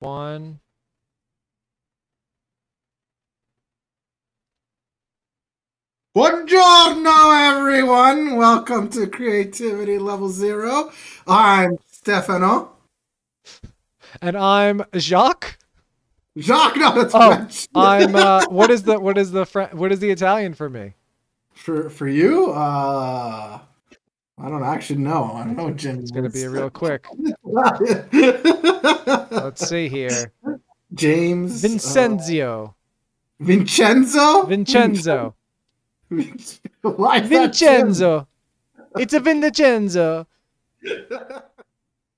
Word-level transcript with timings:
One. 0.00 0.60
Buongiorno, 6.16 7.50
everyone. 7.52 8.36
Welcome 8.36 8.88
to 8.90 9.06
Creativity 9.06 9.98
Level 9.98 10.30
Zero. 10.30 10.90
I'm 11.26 11.76
Stefano. 11.90 12.72
And 14.22 14.38
I'm 14.38 14.82
Jacques. 14.96 15.58
Jacques, 16.38 16.76
no, 16.76 16.94
that's 16.94 17.14
Oh, 17.14 17.34
French. 17.34 17.68
I'm. 17.74 18.16
Uh, 18.16 18.46
what 18.48 18.70
is 18.70 18.82
the 18.84 18.98
what 18.98 19.18
is 19.18 19.30
the 19.32 19.44
what 19.72 19.92
is 19.92 20.00
the 20.00 20.10
Italian 20.10 20.54
for 20.54 20.70
me? 20.70 20.94
for 21.52 21.90
for 21.90 22.08
you. 22.08 22.52
Uh, 22.52 23.60
I 24.38 24.48
don't 24.48 24.64
actually 24.64 25.00
know. 25.00 25.32
I 25.34 25.44
don't 25.44 25.56
know, 25.56 25.70
Jim. 25.72 25.98
It's 25.98 26.10
gonna 26.10 26.30
be 26.30 26.46
real 26.46 26.70
quick. 26.70 27.06
Let's 29.30 29.68
see 29.68 29.88
here. 29.88 30.32
James 30.92 31.60
Vincenzo. 31.62 32.74
uh, 33.40 33.44
Vincenzo. 33.44 34.42
Vincenzo. 34.46 35.34
Why 36.82 37.20
Vincenzo. 37.20 38.26
It's 38.98 39.12
a 39.14 39.20
Vincenzo. 39.20 40.26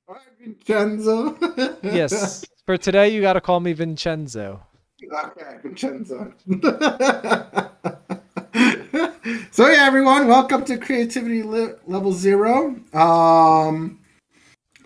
All 0.09 0.14
right, 0.14 0.22
Vincenzo. 0.41 1.36
Yes. 1.83 2.45
For 2.64 2.77
today, 2.78 3.10
you 3.10 3.20
got 3.20 3.34
to 3.34 3.41
call 3.41 3.60
me 3.60 3.72
Vincenzo. 3.72 4.62
Okay, 5.02 5.58
Vincenzo. 5.62 6.33
so 9.50 9.69
yeah, 9.69 9.84
everyone, 9.84 10.28
welcome 10.28 10.64
to 10.64 10.78
Creativity 10.78 11.42
Le- 11.42 11.74
Level 11.86 12.12
Zero. 12.12 12.77
Um, 12.94 13.98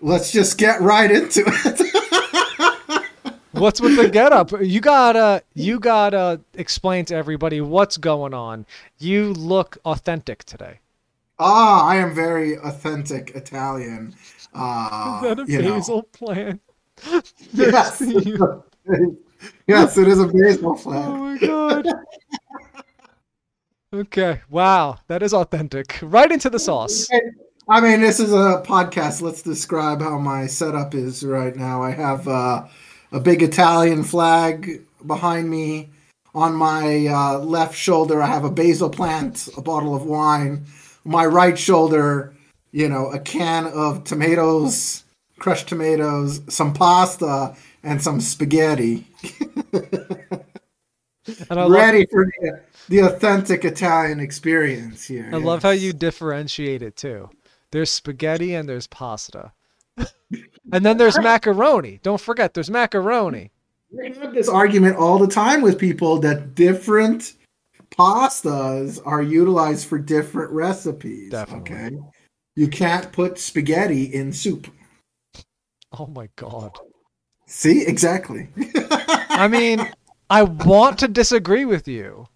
let's 0.01 0.31
just 0.31 0.57
get 0.57 0.81
right 0.81 1.09
into 1.11 1.43
it. 1.45 1.96
What's 3.57 3.81
with 3.81 3.95
the 3.97 4.09
getup? 4.09 4.51
You 4.61 4.79
gotta 4.81 5.43
you 5.53 5.79
gotta 5.79 6.41
explain 6.55 7.05
to 7.05 7.15
everybody 7.15 7.61
what's 7.61 7.97
going 7.97 8.33
on. 8.33 8.65
You 8.97 9.33
look 9.33 9.77
authentic 9.85 10.43
today. 10.43 10.79
ah, 11.39 11.85
I 11.87 11.97
am 11.97 12.13
very 12.15 12.57
authentic 12.57 13.31
Italian. 13.35 14.15
Uh, 14.53 15.21
Is 15.23 15.29
that 15.29 15.39
a 15.39 15.51
you 15.51 15.61
know. 15.61 15.75
basil 15.75 16.03
plant? 16.03 16.61
Yes. 17.53 18.01
yes, 19.67 19.97
it 19.97 20.07
is 20.07 20.19
a 20.19 20.27
baseball 20.27 20.73
Oh 20.73 20.77
flag. 20.77 21.09
my 21.19 21.37
god. 21.37 21.87
Okay. 23.93 24.41
Wow. 24.49 24.97
That 25.07 25.23
is 25.23 25.33
authentic. 25.33 25.97
Right 26.01 26.29
into 26.31 26.49
the 26.49 26.59
sauce. 26.59 27.07
I 27.69 27.79
mean, 27.79 28.01
this 28.01 28.19
is 28.19 28.33
a 28.33 28.61
podcast. 28.65 29.21
Let's 29.21 29.41
describe 29.41 30.01
how 30.01 30.17
my 30.19 30.45
setup 30.45 30.93
is 30.93 31.23
right 31.23 31.55
now. 31.55 31.81
I 31.81 31.91
have 31.91 32.27
uh, 32.27 32.67
a 33.11 33.19
big 33.19 33.41
Italian 33.41 34.03
flag 34.03 34.81
behind 35.05 35.49
me. 35.49 35.89
On 36.35 36.53
my 36.53 37.07
uh, 37.07 37.39
left 37.39 37.75
shoulder, 37.75 38.21
I 38.21 38.27
have 38.27 38.43
a 38.43 38.51
basil 38.51 38.89
plant, 38.89 39.49
a 39.57 39.61
bottle 39.61 39.95
of 39.95 40.03
wine. 40.03 40.65
My 41.03 41.25
right 41.25 41.57
shoulder, 41.57 42.35
you 42.71 42.87
know, 42.87 43.07
a 43.11 43.19
can 43.19 43.65
of 43.65 44.03
tomatoes, 44.03 45.03
crushed 45.39 45.67
tomatoes, 45.67 46.41
some 46.47 46.73
pasta, 46.73 47.55
and 47.81 48.01
some 48.01 48.21
spaghetti. 48.21 49.07
And 51.49 51.59
I 51.59 51.63
love, 51.63 51.71
Ready 51.71 52.05
for 52.05 52.25
the, 52.25 52.61
the 52.87 52.99
authentic 52.99 53.65
Italian 53.65 54.19
experience 54.19 55.05
here. 55.05 55.29
I 55.33 55.37
love 55.37 55.61
how 55.61 55.71
you 55.71 55.91
differentiate 55.91 56.81
it 56.81 56.95
too. 56.95 57.29
There's 57.71 57.89
spaghetti 57.89 58.55
and 58.55 58.67
there's 58.67 58.87
pasta. 58.87 59.51
and 60.71 60.85
then 60.85 60.97
there's 60.97 61.19
macaroni. 61.19 61.99
Don't 62.03 62.21
forget 62.21 62.53
there's 62.53 62.69
macaroni. 62.69 63.51
We 63.91 64.13
have 64.19 64.33
this 64.33 64.49
argument 64.49 64.97
all 64.97 65.17
the 65.17 65.27
time 65.27 65.61
with 65.61 65.79
people 65.79 66.19
that 66.19 66.55
different 66.55 67.33
pastas 67.91 68.99
are 69.05 69.21
utilized 69.21 69.87
for 69.87 69.97
different 69.97 70.51
recipes. 70.51 71.31
Definitely. 71.31 71.75
Okay. 71.75 71.97
You 72.55 72.67
can't 72.67 73.11
put 73.11 73.39
spaghetti 73.39 74.03
in 74.03 74.33
soup. 74.33 74.67
Oh 75.97 76.07
my 76.07 76.27
god. 76.35 76.77
See, 77.45 77.85
exactly. 77.87 78.49
I 79.29 79.47
mean, 79.47 79.89
I 80.29 80.43
want 80.43 80.99
to 80.99 81.07
disagree 81.07 81.63
with 81.63 81.87
you. 81.87 82.27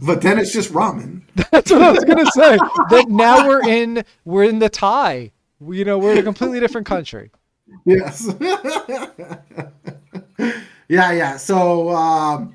but 0.00 0.20
then 0.20 0.38
it's 0.38 0.52
just 0.52 0.72
ramen. 0.72 1.22
That's 1.52 1.70
what 1.70 1.82
I 1.82 1.92
was 1.92 2.04
gonna 2.04 2.26
say. 2.32 2.56
That 2.90 3.06
now 3.08 3.46
we're 3.46 3.68
in 3.68 4.04
we're 4.24 4.44
in 4.44 4.58
the 4.58 4.68
tie. 4.68 5.30
You 5.60 5.84
know, 5.84 5.96
we're 5.98 6.12
in 6.12 6.18
a 6.18 6.22
completely 6.24 6.58
different 6.58 6.88
country. 6.88 7.30
Yes. 7.84 8.28
yeah, 10.88 11.12
yeah. 11.12 11.36
So, 11.36 11.90
um, 11.90 12.54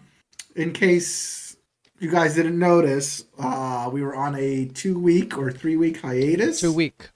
in 0.56 0.74
case 0.74 1.58
you 2.00 2.10
guys 2.12 2.36
didn't 2.36 2.58
notice, 2.60 3.26
uh, 3.40 3.90
we 3.92 4.02
were 4.04 4.16
on 4.16 4.36
a 4.36 4.66
two 4.66 5.00
week 5.00 5.38
or 5.38 5.52
three 5.52 5.76
week 5.76 6.02
hiatus. 6.02 6.62
Two 6.62 6.74
week. 6.74 7.10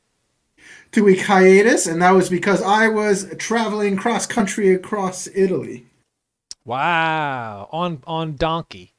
two 0.92 1.04
week 1.06 1.22
hiatus, 1.22 1.86
and 1.88 2.02
that 2.02 2.12
was 2.12 2.30
because 2.30 2.62
I 2.62 2.88
was 2.88 3.28
traveling 3.38 3.96
cross 3.98 4.26
country 4.26 4.74
across 4.74 5.28
Italy 5.34 5.86
Wow. 6.66 7.70
On 7.72 8.02
on 8.06 8.36
donkey. 8.36 8.94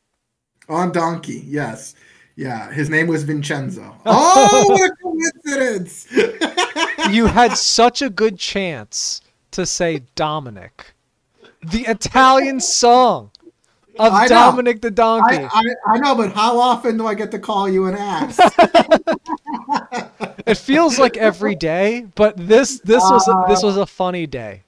on 0.68 0.90
donkey. 0.92 1.42
Yes, 1.46 1.94
yeah, 2.36 2.72
his 2.72 2.88
name 2.90 3.06
was 3.06 3.24
Vincenzo. 3.24 3.96
Oh, 4.06 4.64
what 4.68 4.90
a 4.90 4.94
coincidence! 5.02 6.06
You 7.10 7.26
had 7.26 7.56
such 7.56 8.00
a 8.00 8.08
good 8.08 8.38
chance 8.38 9.20
to 9.50 9.66
say 9.66 10.04
Dominic. 10.14 10.94
The 11.60 11.80
Italian 11.80 12.60
song 12.60 13.32
of 13.98 14.12
I 14.12 14.22
know. 14.22 14.28
Dominic 14.28 14.80
the 14.82 14.90
donkey. 14.90 15.36
I, 15.36 15.48
I, 15.52 15.94
I 15.94 15.98
know, 15.98 16.14
but 16.14 16.32
how 16.32 16.58
often 16.58 16.96
do 16.96 17.06
I 17.06 17.14
get 17.14 17.32
to 17.32 17.38
call 17.38 17.68
you 17.68 17.86
an 17.86 17.96
ass? 17.96 18.38
It 20.46 20.56
feels 20.56 20.98
like 20.98 21.16
every 21.16 21.54
day, 21.54 22.06
but 22.14 22.36
this 22.36 22.80
this 22.80 23.02
was 23.02 23.28
a, 23.28 23.44
this 23.48 23.62
was 23.62 23.76
a 23.76 23.86
funny 23.86 24.26
day. 24.26 24.64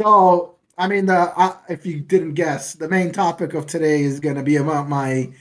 so, 0.00 0.54
I 0.82 0.88
mean, 0.88 1.06
the 1.06 1.32
uh, 1.38 1.56
if 1.68 1.86
you 1.86 2.00
didn't 2.00 2.34
guess, 2.34 2.74
the 2.74 2.88
main 2.88 3.12
topic 3.12 3.54
of 3.54 3.66
today 3.66 4.02
is 4.02 4.18
going 4.18 4.34
to 4.36 4.42
be 4.42 4.56
about 4.56 4.88
my 4.88 5.32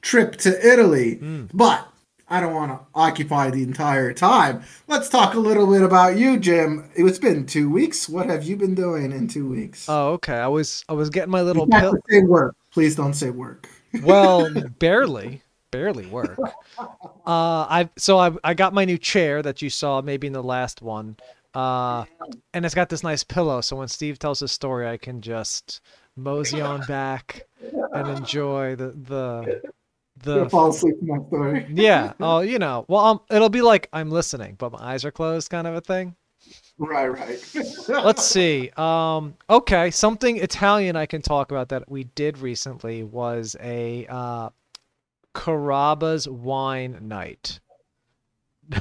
trip 0.00 0.36
to 0.38 0.50
Italy, 0.72 1.16
Mm. 1.16 1.50
but. 1.52 1.86
I 2.28 2.40
don't 2.40 2.54
want 2.54 2.72
to 2.72 2.80
occupy 2.92 3.50
the 3.50 3.62
entire 3.62 4.12
time. 4.12 4.64
Let's 4.88 5.08
talk 5.08 5.34
a 5.34 5.38
little 5.38 5.64
bit 5.72 5.82
about 5.82 6.16
you, 6.16 6.40
Jim. 6.40 6.90
It's 6.96 7.20
been 7.20 7.46
two 7.46 7.70
weeks. 7.70 8.08
What 8.08 8.26
have 8.26 8.42
you 8.42 8.56
been 8.56 8.74
doing 8.74 9.12
in 9.12 9.28
two 9.28 9.48
weeks? 9.48 9.86
Oh, 9.88 10.14
okay. 10.14 10.34
I 10.34 10.48
was 10.48 10.84
I 10.88 10.92
was 10.94 11.08
getting 11.08 11.30
my 11.30 11.42
little 11.42 11.68
You 11.70 11.78
pill. 11.80 11.94
say 12.10 12.22
work. 12.22 12.56
Please 12.72 12.96
don't 12.96 13.14
say 13.14 13.30
work. 13.30 13.68
Well, 14.02 14.50
barely, 14.80 15.40
barely 15.70 16.06
work. 16.06 16.36
Uh, 16.80 16.90
I 17.26 17.90
so 17.96 18.18
I 18.18 18.32
I 18.42 18.54
got 18.54 18.74
my 18.74 18.84
new 18.84 18.98
chair 18.98 19.40
that 19.42 19.62
you 19.62 19.70
saw 19.70 20.02
maybe 20.02 20.26
in 20.26 20.32
the 20.32 20.42
last 20.42 20.82
one. 20.82 21.16
Uh, 21.56 22.04
and 22.52 22.66
it's 22.66 22.74
got 22.74 22.90
this 22.90 23.02
nice 23.02 23.24
pillow, 23.24 23.62
so 23.62 23.76
when 23.76 23.88
Steve 23.88 24.18
tells 24.18 24.40
his 24.40 24.52
story, 24.52 24.86
I 24.86 24.98
can 24.98 25.22
just 25.22 25.80
mosey 26.14 26.60
on 26.60 26.82
back 26.86 27.46
and 27.92 28.08
enjoy 28.18 28.76
the 28.76 29.62
the 30.22 30.34
You'll 30.34 30.48
fall 30.48 30.68
asleep 30.68 30.96
in 31.00 31.08
my 31.08 31.18
story. 31.28 31.66
yeah. 31.74 32.12
Oh, 32.20 32.40
you 32.40 32.58
know. 32.58 32.84
Well, 32.88 33.04
um, 33.04 33.20
it'll 33.30 33.48
be 33.48 33.62
like 33.62 33.88
I'm 33.92 34.10
listening, 34.10 34.56
but 34.58 34.72
my 34.72 34.78
eyes 34.80 35.04
are 35.06 35.10
closed, 35.10 35.48
kind 35.48 35.66
of 35.66 35.74
a 35.74 35.80
thing. 35.80 36.14
Right, 36.76 37.08
right. 37.08 37.38
Let's 37.88 38.24
see. 38.24 38.70
Um, 38.76 39.34
okay, 39.48 39.90
something 39.90 40.36
Italian 40.36 40.94
I 40.94 41.06
can 41.06 41.22
talk 41.22 41.50
about 41.50 41.70
that 41.70 41.90
we 41.90 42.04
did 42.04 42.36
recently 42.36 43.02
was 43.02 43.56
a 43.62 44.06
uh, 44.10 44.50
Carrabba's 45.34 46.28
wine 46.28 46.98
night. 47.00 47.60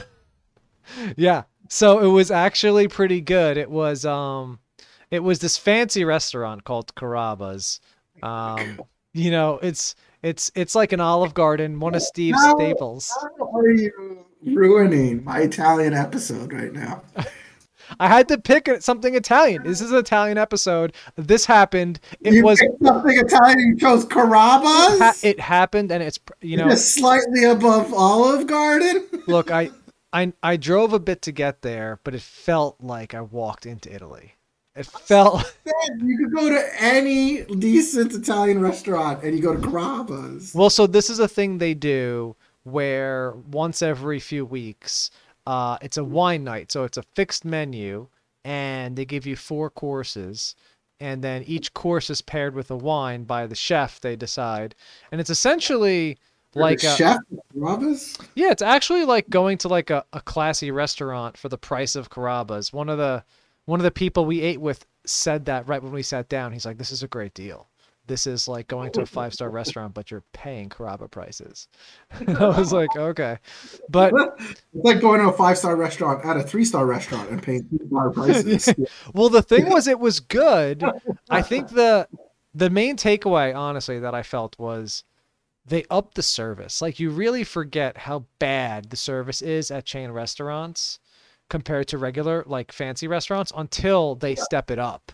yeah, 1.15 1.43
so 1.69 1.99
it 1.99 2.07
was 2.07 2.31
actually 2.31 2.87
pretty 2.87 3.21
good. 3.21 3.57
It 3.57 3.69
was 3.69 4.05
um, 4.05 4.59
it 5.11 5.19
was 5.19 5.39
this 5.39 5.57
fancy 5.57 6.03
restaurant 6.05 6.63
called 6.63 6.93
Carrabba's. 6.95 7.79
Um, 8.23 8.81
you 9.13 9.31
know, 9.31 9.59
it's 9.61 9.95
it's 10.23 10.51
it's 10.55 10.75
like 10.75 10.91
an 10.93 10.99
Olive 10.99 11.33
Garden, 11.33 11.79
one 11.79 11.95
of 11.95 12.01
Steve's 12.01 12.41
No. 12.41 12.55
staples. 12.55 13.11
How 13.39 13.51
are 13.57 13.69
you 13.71 14.25
ruining 14.43 15.23
my 15.23 15.39
Italian 15.39 15.93
episode 15.93 16.51
right 16.53 16.71
now? 16.73 17.01
I 17.99 18.07
had 18.07 18.27
to 18.29 18.39
pick 18.39 18.67
something 18.81 19.13
Italian. 19.13 19.61
This 19.63 19.79
is 19.79 19.91
an 19.91 19.97
Italian 19.99 20.39
episode. 20.39 20.93
This 21.17 21.45
happened. 21.45 21.99
It 22.21 22.33
you 22.33 22.43
was 22.43 22.59
something 22.83 23.17
Italian. 23.17 23.59
You 23.59 23.77
chose 23.77 24.05
Carrabba's. 24.05 24.99
ha- 24.99 25.13
it 25.21 25.39
happened 25.39 25.91
and 25.91 26.01
it's 26.01 26.19
you 26.41 26.57
know 26.57 26.67
just 26.67 26.95
slightly 26.95 27.43
above 27.43 27.93
Olive 27.93 28.47
Garden. 28.47 29.07
look 29.27 29.51
I 29.51 29.69
I 30.19 30.33
I 30.41 30.53
drove 30.57 30.91
a 30.93 30.99
bit 31.09 31.21
to 31.23 31.31
get 31.31 31.61
there 31.61 31.99
but 32.03 32.15
it 32.15 32.21
felt 32.21 32.75
like 32.81 33.13
I 33.13 33.21
walked 33.21 33.65
into 33.65 33.93
Italy 33.93 34.27
it 34.75 34.85
felt 34.85 35.55
you 36.09 36.17
could 36.17 36.33
go 36.33 36.49
to 36.49 36.61
any 36.81 37.43
decent 37.45 38.13
Italian 38.13 38.59
restaurant 38.61 39.23
and 39.23 39.35
you 39.35 39.41
go 39.41 39.53
to 39.55 39.61
Carrabba's. 39.67 40.53
well 40.55 40.69
so 40.69 40.87
this 40.87 41.09
is 41.09 41.19
a 41.19 41.27
thing 41.27 41.57
they 41.57 41.73
do 41.73 42.35
where 42.63 43.31
once 43.51 43.81
every 43.81 44.19
few 44.19 44.43
weeks 44.45 45.11
Uh, 45.47 45.77
it's 45.85 45.97
a 45.97 46.03
wine 46.03 46.43
night, 46.43 46.71
so 46.71 46.83
it's 46.87 46.97
a 46.97 47.03
fixed 47.13 47.45
menu, 47.45 48.07
and 48.43 48.95
they 48.95 49.05
give 49.05 49.27
you 49.29 49.35
four 49.35 49.69
courses, 49.69 50.55
and 50.99 51.23
then 51.23 51.43
each 51.45 51.71
course 51.73 52.09
is 52.09 52.21
paired 52.23 52.55
with 52.55 52.71
a 52.71 52.75
wine 52.75 53.23
by 53.25 53.45
the 53.45 53.55
chef. 53.55 53.99
They 54.01 54.15
decide, 54.15 54.73
and 55.11 55.21
it's 55.21 55.29
essentially 55.29 56.17
like 56.55 56.83
a, 56.83 56.95
chef 56.95 57.17
Carrabba's? 57.53 58.17
yeah, 58.35 58.51
it's 58.51 58.61
actually 58.61 59.05
like 59.05 59.29
going 59.29 59.57
to 59.59 59.67
like 59.67 59.89
a, 59.89 60.05
a 60.13 60.21
classy 60.21 60.71
restaurant 60.71 61.37
for 61.37 61.49
the 61.49 61.57
price 61.57 61.95
of 61.95 62.09
Carrabba's. 62.09 62.73
One 62.73 62.89
of 62.89 62.97
the 62.97 63.23
one 63.65 63.79
of 63.79 63.83
the 63.83 63.91
people 63.91 64.25
we 64.25 64.41
ate 64.41 64.61
with 64.61 64.85
said 65.05 65.45
that 65.45 65.67
right 65.67 65.81
when 65.81 65.91
we 65.91 66.03
sat 66.03 66.29
down. 66.29 66.53
He's 66.53 66.65
like, 66.65 66.77
"This 66.77 66.91
is 66.91 67.03
a 67.03 67.07
great 67.07 67.33
deal. 67.33 67.67
This 68.07 68.27
is 68.27 68.47
like 68.47 68.67
going 68.67 68.91
to 68.93 69.01
a 69.01 69.05
five 69.05 69.33
star 69.33 69.49
restaurant, 69.49 69.93
but 69.93 70.11
you're 70.11 70.23
paying 70.33 70.69
Carrabba 70.69 71.09
prices." 71.09 71.67
I 72.27 72.45
was 72.45 72.71
like, 72.71 72.95
"Okay," 72.95 73.37
but 73.89 74.13
It's 74.39 74.63
like 74.73 75.01
going 75.01 75.21
to 75.21 75.29
a 75.29 75.33
five 75.33 75.57
star 75.57 75.75
restaurant 75.75 76.23
at 76.25 76.37
a 76.37 76.43
three 76.43 76.65
star 76.65 76.85
restaurant 76.85 77.29
and 77.29 77.41
paying 77.41 77.67
two 77.69 77.87
star 77.87 78.11
prices. 78.11 78.73
well, 79.13 79.29
the 79.29 79.41
thing 79.41 79.69
was, 79.69 79.87
it 79.87 79.99
was 79.99 80.19
good. 80.19 80.83
I 81.29 81.41
think 81.41 81.69
the 81.69 82.07
the 82.53 82.69
main 82.69 82.95
takeaway, 82.95 83.55
honestly, 83.55 83.99
that 83.99 84.15
I 84.15 84.23
felt 84.23 84.57
was 84.59 85.03
they 85.65 85.85
upped 85.89 86.15
the 86.15 86.23
service. 86.23 86.81
Like 86.81 86.99
you 86.99 87.09
really 87.09 87.43
forget 87.43 87.97
how 87.97 88.25
bad 88.39 88.89
the 88.89 88.97
service 88.97 89.41
is 89.41 89.71
at 89.71 89.85
chain 89.85 90.11
restaurants 90.11 90.99
compared 91.49 91.87
to 91.89 91.97
regular 91.97 92.43
like 92.47 92.71
fancy 92.71 93.07
restaurants 93.07 93.51
until 93.55 94.15
they 94.15 94.35
step 94.35 94.69
it 94.71 94.79
up. 94.79 95.11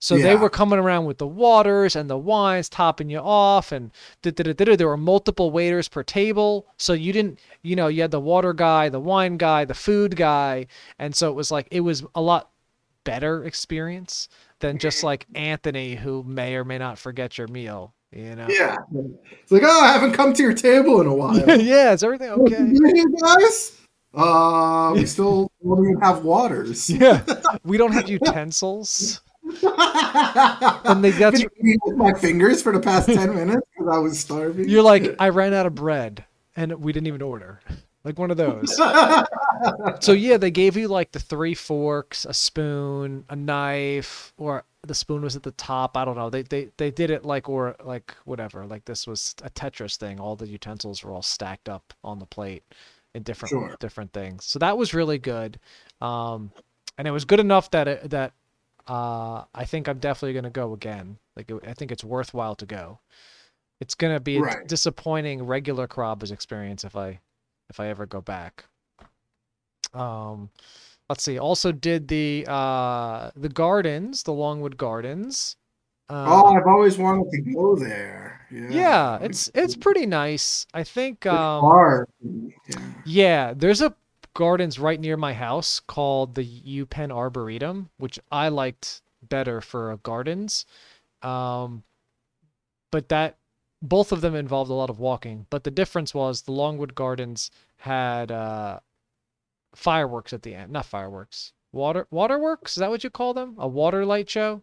So 0.00 0.18
they 0.18 0.36
were 0.36 0.50
coming 0.50 0.78
around 0.78 1.06
with 1.06 1.16
the 1.16 1.26
waters 1.26 1.96
and 1.96 2.10
the 2.10 2.18
wines, 2.18 2.68
topping 2.68 3.08
you 3.08 3.20
off, 3.20 3.72
and 3.72 3.90
there 4.20 4.88
were 4.88 4.98
multiple 4.98 5.50
waiters 5.50 5.88
per 5.88 6.02
table. 6.02 6.66
So 6.76 6.92
you 6.92 7.10
didn't, 7.10 7.38
you 7.62 7.74
know, 7.74 7.88
you 7.88 8.02
had 8.02 8.10
the 8.10 8.20
water 8.20 8.52
guy, 8.52 8.90
the 8.90 9.00
wine 9.00 9.38
guy, 9.38 9.64
the 9.64 9.72
food 9.72 10.14
guy, 10.14 10.66
and 10.98 11.16
so 11.16 11.30
it 11.30 11.34
was 11.34 11.50
like 11.50 11.68
it 11.70 11.80
was 11.80 12.04
a 12.14 12.20
lot 12.20 12.50
better 13.04 13.44
experience 13.44 14.28
than 14.58 14.76
just 14.76 14.98
mm-hmm. 14.98 15.06
like 15.06 15.26
Anthony, 15.34 15.94
who 15.94 16.22
may 16.22 16.54
or 16.54 16.66
may 16.66 16.76
not 16.76 16.98
forget 16.98 17.38
your 17.38 17.48
meal. 17.48 17.94
You 18.14 18.36
know? 18.36 18.46
yeah. 18.48 18.76
It's 19.42 19.50
like, 19.50 19.62
oh, 19.64 19.80
I 19.80 19.92
haven't 19.92 20.12
come 20.12 20.32
to 20.34 20.42
your 20.42 20.54
table 20.54 21.00
in 21.00 21.06
a 21.08 21.14
while. 21.20 21.36
yeah, 21.60 21.92
is 21.92 22.04
everything 22.04 22.30
okay? 22.30 22.58
You 22.60 23.16
guys? 23.20 23.76
Uh, 24.14 24.92
we 24.94 25.04
still 25.06 25.50
don't 25.64 25.84
even 25.88 26.00
have 26.00 26.22
waters. 26.24 26.88
Yeah, 26.88 27.24
we 27.64 27.76
don't 27.76 27.90
have 27.92 28.08
utensils. 28.08 29.20
and 29.62 31.02
they- 31.04 31.10
that's- 31.10 31.42
Been 31.42 31.50
eating 31.60 31.78
with 31.84 31.96
my 31.96 32.12
fingers 32.14 32.62
for 32.62 32.72
the 32.72 32.80
past 32.80 33.06
ten 33.08 33.34
minutes 33.34 33.66
because 33.76 33.92
I 33.92 33.98
was 33.98 34.18
starving. 34.18 34.68
You're 34.68 34.82
like, 34.82 35.16
I 35.18 35.30
ran 35.30 35.52
out 35.52 35.66
of 35.66 35.74
bread, 35.74 36.24
and 36.56 36.72
we 36.80 36.92
didn't 36.92 37.08
even 37.08 37.22
order. 37.22 37.60
Like 38.04 38.18
one 38.18 38.30
of 38.30 38.36
those. 38.36 38.78
So 40.00 40.12
yeah, 40.12 40.36
they 40.36 40.50
gave 40.50 40.76
you 40.76 40.88
like 40.88 41.12
the 41.12 41.18
three 41.20 41.54
forks, 41.54 42.26
a 42.26 42.34
spoon, 42.34 43.24
a 43.30 43.36
knife, 43.36 44.34
or 44.36 44.64
the 44.82 44.94
spoon 44.94 45.22
was 45.22 45.36
at 45.36 45.42
the 45.42 45.52
top. 45.52 45.96
I 45.96 46.04
don't 46.04 46.16
know. 46.16 46.28
They 46.28 46.42
they 46.42 46.70
they 46.76 46.90
did 46.90 47.10
it 47.10 47.24
like 47.24 47.48
or 47.48 47.76
like 47.82 48.14
whatever. 48.24 48.66
Like 48.66 48.84
this 48.84 49.06
was 49.06 49.34
a 49.42 49.48
Tetris 49.48 49.96
thing. 49.96 50.20
All 50.20 50.36
the 50.36 50.48
utensils 50.48 51.02
were 51.02 51.12
all 51.12 51.22
stacked 51.22 51.68
up 51.68 51.94
on 52.02 52.18
the 52.18 52.26
plate 52.26 52.62
in 53.14 53.22
different 53.22 53.50
Sure. 53.50 53.76
different 53.80 54.12
things. 54.12 54.44
So 54.44 54.58
that 54.58 54.76
was 54.76 54.92
really 54.92 55.18
good. 55.18 55.58
Um, 56.02 56.50
and 56.98 57.08
it 57.08 57.12
was 57.12 57.24
good 57.24 57.40
enough 57.40 57.70
that 57.70 57.88
it, 57.88 58.10
that 58.10 58.32
uh, 58.86 59.44
I 59.54 59.64
think 59.64 59.88
I'm 59.88 59.98
definitely 59.98 60.34
gonna 60.34 60.50
go 60.50 60.74
again. 60.74 61.16
Like 61.36 61.50
it, 61.50 61.62
I 61.66 61.72
think 61.72 61.90
it's 61.90 62.04
worthwhile 62.04 62.56
to 62.56 62.66
go. 62.66 62.98
It's 63.80 63.94
gonna 63.94 64.20
be 64.20 64.38
a 64.38 64.64
disappointing 64.66 65.44
regular 65.44 65.86
Carrabba's 65.86 66.32
experience 66.32 66.84
if 66.84 66.96
I 66.96 67.20
if 67.70 67.80
I 67.80 67.88
ever 67.88 68.06
go 68.06 68.20
back. 68.20 68.64
Um, 69.92 70.50
let's 71.08 71.22
see. 71.22 71.38
Also 71.38 71.72
did 71.72 72.08
the 72.08 72.44
uh 72.48 73.30
the 73.36 73.48
gardens, 73.48 74.22
the 74.22 74.32
Longwood 74.32 74.76
Gardens. 74.76 75.56
Um, 76.08 76.28
oh, 76.28 76.46
I've 76.54 76.66
always 76.66 76.98
wanted 76.98 77.30
to 77.30 77.40
go 77.54 77.76
there. 77.76 78.46
Yeah, 78.50 78.68
yeah, 78.68 79.18
it's 79.22 79.50
it's 79.54 79.76
pretty 79.76 80.06
nice. 80.06 80.66
I 80.74 80.82
think 80.84 81.26
um. 81.26 82.06
Yeah. 82.22 82.78
yeah, 83.04 83.54
there's 83.56 83.80
a 83.80 83.94
gardens 84.34 84.78
right 84.78 85.00
near 85.00 85.16
my 85.16 85.32
house 85.32 85.80
called 85.80 86.34
the 86.34 86.44
UPenn 86.44 87.10
Arboretum, 87.10 87.90
which 87.98 88.18
I 88.30 88.48
liked 88.48 89.00
better 89.22 89.60
for 89.60 89.96
gardens. 89.98 90.66
Um, 91.22 91.84
but 92.90 93.08
that 93.08 93.38
both 93.84 94.12
of 94.12 94.22
them 94.22 94.34
involved 94.34 94.70
a 94.70 94.74
lot 94.74 94.90
of 94.90 94.98
walking. 94.98 95.46
But 95.50 95.64
the 95.64 95.70
difference 95.70 96.14
was 96.14 96.42
the 96.42 96.52
Longwood 96.52 96.94
Gardens 96.94 97.50
had 97.76 98.32
uh, 98.32 98.80
fireworks 99.74 100.32
at 100.32 100.42
the 100.42 100.54
end, 100.54 100.72
not 100.72 100.86
fireworks, 100.86 101.52
water 101.72 102.06
waterworks. 102.10 102.72
Is 102.76 102.80
that 102.80 102.90
what 102.90 103.04
you 103.04 103.10
call 103.10 103.34
them? 103.34 103.54
A 103.58 103.68
water 103.68 104.04
light 104.06 104.28
show. 104.30 104.62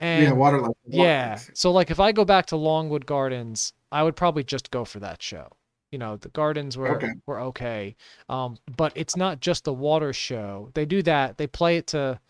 And 0.00 0.22
yeah, 0.22 0.32
water 0.32 0.60
like 0.60 0.76
yeah. 0.86 1.38
So 1.54 1.70
like 1.72 1.90
if 1.90 2.00
I 2.00 2.12
go 2.12 2.24
back 2.24 2.46
to 2.46 2.56
Longwood 2.56 3.06
Gardens, 3.06 3.72
I 3.90 4.02
would 4.02 4.16
probably 4.16 4.44
just 4.44 4.70
go 4.70 4.84
for 4.84 5.00
that 5.00 5.20
show. 5.22 5.48
You 5.90 5.98
know, 5.98 6.16
the 6.16 6.30
gardens 6.30 6.78
were 6.78 6.96
Okay. 6.96 7.12
were 7.26 7.40
okay. 7.40 7.96
Um, 8.28 8.56
but 8.76 8.92
it's 8.94 9.16
not 9.16 9.40
just 9.40 9.64
the 9.64 9.72
water 9.74 10.12
show. 10.12 10.70
They 10.74 10.86
do 10.86 11.02
that. 11.02 11.38
They 11.38 11.46
play 11.46 11.76
it 11.76 11.88
to 11.88 12.20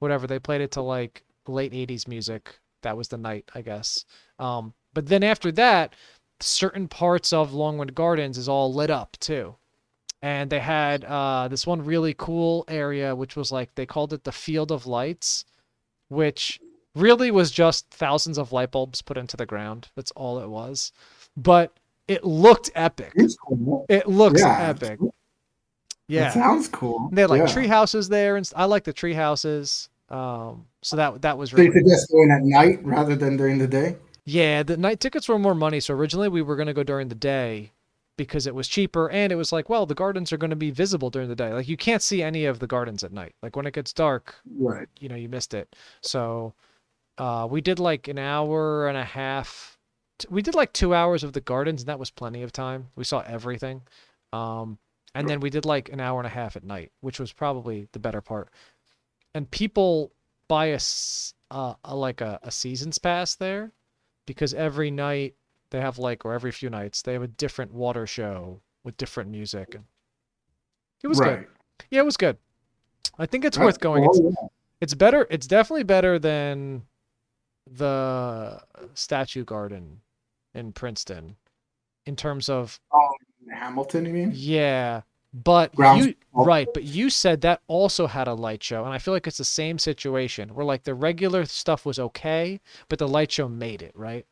whatever. 0.00 0.26
They 0.26 0.38
played 0.38 0.60
it 0.60 0.72
to 0.72 0.82
like 0.82 1.24
late 1.48 1.72
80s 1.72 2.06
music. 2.06 2.58
That 2.82 2.96
was 2.96 3.08
the 3.08 3.18
night, 3.18 3.50
I 3.54 3.62
guess. 3.62 4.04
Um, 4.38 4.72
but 4.94 5.06
then 5.06 5.22
after 5.22 5.52
that, 5.52 5.94
certain 6.40 6.88
parts 6.88 7.32
of 7.32 7.52
Longwood 7.52 7.94
Gardens 7.94 8.38
is 8.38 8.48
all 8.48 8.72
lit 8.72 8.90
up 8.90 9.16
too. 9.20 9.56
And 10.22 10.50
they 10.50 10.60
had 10.60 11.04
uh, 11.04 11.48
this 11.48 11.66
one 11.66 11.84
really 11.84 12.14
cool 12.16 12.64
area, 12.68 13.14
which 13.16 13.36
was 13.36 13.50
like 13.50 13.74
they 13.74 13.86
called 13.86 14.12
it 14.12 14.24
the 14.24 14.32
Field 14.32 14.70
of 14.70 14.86
Lights, 14.86 15.46
which 16.08 16.60
really 16.94 17.30
was 17.30 17.50
just 17.50 17.88
thousands 17.90 18.36
of 18.36 18.52
light 18.52 18.70
bulbs 18.70 19.00
put 19.00 19.16
into 19.16 19.36
the 19.36 19.46
ground. 19.46 19.88
That's 19.96 20.10
all 20.12 20.40
it 20.40 20.48
was. 20.48 20.92
But 21.36 21.72
it 22.08 22.24
looked 22.24 22.70
epic. 22.74 23.14
Cool. 23.48 23.86
It 23.88 24.08
looks 24.08 24.40
yeah, 24.40 24.68
epic. 24.68 24.98
That 25.00 25.10
Yeah. 26.08 26.30
sounds 26.32 26.68
cool. 26.68 27.08
They 27.12 27.22
had 27.22 27.30
like 27.30 27.40
yeah. 27.40 27.46
tree 27.46 27.68
houses 27.68 28.08
there, 28.08 28.36
and 28.36 28.50
I 28.56 28.64
like 28.64 28.84
the 28.84 28.92
tree 28.92 29.14
houses. 29.14 29.88
Um, 30.10 30.66
so 30.82 30.96
that 30.96 31.22
that 31.22 31.38
was 31.38 31.50
So 31.50 31.58
you 31.58 31.70
really 31.70 31.80
suggest 31.80 32.10
going 32.10 32.30
at 32.32 32.42
night 32.42 32.84
rather 32.84 33.14
than 33.14 33.36
during 33.36 33.58
the 33.58 33.68
day? 33.68 33.96
Yeah. 34.30 34.62
The 34.62 34.76
night 34.76 35.00
tickets 35.00 35.28
were 35.28 35.38
more 35.38 35.54
money, 35.54 35.80
so 35.80 35.94
originally 35.94 36.28
we 36.28 36.42
were 36.42 36.56
gonna 36.56 36.74
go 36.74 36.82
during 36.82 37.08
the 37.08 37.14
day 37.14 37.72
because 38.16 38.46
it 38.46 38.54
was 38.54 38.68
cheaper, 38.68 39.08
and 39.10 39.32
it 39.32 39.36
was 39.36 39.50
like, 39.52 39.68
well, 39.68 39.86
the 39.86 39.94
gardens 39.94 40.32
are 40.32 40.36
gonna 40.36 40.56
be 40.56 40.70
visible 40.70 41.10
during 41.10 41.28
the 41.28 41.36
day. 41.36 41.52
Like 41.52 41.68
you 41.68 41.76
can't 41.76 42.02
see 42.02 42.22
any 42.22 42.44
of 42.44 42.58
the 42.58 42.66
gardens 42.66 43.02
at 43.02 43.12
night. 43.12 43.34
Like 43.42 43.56
when 43.56 43.66
it 43.66 43.74
gets 43.74 43.92
dark, 43.92 44.36
Right. 44.58 44.88
you 44.98 45.08
know, 45.08 45.16
you 45.16 45.28
missed 45.28 45.54
it. 45.54 45.74
So 46.02 46.54
uh, 47.18 47.46
we 47.50 47.60
did 47.60 47.78
like 47.78 48.08
an 48.08 48.18
hour 48.18 48.88
and 48.88 48.96
a 48.96 49.04
half. 49.04 49.78
We 50.28 50.42
did 50.42 50.54
like 50.54 50.72
two 50.72 50.94
hours 50.94 51.24
of 51.24 51.32
the 51.32 51.40
gardens, 51.40 51.82
and 51.82 51.88
that 51.88 51.98
was 51.98 52.10
plenty 52.10 52.42
of 52.42 52.52
time. 52.52 52.88
We 52.96 53.04
saw 53.04 53.20
everything. 53.26 53.82
Um, 54.32 54.78
and 55.14 55.28
then 55.28 55.40
we 55.40 55.50
did 55.50 55.64
like 55.64 55.88
an 55.88 56.00
hour 56.00 56.20
and 56.20 56.26
a 56.26 56.30
half 56.30 56.56
at 56.56 56.62
night, 56.62 56.92
which 57.00 57.18
was 57.18 57.32
probably 57.32 57.88
the 57.92 57.98
better 57.98 58.20
part. 58.20 58.48
And 59.34 59.50
people 59.50 60.12
buy 60.46 60.66
a, 60.66 60.80
uh, 61.50 61.74
a 61.84 61.96
like 61.96 62.20
a, 62.20 62.38
a 62.42 62.50
season's 62.50 62.98
pass 62.98 63.34
there 63.34 63.72
because 64.30 64.54
every 64.54 64.92
night 64.92 65.34
they 65.70 65.80
have 65.80 65.98
like, 65.98 66.24
or 66.24 66.32
every 66.32 66.52
few 66.52 66.70
nights, 66.70 67.02
they 67.02 67.14
have 67.14 67.22
a 67.22 67.26
different 67.26 67.74
water 67.74 68.06
show 68.06 68.60
with 68.84 68.96
different 68.96 69.28
music. 69.28 69.74
And 69.74 69.82
it 71.02 71.08
was 71.08 71.18
right. 71.18 71.40
good. 71.40 71.48
Yeah, 71.90 72.02
it 72.02 72.04
was 72.04 72.16
good. 72.16 72.36
I 73.18 73.26
think 73.26 73.44
it's 73.44 73.58
worth 73.58 73.80
going. 73.80 74.04
It's, 74.04 74.20
yeah. 74.22 74.46
it's 74.80 74.94
better. 74.94 75.26
It's 75.30 75.48
definitely 75.48 75.82
better 75.82 76.16
than 76.20 76.82
the 77.68 78.62
statue 78.94 79.44
garden 79.44 80.00
in 80.54 80.74
Princeton 80.74 81.34
in 82.06 82.14
terms 82.14 82.48
of 82.48 82.78
Oh, 82.94 83.10
Hamilton, 83.52 84.06
you 84.06 84.12
mean? 84.12 84.30
yeah. 84.32 85.00
But 85.32 85.74
Grounds 85.76 86.06
you 86.06 86.14
right, 86.34 86.68
but 86.74 86.82
you 86.82 87.08
said 87.08 87.42
that 87.42 87.60
also 87.68 88.08
had 88.08 88.26
a 88.26 88.34
light 88.34 88.62
show, 88.62 88.84
and 88.84 88.92
I 88.92 88.98
feel 88.98 89.14
like 89.14 89.26
it's 89.26 89.38
the 89.38 89.44
same 89.44 89.78
situation 89.78 90.54
where 90.54 90.64
like 90.64 90.82
the 90.82 90.94
regular 90.94 91.44
stuff 91.44 91.86
was 91.86 91.98
okay, 92.00 92.60
but 92.88 92.98
the 92.98 93.06
light 93.06 93.30
show 93.30 93.48
made 93.48 93.80
it 93.80 93.92
right. 93.94 94.26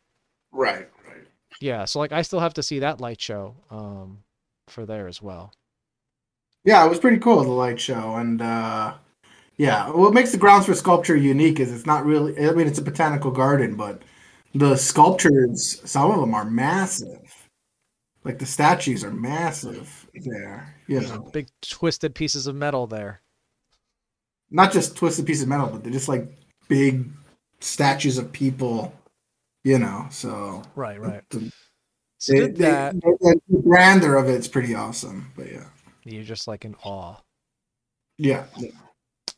Right, 0.51 0.89
right. 1.07 1.23
Yeah, 1.61 1.85
so 1.85 2.01
like 2.01 2.11
I 2.11 2.23
still 2.23 2.41
have 2.41 2.55
to 2.55 2.63
see 2.63 2.81
that 2.81 3.01
light 3.01 3.21
show 3.21 3.55
um 3.71 4.19
for 4.67 4.85
there 4.87 5.07
as 5.07 5.23
well. 5.23 5.53
Yeah, 6.65 6.85
it 6.85 6.89
was 6.89 6.99
pretty 6.99 7.19
cool 7.19 7.43
the 7.45 7.51
light 7.51 7.81
show, 7.81 8.17
and 8.17 8.43
uh, 8.43 8.95
yeah, 9.57 9.91
what 9.91 10.13
makes 10.15 10.33
the 10.33 10.39
grounds 10.39 10.67
for 10.67 10.75
sculpture 10.75 11.17
unique 11.17 11.61
is 11.61 11.73
it's 11.73 11.87
not 11.87 12.05
really. 12.05 12.37
I 12.39 12.53
mean, 12.53 12.67
it's 12.67 12.79
a 12.79 12.83
botanical 12.83 13.31
garden, 13.31 13.77
but 13.77 14.03
the 14.55 14.77
sculptures, 14.77 15.81
some 15.85 16.11
of 16.11 16.21
them 16.21 16.35
are 16.35 16.45
massive. 16.45 17.38
Like 18.29 18.39
the 18.39 18.45
statues 18.47 19.03
are 19.05 19.11
massive 19.11 20.07
there. 20.15 20.75
You 20.87 21.01
know, 21.01 21.31
Big 21.33 21.49
twisted 21.63 22.15
pieces 22.15 22.47
of 22.47 22.55
metal 22.55 22.87
there. 22.87 23.23
not 24.51 24.71
just 24.71 24.97
twisted 24.97 25.25
pieces 25.27 25.45
of 25.45 25.49
metal, 25.49 25.67
but 25.69 25.83
they're 25.83 25.93
just 25.93 26.09
like 26.09 26.31
big 26.69 27.09
statues 27.61 28.19
of 28.19 28.31
people. 28.31 28.93
You 29.65 29.79
know, 29.79 30.07
so 30.11 30.63
Right, 30.77 31.01
right. 31.01 31.23
the, 31.31 31.51
So 32.19 32.33
they- 32.35 32.41
they- 32.49 32.53
that. 32.65 32.95
the, 33.01 33.41
grandeur 33.63 34.17
of 34.17 34.29
it's 34.29 34.47
pretty 34.47 34.75
awesome. 34.75 35.33
But 35.35 35.51
yeah, 35.51 35.65
You're 36.05 36.23
just 36.23 36.47
like 36.47 36.67
in 36.67 36.75
awe. 36.85 37.17
Yeah. 38.19 38.45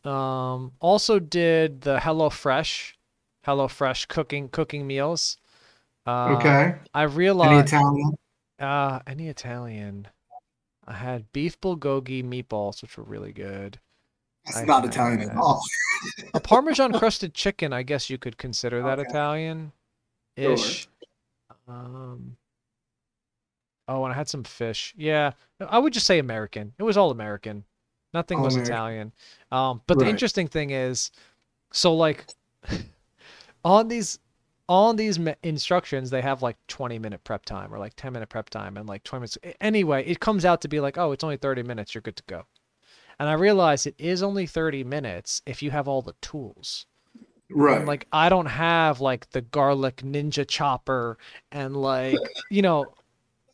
Um, 0.04 0.72
also 0.80 1.18
did 1.20 1.82
the 1.82 2.00
Hello 2.00 2.28
Fresh, 2.28 2.96
Hello 3.44 3.68
Fresh 3.68 4.06
cooking 4.06 4.48
cooking 4.48 4.86
meals. 4.86 5.36
Uh, 6.06 6.36
okay. 6.38 6.74
I 6.94 7.04
Any 7.04 7.12
realized 7.14 7.68
Italian? 7.68 8.16
Uh 8.60 9.00
any 9.06 9.28
Italian. 9.28 10.08
I 10.86 10.94
had 10.94 11.32
beef 11.32 11.60
bulgogi 11.60 12.22
meatballs, 12.24 12.82
which 12.82 12.96
were 12.96 13.04
really 13.04 13.32
good. 13.32 13.78
That's 14.44 14.58
I 14.58 14.64
not 14.64 14.84
Italian 14.84 15.22
at 15.28 15.36
all. 15.36 15.62
A 16.34 16.40
Parmesan 16.40 16.92
crusted 16.98 17.34
chicken, 17.34 17.72
I 17.72 17.82
guess 17.82 18.10
you 18.10 18.18
could 18.18 18.38
consider 18.38 18.82
that 18.82 18.98
Okay. 18.98 19.08
Italian 19.08 19.72
ish. 20.36 20.88
Um 21.68 22.36
Oh, 23.88 24.04
and 24.04 24.12
I 24.12 24.16
had 24.16 24.28
some 24.28 24.44
fish. 24.44 24.94
Yeah. 24.96 25.32
I 25.60 25.78
would 25.78 25.92
just 25.92 26.06
say 26.06 26.18
American. 26.20 26.72
It 26.78 26.84
was 26.84 26.96
all 26.96 27.10
American. 27.10 27.64
Nothing 28.14 28.38
All 28.38 28.44
was 28.44 28.54
American. 28.54 28.72
Italian. 28.74 29.12
Um 29.52 29.82
but 29.86 29.98
the 29.98 30.08
interesting 30.08 30.48
thing 30.48 30.70
is 30.70 31.10
so 31.72 31.94
like 31.94 32.26
on 33.64 33.88
these 33.88 34.18
on 34.70 34.94
these 34.94 35.18
me- 35.18 35.34
instructions 35.42 36.10
they 36.10 36.22
have 36.22 36.42
like 36.42 36.56
20 36.68 36.98
minute 37.00 37.22
prep 37.24 37.44
time 37.44 37.74
or 37.74 37.78
like 37.78 37.92
10 37.96 38.12
minute 38.12 38.28
prep 38.28 38.48
time 38.48 38.76
and 38.76 38.88
like 38.88 39.02
20 39.02 39.20
minutes. 39.20 39.38
Anyway 39.60 40.06
it 40.06 40.20
comes 40.20 40.44
out 40.44 40.62
to 40.62 40.68
be 40.68 40.80
like 40.80 40.96
oh 40.96 41.12
it's 41.12 41.24
only 41.24 41.36
30 41.36 41.64
minutes 41.64 41.94
you're 41.94 42.00
good 42.00 42.16
to 42.16 42.22
go. 42.26 42.44
And 43.18 43.28
i 43.28 43.32
realize 43.32 43.84
it 43.84 43.96
is 43.98 44.22
only 44.22 44.46
30 44.46 44.84
minutes 44.84 45.42
if 45.44 45.62
you 45.62 45.72
have 45.72 45.88
all 45.88 46.00
the 46.00 46.14
tools. 46.22 46.86
Right. 47.52 47.78
and 47.78 47.86
like 47.88 48.06
i 48.12 48.28
don't 48.28 48.46
have 48.46 49.00
like 49.00 49.28
the 49.30 49.40
garlic 49.40 49.96
ninja 49.96 50.46
chopper 50.46 51.18
and 51.50 51.76
like 51.76 52.16
you 52.50 52.62
know 52.62 52.86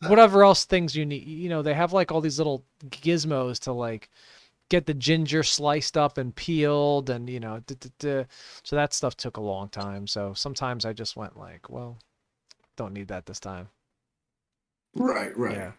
whatever 0.06 0.44
else 0.44 0.66
things 0.66 0.94
you 0.94 1.06
need. 1.06 1.26
You 1.26 1.48
know 1.48 1.62
they 1.62 1.74
have 1.74 1.94
like 1.94 2.12
all 2.12 2.20
these 2.20 2.38
little 2.38 2.62
gizmos 2.88 3.58
to 3.60 3.72
like 3.72 4.10
get 4.68 4.86
the 4.86 4.94
ginger 4.94 5.42
sliced 5.42 5.96
up 5.96 6.18
and 6.18 6.34
peeled 6.34 7.10
and 7.10 7.28
you 7.30 7.40
know 7.40 7.60
duh, 7.66 7.74
duh, 7.78 7.88
duh. 7.98 8.24
so 8.62 8.76
that 8.76 8.92
stuff 8.92 9.16
took 9.16 9.36
a 9.36 9.40
long 9.40 9.68
time 9.68 10.06
so 10.06 10.32
sometimes 10.34 10.84
i 10.84 10.92
just 10.92 11.16
went 11.16 11.36
like 11.36 11.70
well 11.70 11.98
don't 12.76 12.92
need 12.92 13.08
that 13.08 13.26
this 13.26 13.40
time 13.40 13.68
right. 14.94 15.36
Right. 15.36 15.56
yeah 15.56 15.72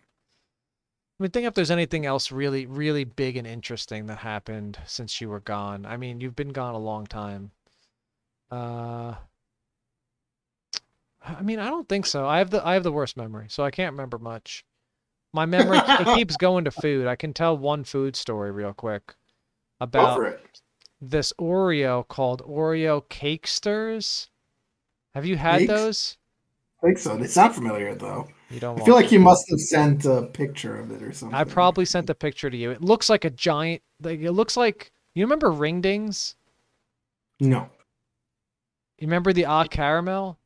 I 1.20 1.24
mean, 1.24 1.32
think 1.32 1.48
if 1.48 1.56
there's 1.56 1.72
anything 1.72 2.06
else 2.06 2.32
really, 2.32 2.68
really 2.68 3.04
big 3.04 3.38
and 3.38 3.48
interesting 3.48 4.06
that 4.06 4.20
happened 4.20 4.78
since 4.86 5.20
you 5.20 5.30
were 5.30 5.40
gone. 5.40 5.84
I 5.84 5.98
mean, 5.98 6.22
you've 6.22 6.36
been 6.36 6.54
gone 6.54 6.76
a 6.76 6.80
long 6.80 7.08
time. 7.08 7.50
Uh, 8.52 9.16
I 11.24 11.42
mean, 11.42 11.58
I 11.58 11.70
don't 11.70 11.90
think 11.90 12.06
so. 12.06 12.28
I 12.28 12.38
have 12.38 12.52
the 12.52 12.66
I 12.66 12.76
have 12.76 12.84
the 12.84 12.92
worst 12.92 13.18
memory, 13.18 13.48
so 13.50 13.64
I 13.64 13.72
can't 13.72 13.94
remember 13.94 14.20
much. 14.20 14.64
My 15.38 15.46
memory 15.46 15.78
it 15.78 16.16
keeps 16.16 16.36
going 16.36 16.66
to 16.66 16.72
food. 16.72 17.06
I 17.06 17.16
can 17.16 17.32
tell 17.32 17.56
one 17.56 17.84
food 17.84 18.16
story 18.16 18.50
real 18.50 18.74
quick 18.74 19.14
about 19.80 20.20
this 21.00 21.32
Oreo 21.40 22.08
called 22.08 22.42
Oreo 22.42 23.04
Cakesters. 23.08 24.30
Have 25.14 25.28
you 25.28 25.38
had 25.38 25.60
Cakes? 25.60 25.68
those? 25.72 26.18
I 26.82 26.88
think 26.88 26.98
so. 26.98 27.16
They 27.18 27.28
sound 27.28 27.54
familiar 27.54 27.94
though. 27.94 28.28
You 28.50 28.60
don't. 28.60 28.82
I 28.82 28.84
feel 28.86 28.96
like 28.96 29.12
you 29.12 29.20
must 29.20 29.48
have 29.52 29.60
sent 29.60 30.06
a 30.06 30.24
picture 30.24 30.80
of 30.80 30.90
it 30.90 31.04
or 31.04 31.12
something. 31.14 31.38
I 31.38 31.44
probably 31.44 31.86
sent 31.86 32.10
a 32.10 32.16
picture 32.16 32.50
to 32.50 32.58
you. 32.58 32.72
It 32.72 32.82
looks 32.82 33.08
like 33.08 33.24
a 33.24 33.30
giant. 33.30 33.84
Like 34.02 34.22
it 34.22 34.32
looks 34.32 34.58
like 34.58 34.92
you 35.14 35.24
remember 35.24 35.52
ring 35.52 35.82
dings. 35.82 36.36
No. 37.40 37.70
You 38.98 39.06
remember 39.06 39.34
the 39.34 39.46
odd 39.46 39.70
caramel? 39.70 40.40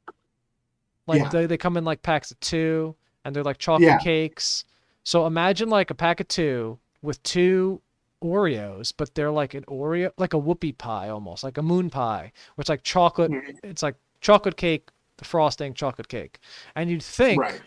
Like 1.08 1.22
Yeah. 1.22 1.30
they, 1.30 1.46
they 1.46 1.58
come 1.58 1.78
in 1.78 1.86
like 1.86 2.02
packs 2.02 2.32
of 2.32 2.42
two, 2.42 2.94
and 3.24 3.34
they're 3.34 3.42
like 3.46 3.58
chocolate 3.58 3.88
Yeah. 3.88 3.98
cakes. 4.00 4.66
So 5.04 5.26
imagine 5.26 5.70
like 5.70 5.90
a 5.90 5.96
pack 5.96 6.20
of 6.20 6.28
two 6.28 6.80
with 7.02 7.22
two 7.24 7.82
Oreos, 8.24 8.94
but 8.96 9.16
they're 9.16 9.32
like 9.32 9.54
an 9.56 9.64
Oreo, 9.64 10.12
like 10.18 10.34
a 10.34 10.40
whoopie 10.40 10.78
pie 10.78 11.10
almost, 11.10 11.44
like 11.44 11.58
a 11.58 11.64
moon 11.64 11.90
pie, 11.90 12.32
it's 12.58 12.70
like 12.70 12.84
chocolate. 12.84 13.32
Mhm. 13.32 13.60
It's 13.64 13.82
like 13.82 13.96
chocolate 14.22 14.58
cake, 14.58 14.90
the 15.18 15.26
frosting, 15.26 15.74
chocolate 15.74 16.08
cake, 16.08 16.40
and 16.76 16.90
you'd 16.90 17.02
think 17.02 17.42
Right. 17.42 17.62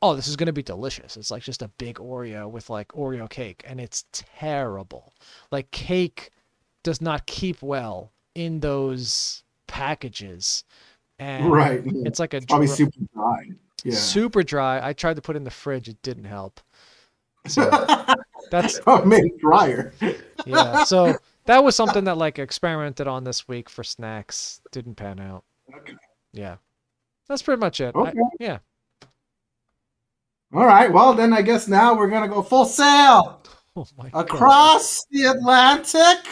oh, 0.00 0.14
this 0.14 0.26
is 0.28 0.36
going 0.36 0.46
to 0.46 0.52
be 0.52 0.62
delicious. 0.62 1.16
It's 1.18 1.30
like 1.30 1.42
just 1.42 1.60
a 1.60 1.68
big 1.68 1.96
Oreo 1.96 2.48
with 2.50 2.70
like 2.70 2.88
Oreo 2.92 3.28
cake, 3.28 3.62
and 3.66 3.78
it's 3.80 4.04
terrible. 4.12 5.12
Like 5.50 5.70
cake 5.72 6.30
does 6.84 7.02
not 7.02 7.26
keep 7.26 7.60
well 7.60 8.12
in 8.34 8.60
those 8.60 9.42
packages, 9.66 10.64
and 11.18 11.50
Right. 11.52 11.82
it's 11.84 12.18
like 12.18 12.32
a 12.32 12.40
Probably 12.40 12.66
super 12.68 12.98
dry. 13.14 13.50
Yeah. 13.84 13.94
super 13.94 14.42
dry. 14.42 14.80
I 14.86 14.92
tried 14.94 15.16
to 15.16 15.22
put 15.22 15.36
it 15.36 15.38
in 15.38 15.44
the 15.44 15.50
fridge, 15.50 15.88
it 15.88 16.00
didn't 16.02 16.24
help. 16.24 16.60
So 17.48 17.68
that's 18.50 18.80
oh, 18.86 19.04
made 19.04 19.38
drier. 19.38 19.92
yeah. 20.46 20.84
So 20.84 21.16
that 21.46 21.62
was 21.64 21.74
something 21.76 22.04
that 22.04 22.16
like 22.18 22.38
experimented 22.38 23.06
on 23.08 23.24
this 23.24 23.48
week 23.48 23.68
for 23.68 23.82
snacks. 23.84 24.60
Didn't 24.72 24.94
pan 24.96 25.20
out. 25.20 25.44
Okay. 25.74 25.94
Yeah, 26.32 26.56
that's 27.28 27.42
pretty 27.42 27.60
much 27.60 27.80
it. 27.80 27.94
I- 27.96 27.98
Okay. 28.00 28.18
yeah. 28.40 28.58
All 30.54 30.64
right. 30.66 30.90
Well, 30.92 31.12
then 31.14 31.32
I 31.32 31.42
guess 31.42 31.68
now 31.68 31.94
we're 31.94 32.08
gonna 32.08 32.28
go 32.28 32.42
full 32.42 32.64
sail 32.64 33.42
Oh 33.76 33.86
my 33.98 34.08
god. 34.10 34.20
across 34.24 35.04
the 35.10 35.24
Atlantic 35.24 36.26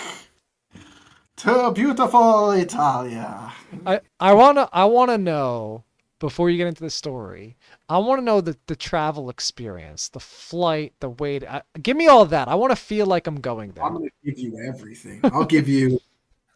to 1.37 1.71
beautiful 1.73 2.51
Italia. 2.53 3.53
I 3.85 4.01
I 4.19 4.33
wanna 4.33 4.69
I 4.73 4.87
wanna 4.87 5.19
know 5.19 5.85
before 6.19 6.49
you 6.49 6.57
get 6.57 6.67
into 6.67 6.83
the 6.83 6.89
story. 6.91 7.57
I 7.89 7.99
want 7.99 8.21
to 8.21 8.25
know 8.25 8.41
the 8.41 8.57
the 8.67 8.77
travel 8.77 9.31
experience, 9.31 10.09
the 10.09 10.21
flight, 10.21 10.95
the 11.01 11.11
wait. 11.11 11.45
I, 11.45 11.63
give 11.81 11.97
me 11.97 12.09
all 12.09 12.23
of 12.23 12.31
that. 12.31 12.49
I 12.49 12.55
want 12.57 12.73
to 12.73 12.77
feel 12.77 13.07
like 13.07 13.27
I'm 13.27 13.41
going 13.41 13.73
there. 13.73 13.85
I'm 13.85 13.95
gonna 13.95 14.09
give 14.25 14.39
you 14.39 14.59
everything. 14.67 15.21
I'll 15.25 15.45
give 15.45 15.69
you 15.69 16.01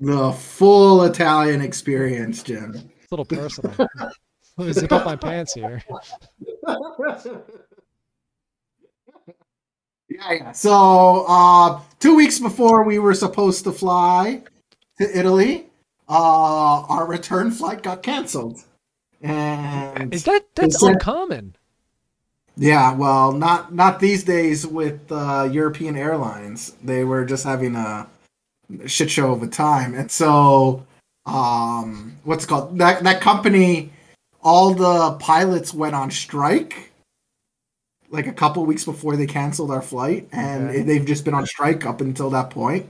the 0.01 0.33
full 0.33 1.05
Italian 1.05 1.61
experience, 1.61 2.43
Jim. 2.43 2.75
It's 2.75 3.13
a 3.13 3.17
little 3.17 3.25
personal. 3.25 3.75
Let 4.57 4.67
me 4.67 4.73
zip 4.73 4.93
up 4.93 5.05
my 5.05 5.17
pants 5.17 5.55
here. 5.55 5.83
Yeah, 10.11 10.33
yeah. 10.33 10.53
So, 10.53 11.25
uh, 11.29 11.81
two 12.01 12.17
weeks 12.17 12.41
before 12.41 12.83
we 12.83 12.99
were 12.99 13.15
supposed 13.15 13.63
to 13.63 13.71
fly 13.73 14.43
to 14.99 15.19
Italy, 15.19 15.71
uh, 16.09 16.83
our 16.83 17.07
return 17.07 17.53
flight 17.53 17.85
got 17.85 18.03
canceled. 18.03 18.65
And 19.23 20.15
Is 20.15 20.25
that 20.25 20.47
that's 20.55 20.83
uncommon? 20.83 21.57
yeah, 22.57 22.93
well, 22.95 23.33
not 23.33 23.73
not 23.75 24.01
these 24.01 24.25
days 24.25 24.67
with 24.67 25.01
uh, 25.13 25.49
European 25.51 25.97
airlines. 25.97 26.73
They 26.83 27.05
were 27.05 27.25
just 27.25 27.45
having 27.45 27.77
a 27.77 28.07
shit 28.87 29.11
show 29.11 29.33
of 29.33 29.43
a 29.43 29.47
time, 29.47 29.95
and 29.95 30.11
so 30.11 30.87
um, 31.27 32.17
what's 32.25 32.45
it 32.45 32.49
called 32.49 32.79
that 32.79 33.03
that 33.05 33.21
company? 33.21 33.93
All 34.43 34.73
the 34.73 35.17
pilots 35.21 35.75
went 35.75 35.95
on 35.95 36.11
strike, 36.11 36.91
like 38.09 38.27
a 38.27 38.33
couple 38.33 38.65
weeks 38.65 38.87
before 38.87 39.17
they 39.17 39.27
canceled 39.27 39.71
our 39.71 39.83
flight, 39.83 40.29
and 40.33 40.71
Okay. 40.71 40.83
they've 40.83 41.05
just 41.05 41.27
been 41.27 41.35
on 41.35 41.45
strike 41.47 41.85
up 41.85 42.01
until 42.01 42.31
that 42.31 42.49
point. 42.49 42.89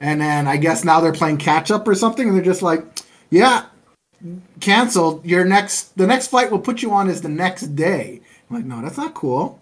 And 0.00 0.20
then 0.20 0.46
I 0.46 0.56
guess 0.56 0.84
now 0.84 1.00
they're 1.00 1.12
playing 1.12 1.36
catch 1.38 1.70
up 1.70 1.86
or 1.86 1.94
something, 1.94 2.28
and 2.28 2.36
they're 2.36 2.44
just 2.44 2.62
like, 2.62 2.82
"Yeah, 3.30 3.66
canceled. 4.60 5.24
Your 5.24 5.44
next, 5.44 5.96
the 5.96 6.06
next 6.06 6.28
flight 6.28 6.50
we'll 6.50 6.60
put 6.60 6.82
you 6.82 6.92
on 6.92 7.08
is 7.08 7.22
the 7.22 7.28
next 7.28 7.74
day." 7.76 8.20
I'm 8.50 8.56
like, 8.56 8.64
no, 8.64 8.80
that's 8.80 8.96
not 8.96 9.14
cool. 9.14 9.58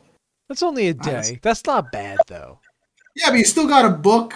That's 0.49 0.63
only 0.63 0.89
a 0.89 0.95
day. 0.95 1.39
That's 1.43 1.65
not 1.67 1.91
bad 1.91 2.19
though. 2.27 2.59
Yeah, 3.17 3.31
but 3.31 3.39
you 3.39 3.45
still 3.45 3.67
got 3.67 3.83
to 3.83 3.91
book 3.91 4.35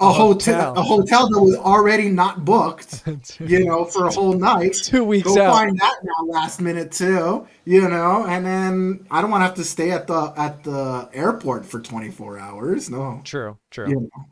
a, 0.00 0.04
A 0.06 0.12
hotel, 0.12 0.74
hotel. 0.74 0.76
a 0.76 0.82
hotel 0.82 1.28
that 1.30 1.40
was 1.40 1.56
already 1.56 2.08
not 2.10 2.44
booked. 2.44 3.02
You 3.40 3.64
know, 3.64 3.84
for 3.84 4.06
a 4.06 4.12
whole 4.12 4.34
night. 4.34 4.74
Two 4.84 5.02
weeks 5.04 5.26
Go 5.34 5.40
out. 5.42 5.54
find 5.54 5.78
that 5.80 5.96
now 6.04 6.26
last 6.26 6.60
minute 6.60 6.92
too. 6.92 7.46
You 7.64 7.88
know, 7.88 8.24
and 8.26 8.44
then 8.46 9.06
I 9.10 9.20
don't 9.20 9.30
want 9.30 9.40
to 9.42 9.46
have 9.46 9.54
to 9.56 9.64
stay 9.64 9.90
at 9.90 10.06
the 10.06 10.32
at 10.36 10.62
the 10.64 11.08
airport 11.12 11.66
for 11.66 11.80
24 11.80 12.38
hours. 12.38 12.88
No, 12.90 13.20
True. 13.24 13.58
True. 13.70 13.88
you 13.88 14.00
know. 14.00 14.24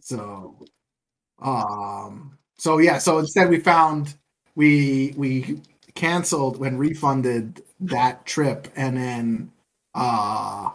So, 0.00 0.56
um, 1.40 2.38
so 2.58 2.78
yeah. 2.78 2.98
So 2.98 3.18
instead, 3.18 3.48
we 3.50 3.60
found 3.60 4.14
we 4.56 5.14
we 5.16 5.60
canceled 5.94 6.58
when 6.58 6.78
refunded 6.78 7.62
that 7.80 8.24
trip, 8.26 8.68
and 8.76 8.96
then 8.96 9.52
uh 9.94 10.70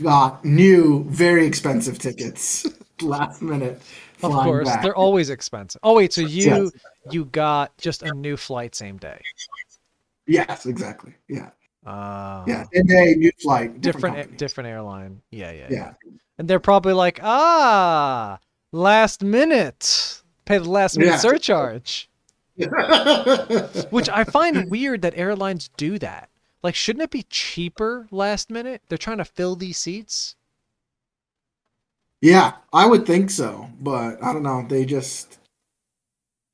got 0.00 0.44
new 0.44 1.04
very 1.08 1.44
expensive 1.46 1.98
tickets 1.98 2.66
last 3.02 3.42
minute. 3.42 3.82
Of 4.22 4.30
course, 4.32 4.68
back. 4.68 4.82
they're 4.82 4.94
always 4.96 5.30
expensive. 5.30 5.80
Oh 5.82 5.94
wait, 5.94 6.12
so 6.12 6.20
you 6.20 6.70
Yes. 6.72 6.72
you 7.10 7.24
got 7.26 7.76
just 7.78 8.02
a 8.04 8.14
new 8.14 8.36
flight 8.36 8.74
same 8.76 8.96
day. 8.96 9.20
Yes, 10.26 10.66
exactly. 10.66 11.14
Yeah, 11.28 11.50
Uh, 11.84 12.44
yeah. 12.46 12.64
And 12.72 12.88
a 12.88 13.14
new 13.16 13.32
flight, 13.42 13.80
different 13.80 14.14
different, 14.16 14.34
a- 14.34 14.36
different 14.36 14.68
airline. 14.68 15.20
Yeah, 15.32 15.50
yeah, 15.50 15.66
yeah. 15.68 15.68
Yeah, 15.70 15.92
And 16.38 16.46
they're 16.48 16.60
probably 16.60 16.92
like, 16.92 17.18
ah, 17.24 18.38
last 18.70 19.24
minute, 19.24 20.22
pay 20.44 20.58
the 20.58 20.70
last 20.70 20.96
minute 20.96 21.10
Yeah. 21.10 21.16
surcharge. 21.18 22.08
Which 23.90 24.08
I 24.08 24.24
find 24.24 24.70
weird 24.70 25.02
that 25.02 25.14
airlines 25.16 25.68
do 25.76 25.98
that. 25.98 26.28
Like, 26.62 26.74
shouldn't 26.74 27.02
it 27.02 27.10
be 27.10 27.24
cheaper 27.24 28.06
last 28.10 28.50
minute? 28.50 28.82
They're 28.88 28.98
trying 28.98 29.18
to 29.18 29.24
fill 29.24 29.56
these 29.56 29.78
seats. 29.78 30.36
Yeah, 32.20 32.52
I 32.72 32.86
would 32.86 33.04
think 33.04 33.30
so, 33.30 33.68
but 33.80 34.22
I 34.22 34.32
don't 34.32 34.44
know. 34.44 34.64
They 34.68 34.84
just 34.84 35.38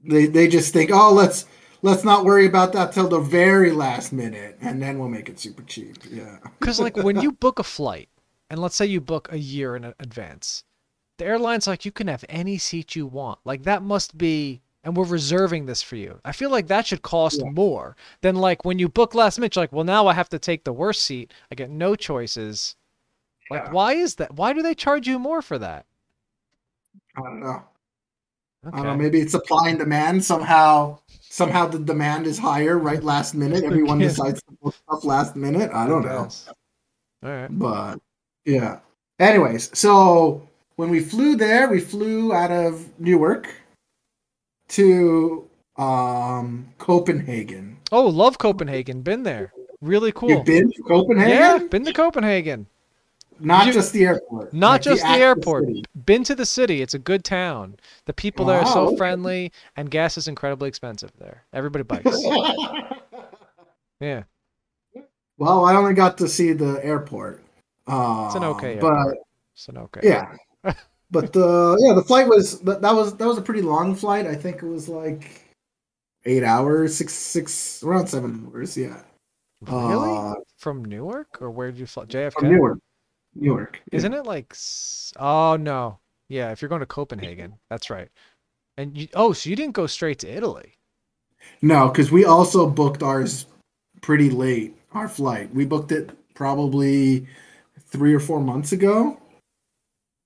they 0.03 0.27
they 0.27 0.49
just 0.49 0.73
think, 0.73 0.91
oh, 0.91 1.13
let's 1.13 1.45
let's 1.83 2.05
not 2.05 2.25
worry 2.25 2.47
about 2.47 2.73
that 2.73 2.93
till 2.93 3.09
the 3.09 3.21
very 3.21 3.71
last 3.71 4.13
minute, 4.13 4.57
and 4.63 4.83
then 4.83 4.99
we'll 4.99 5.09
make 5.11 5.29
it 5.29 5.39
super 5.39 5.63
cheap. 5.63 5.97
Yeah, 6.11 6.39
Because 6.59 6.81
like 6.81 6.97
when 6.97 7.21
you 7.21 7.33
book 7.33 7.59
a 7.59 7.65
flight, 7.65 8.09
and 8.49 8.61
let's 8.61 8.77
say 8.77 8.87
you 8.87 9.01
book 9.01 9.29
a 9.31 9.39
year 9.39 9.77
in 9.77 9.85
advance, 10.01 10.65
the 11.19 11.27
airline's 11.27 11.67
like 11.67 11.85
you 11.85 11.93
can 11.93 12.09
have 12.09 12.25
any 12.31 12.57
seat 12.57 12.97
you 12.97 13.07
want. 13.07 13.41
Like 13.45 13.65
that 13.65 13.83
must 13.83 14.17
be, 14.17 14.63
and 14.85 14.97
we're 14.97 15.05
reserving 15.05 15.67
this 15.67 15.83
for 15.83 15.97
you. 15.97 16.21
I 16.25 16.33
feel 16.33 16.51
like 16.51 16.69
that 16.69 16.87
should 16.87 17.03
cost 17.03 17.41
Yeah. 17.43 17.51
more 17.51 17.97
than 18.23 18.37
like 18.37 18.65
when 18.65 18.79
you 18.79 18.89
book 18.89 19.15
last 19.15 19.39
minute. 19.39 19.57
You're 19.57 19.63
like, 19.65 19.73
well, 19.73 19.85
now 19.85 20.07
I 20.07 20.15
have 20.15 20.29
to 20.31 20.39
take 20.39 20.65
the 20.65 20.73
worst 20.73 21.05
seat. 21.05 21.33
I 21.51 21.55
get 21.55 21.71
no 21.71 21.95
choices. 21.97 22.77
Like, 23.51 23.73
why 23.73 23.95
is 23.95 24.17
that? 24.17 24.35
Why 24.35 24.53
do 24.53 24.63
they 24.63 24.75
charge 24.75 25.07
you 25.07 25.19
more 25.19 25.41
for 25.43 25.59
that? 25.59 25.87
I 27.17 27.23
don't 27.23 27.41
know. 27.41 27.63
Okay. 28.67 28.75
I 28.75 28.77
don't 28.77 28.87
know. 28.87 28.97
Maybe 28.97 29.21
it's 29.21 29.33
supply 29.33 29.69
and 29.71 29.79
demand 29.79 30.25
somehow. 30.25 30.99
Somehow 31.31 31.67
the 31.67 31.79
demand 31.79 32.27
is 32.27 32.39
higher 32.39 32.79
right 32.79 33.03
last 33.03 33.35
minute. 33.35 33.65
Everyone 33.65 33.99
decides 33.99 34.43
to 34.43 34.53
book 34.63 34.75
stuff 34.75 35.05
last 35.05 35.37
minute. 35.37 35.71
I 35.73 35.87
don't 35.87 36.05
know. 36.05 36.29
All 37.23 37.31
right. 37.31 37.49
But 37.51 38.01
yeah. 38.45 38.81
Anyways, 39.19 39.77
so 39.79 40.49
when 40.77 40.91
we 40.91 41.01
flew 41.01 41.37
there, 41.37 41.69
we 41.69 41.81
flew 41.81 42.33
out 42.33 42.51
of 42.51 42.89
Newark 42.99 43.49
to 44.69 45.49
um 45.77 46.69
Copenhagen. 46.79 47.79
Oh, 47.93 48.07
love 48.09 48.39
Copenhagen. 48.39 49.03
Been 49.03 49.23
there. 49.23 49.53
Really 49.81 50.13
cool. 50.13 50.31
You've 50.31 50.45
been 50.45 50.71
to 50.73 50.83
Copenhagen? 50.83 51.31
Yeah, 51.31 51.59
been 51.59 51.85
to 51.85 51.93
Copenhagen. 51.93 52.67
Not 53.41 53.67
You- 53.69 53.73
just 53.73 53.93
the 53.93 54.05
airport. 54.05 54.53
Not 54.53 54.73
like 54.73 54.83
just 54.83 55.03
the, 55.03 55.09
actual 55.09 55.23
airport. 55.25 55.67
city. 55.67 55.85
Been 56.07 56.25
to 56.25 56.35
the 56.35 56.45
city. 56.47 56.83
It's 56.83 56.95
a 56.95 56.99
good 56.99 57.23
town. 57.25 57.77
The 58.07 58.13
people 58.13 58.47
there 58.47 58.59
are 58.59 58.67
so 58.67 58.97
friendly, 58.97 59.53
and 59.77 59.91
gas 59.91 60.19
is 60.19 60.27
incredibly 60.27 60.69
expensive 60.69 61.13
there. 61.19 61.45
Everybody 61.53 61.85
bikes. 61.85 62.21
yeah. 64.01 64.25
well, 65.39 65.65
I 65.65 65.77
only 65.77 65.95
got 65.95 66.19
to 66.19 66.29
see 66.29 66.53
the 66.53 66.85
airport. 66.85 67.43
Uh, 67.87 68.25
It's 68.27 68.35
an 68.35 68.45
okay 68.45 68.79
but 68.81 68.93
airport. 68.93 69.19
So 69.55 69.73
no 69.73 69.81
okay. 69.83 70.01
yeah. 70.03 70.35
but 71.11 71.33
the 71.33 71.77
yeah, 71.81 71.95
the 71.95 72.03
flight 72.03 72.29
was 72.29 72.61
that, 72.61 72.83
that 72.83 72.95
was 72.95 73.17
that 73.17 73.27
was 73.27 73.39
a 73.39 73.43
pretty 73.43 73.63
long 73.63 73.95
flight. 73.95 74.27
I 74.27 74.35
think 74.35 74.63
it 74.63 74.67
was 74.67 74.89
like 74.89 75.45
eight 76.25 76.43
hours, 76.45 76.97
six 76.97 77.15
six 77.15 77.83
around 77.83 78.09
seven 78.09 78.47
hours. 78.47 78.77
Yeah. 78.77 79.01
Really? 79.63 80.17
Uh, 80.17 80.35
From 80.59 80.85
Newark 80.85 81.43
or 81.43 81.51
where 81.51 81.71
did 81.71 81.81
you 81.81 81.87
fly? 81.87 82.05
JFK. 82.05 82.33
from 82.35 82.51
Newark. 82.51 82.79
Newark. 83.35 83.81
yeah. 83.91 83.97
Isn't 83.97 84.15
it 84.15 84.25
like? 84.25 84.55
Oh 85.19 85.57
no. 85.57 85.99
Yeah, 86.29 86.53
if 86.53 86.61
you're 86.61 86.69
going 86.69 86.81
to 86.81 86.87
Copenhagen, 86.87 87.55
that's 87.71 87.89
right. 87.89 88.09
And 88.77 88.97
you, 88.97 89.09
oh, 89.15 89.33
so 89.33 89.49
you 89.49 89.57
didn't 89.57 89.75
go 89.75 89.87
straight 89.87 90.19
to 90.21 90.29
Italy? 90.29 90.79
No, 91.63 91.89
because 91.89 92.13
we 92.13 92.25
also 92.25 92.69
booked 92.69 93.03
ours 93.03 93.47
pretty 94.03 94.31
late. 94.31 94.77
Our 94.93 95.09
flight. 95.09 95.53
We 95.55 95.65
booked 95.65 95.91
it 95.93 96.11
probably 96.35 97.27
three 97.81 98.15
or 98.15 98.21
four 98.21 98.41
months 98.41 98.73
ago. 98.73 99.19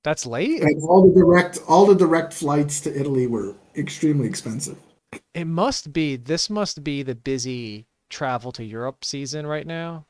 That's 0.04 0.26
late. 0.26 0.62
All 0.82 1.08
the 1.08 1.14
direct 1.18 1.60
all 1.68 1.86
the 1.86 1.94
direct 1.94 2.32
flights 2.32 2.80
to 2.80 2.98
Italy 2.98 3.26
were 3.26 3.54
extremely 3.76 4.26
expensive. 4.26 4.76
It 5.34 5.46
must 5.46 5.92
be. 5.92 6.16
This 6.16 6.50
must 6.50 6.82
be 6.82 7.02
the 7.02 7.14
busy 7.14 7.86
travel 8.10 8.52
to 8.52 8.64
Europe 8.64 9.04
season 9.04 9.46
right 9.46 9.66
now. 9.66 10.06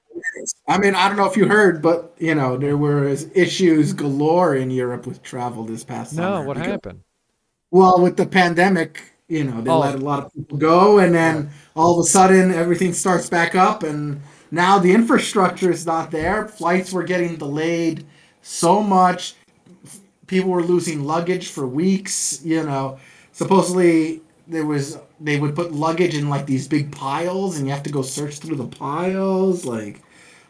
I 0.69 0.79
mean, 0.79 0.95
I 0.95 1.09
don't 1.09 1.17
know 1.17 1.27
if 1.27 1.37
you 1.37 1.47
heard, 1.47 1.83
but 1.83 2.15
you 2.19 2.35
know, 2.35 2.57
there 2.57 2.77
were 2.77 3.07
issues 3.35 3.93
galore 3.93 4.55
in 4.57 4.71
Europe 4.71 5.07
with 5.07 5.23
travel 5.23 5.65
this 5.65 5.85
past 5.85 6.15
No, 6.15 6.23
summer. 6.23 6.47
what 6.47 6.55
because- 6.57 6.71
happened? 6.71 7.01
Well, 7.71 8.01
with 8.01 8.17
the 8.19 8.27
pandemic, 8.27 9.01
you 9.29 9.45
know, 9.45 9.63
they 9.63 9.71
Oh. 9.71 9.79
let 9.79 9.95
a 9.95 9.99
lot 9.99 10.25
of 10.25 10.33
people 10.35 10.59
go, 10.59 10.99
and 10.99 11.15
then 11.15 11.51
all 11.75 11.99
of 11.99 12.05
a 12.05 12.09
sudden 12.09 12.53
everything 12.53 12.93
starts 12.93 13.29
back 13.31 13.55
up, 13.55 13.83
and 13.83 14.21
now 14.51 14.79
the 14.79 14.93
infrastructure 14.93 15.71
is 15.71 15.87
not 15.87 16.11
there. 16.11 16.47
Flights 16.49 16.93
were 16.93 17.03
getting 17.03 17.37
delayed 17.37 18.05
so 18.43 18.83
much. 18.83 19.35
People 20.33 20.51
were 20.51 20.62
losing 20.64 21.05
luggage 21.05 21.49
for 21.49 21.66
weeks. 21.66 22.40
You 22.42 22.64
know, 22.64 22.99
supposedly 23.33 24.23
there 24.49 24.64
was 24.64 24.99
they 25.21 25.38
would 25.38 25.55
put 25.55 25.73
luggage 25.73 26.14
in 26.14 26.31
like 26.31 26.47
these 26.47 26.66
big 26.66 26.90
piles, 26.90 27.59
and 27.59 27.66
you 27.66 27.73
have 27.75 27.83
to 27.85 27.90
go 27.92 28.01
search 28.03 28.38
through 28.38 28.57
the 28.57 28.66
piles. 28.66 29.66
Like 29.66 30.01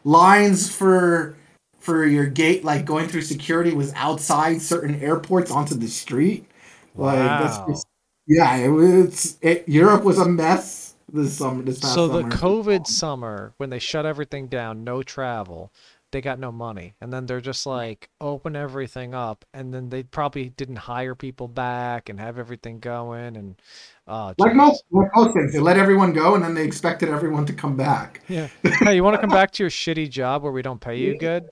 lines 0.04 0.72
for 0.74 1.36
for 1.80 2.06
your 2.06 2.26
gate, 2.26 2.64
like 2.64 2.84
going 2.84 3.08
through 3.08 3.22
security, 3.22 3.72
was 3.74 3.92
outside 3.94 4.62
certain 4.62 4.94
airports 5.02 5.50
onto 5.50 5.74
the 5.74 5.88
street. 5.88 6.46
Like 6.94 7.40
that's 7.40 7.58
Wow. 7.58 7.66
just 7.68 7.86
yeah, 8.26 8.54
it 8.56 8.68
was. 8.68 9.36
It, 9.42 9.68
Europe 9.68 10.04
was 10.04 10.18
a 10.18 10.28
mess 10.28 10.94
this 11.12 11.36
summer. 11.38 11.62
This 11.64 11.80
past 11.80 11.94
So 11.94 12.06
the 12.06 12.20
summer. 12.22 12.30
COVID 12.30 12.86
summer, 12.86 13.52
when 13.56 13.70
they 13.70 13.80
shut 13.80 14.06
everything 14.06 14.46
down, 14.46 14.84
no 14.84 15.02
travel, 15.02 15.72
they 16.12 16.20
got 16.20 16.38
no 16.38 16.52
money, 16.52 16.94
and 17.00 17.12
then 17.12 17.26
they're 17.26 17.40
just 17.40 17.66
like 17.66 18.08
open 18.20 18.54
everything 18.54 19.14
up, 19.14 19.44
and 19.52 19.74
then 19.74 19.88
they 19.88 20.02
probably 20.04 20.50
didn't 20.50 20.76
hire 20.76 21.14
people 21.14 21.48
back 21.48 22.08
and 22.08 22.20
have 22.20 22.38
everything 22.38 22.78
going, 22.78 23.36
and 23.36 23.60
uh, 24.06 24.32
like 24.38 24.54
most 24.54 24.84
like 24.90 25.08
most 25.14 25.34
things, 25.34 25.52
they 25.52 25.58
let 25.58 25.76
everyone 25.76 26.12
go, 26.12 26.34
and 26.34 26.44
then 26.44 26.54
they 26.54 26.64
expected 26.64 27.08
everyone 27.08 27.44
to 27.46 27.52
come 27.52 27.76
back. 27.76 28.20
yeah. 28.28 28.48
Hey, 28.62 28.94
you 28.94 29.02
want 29.04 29.14
to 29.14 29.20
come 29.20 29.30
back 29.30 29.50
to 29.52 29.62
your 29.62 29.70
shitty 29.70 30.08
job 30.10 30.42
where 30.42 30.52
we 30.52 30.62
don't 30.62 30.80
pay 30.80 30.96
you 30.98 31.18
good? 31.28 31.48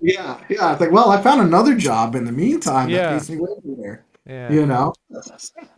Yeah, 0.00 0.38
yeah. 0.48 0.72
It's 0.72 0.80
like, 0.80 0.90
well, 0.92 1.10
I 1.10 1.20
found 1.22 1.40
another 1.40 1.74
job 1.74 2.14
in 2.14 2.24
the 2.24 2.32
meantime 2.32 2.88
Yeah. 2.90 3.10
that 3.10 3.12
pays 3.18 3.30
me 3.30 3.38
way 3.38 3.50
better. 3.64 4.04
Yeah. 4.26 4.52
You 4.52 4.66
know. 4.66 4.92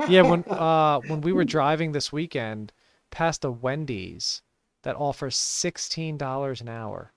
Yeah, 0.08 0.22
when 0.22 0.44
uh 0.48 1.00
when 1.06 1.20
we 1.20 1.32
were 1.32 1.44
driving 1.44 1.92
this 1.92 2.12
weekend 2.12 2.72
past 3.10 3.44
a 3.44 3.50
Wendy's 3.50 4.42
that 4.82 4.96
offers 4.96 5.36
sixteen 5.36 6.16
dollars 6.16 6.60
an 6.60 6.68
hour. 6.68 7.12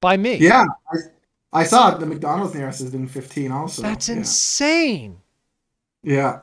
By 0.00 0.16
me. 0.16 0.36
Yeah, 0.36 0.64
I, 0.92 0.96
I 1.60 1.64
saw 1.64 1.94
it. 1.94 2.00
The 2.00 2.06
McDonald's 2.06 2.54
near 2.54 2.68
us 2.68 2.80
is 2.80 2.90
doing 2.90 3.08
fifteen 3.08 3.52
also. 3.52 3.82
That's 3.82 4.08
yeah. 4.08 4.16
insane. 4.16 5.20
Yeah. 6.02 6.40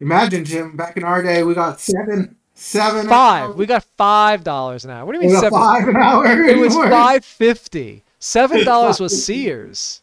Imagine, 0.00 0.44
Jim. 0.44 0.76
Back 0.76 0.96
in 0.96 1.04
our 1.04 1.22
day, 1.22 1.42
we 1.42 1.54
got 1.54 1.80
seven 1.80 2.36
seven, 2.54 3.08
Five. 3.08 3.56
We 3.56 3.66
got 3.66 3.84
five 3.96 4.44
dollars 4.44 4.84
an 4.84 4.90
hour. 4.90 5.04
What 5.04 5.12
do 5.12 5.18
you 5.18 5.28
mean 5.28 5.40
seven? 5.40 5.58
five 5.58 5.88
an 5.88 5.96
hour. 5.96 6.26
It 6.44 6.58
was 6.58 6.74
five 6.74 7.24
fifty. 7.24 8.04
Seven 8.18 8.64
dollars 8.64 9.00
was 9.00 9.24
Sears. 9.24 10.02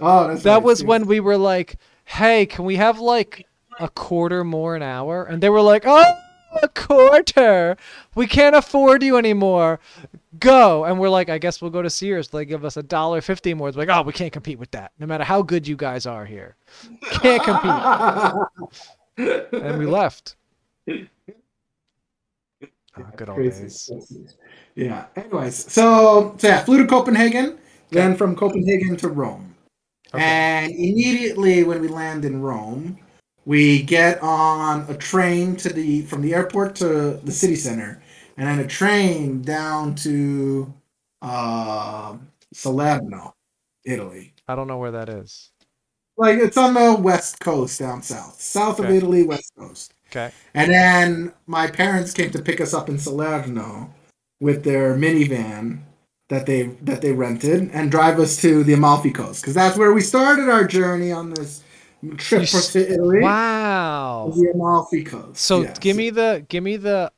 Oh, 0.00 0.28
that's 0.28 0.42
That 0.42 0.62
was 0.62 0.82
when 0.82 1.06
we 1.06 1.20
were 1.20 1.36
like, 1.36 1.76
"Hey, 2.04 2.46
can 2.46 2.64
we 2.64 2.76
have 2.76 2.98
like 2.98 3.46
a 3.78 3.88
quarter 3.88 4.44
more 4.44 4.74
an 4.74 4.82
hour?" 4.82 5.24
And 5.24 5.42
they 5.42 5.48
were 5.50 5.60
like, 5.60 5.84
"Oh, 5.86 6.04
a 6.62 6.68
quarter. 6.68 7.76
We 8.14 8.26
can't 8.26 8.56
afford 8.56 9.02
you 9.02 9.16
anymore. 9.16 9.80
Go." 10.38 10.84
And 10.84 10.98
we're 10.98 11.08
like, 11.10 11.28
"I 11.28 11.38
guess 11.38 11.60
we'll 11.62 11.70
go 11.70 11.82
to 11.82 11.90
Sears. 11.90 12.28
They 12.28 12.44
give 12.44 12.64
us 12.64 12.76
a 12.76 12.82
dollar 12.82 13.20
fifty 13.20 13.54
more." 13.54 13.68
It's 13.68 13.76
like, 13.76 13.88
"Oh, 13.88 14.02
we 14.02 14.12
can't 14.12 14.32
compete 14.32 14.58
with 14.58 14.70
that. 14.72 14.92
No 14.98 15.06
matter 15.06 15.24
how 15.24 15.42
good 15.42 15.66
you 15.68 15.76
guys 15.76 16.06
are 16.06 16.24
here, 16.24 16.56
can't 17.10 17.42
compete." 17.42 18.46
And 19.52 19.78
we 19.78 19.86
left. 19.86 20.36
Oh, 22.98 23.04
good 23.16 23.28
old 23.28 23.36
Crazy. 23.38 23.62
days. 23.62 24.36
Yeah. 24.74 25.06
Anyways, 25.16 25.70
so 25.72 26.34
so 26.38 26.48
yeah, 26.48 26.64
flew 26.64 26.78
to 26.78 26.86
Copenhagen, 26.86 27.58
then 27.90 28.16
from 28.16 28.34
Copenhagen 28.34 28.96
to 28.96 29.08
Rome, 29.08 29.54
Okay. 30.12 30.22
and 30.24 30.72
immediately 30.72 31.62
when 31.62 31.80
we 31.80 31.86
land 31.88 32.24
in 32.24 32.42
Rome, 32.42 32.98
we 33.50 33.82
get 33.82 34.22
on 34.22 34.86
a 34.88 34.96
train 34.96 35.56
to 35.56 35.72
the 35.72 36.02
from 36.02 36.22
the 36.22 36.32
airport 36.32 36.76
to 36.76 37.18
the 37.24 37.32
city 37.32 37.56
center, 37.56 38.00
and 38.36 38.46
then 38.46 38.60
a 38.60 38.66
train 38.68 39.42
down 39.42 39.92
to 39.96 40.72
uh, 41.20 42.16
Salerno, 42.54 43.34
Italy. 43.84 44.34
I 44.46 44.54
don't 44.54 44.68
know 44.68 44.78
where 44.78 44.92
that 44.92 45.08
is. 45.08 45.50
Like 46.16 46.38
it's 46.38 46.56
on 46.56 46.74
the 46.74 46.94
west 46.94 47.40
coast 47.40 47.80
down 47.80 48.02
south, 48.02 48.40
south 48.40 48.78
of 48.78 48.88
Italy, 48.88 49.24
west 49.24 49.50
coast. 49.58 49.94
Okay. 50.12 50.30
And 50.54 50.70
then 50.70 51.32
my 51.48 51.66
parents 51.66 52.12
came 52.14 52.30
to 52.30 52.40
pick 52.40 52.60
us 52.60 52.72
up 52.72 52.88
in 52.88 53.00
Salerno 53.00 53.92
with 54.40 54.62
their 54.62 54.94
minivan 54.94 55.80
that 56.28 56.46
they 56.46 56.68
that 56.82 57.02
they 57.02 57.10
rented 57.10 57.68
and 57.72 57.90
drive 57.90 58.20
us 58.20 58.40
to 58.42 58.62
the 58.62 58.74
Amalfi 58.74 59.10
Coast 59.10 59.42
because 59.42 59.54
that's 59.54 59.76
where 59.76 59.92
we 59.92 60.02
started 60.02 60.48
our 60.48 60.64
journey 60.64 61.10
on 61.10 61.30
this 61.30 61.64
trip 62.16 62.52
You 62.52 62.60
to 62.60 62.92
Italy. 62.92 63.20
Wow. 63.20 64.32
The 64.34 64.50
Amalfi 64.54 65.04
Coast. 65.04 65.40
So 65.40 65.62
yes. 65.62 65.78
give 65.78 65.96
me 65.96 66.10
the 66.10 66.44
give 66.48 66.64
me 66.64 66.76
the 66.76 67.12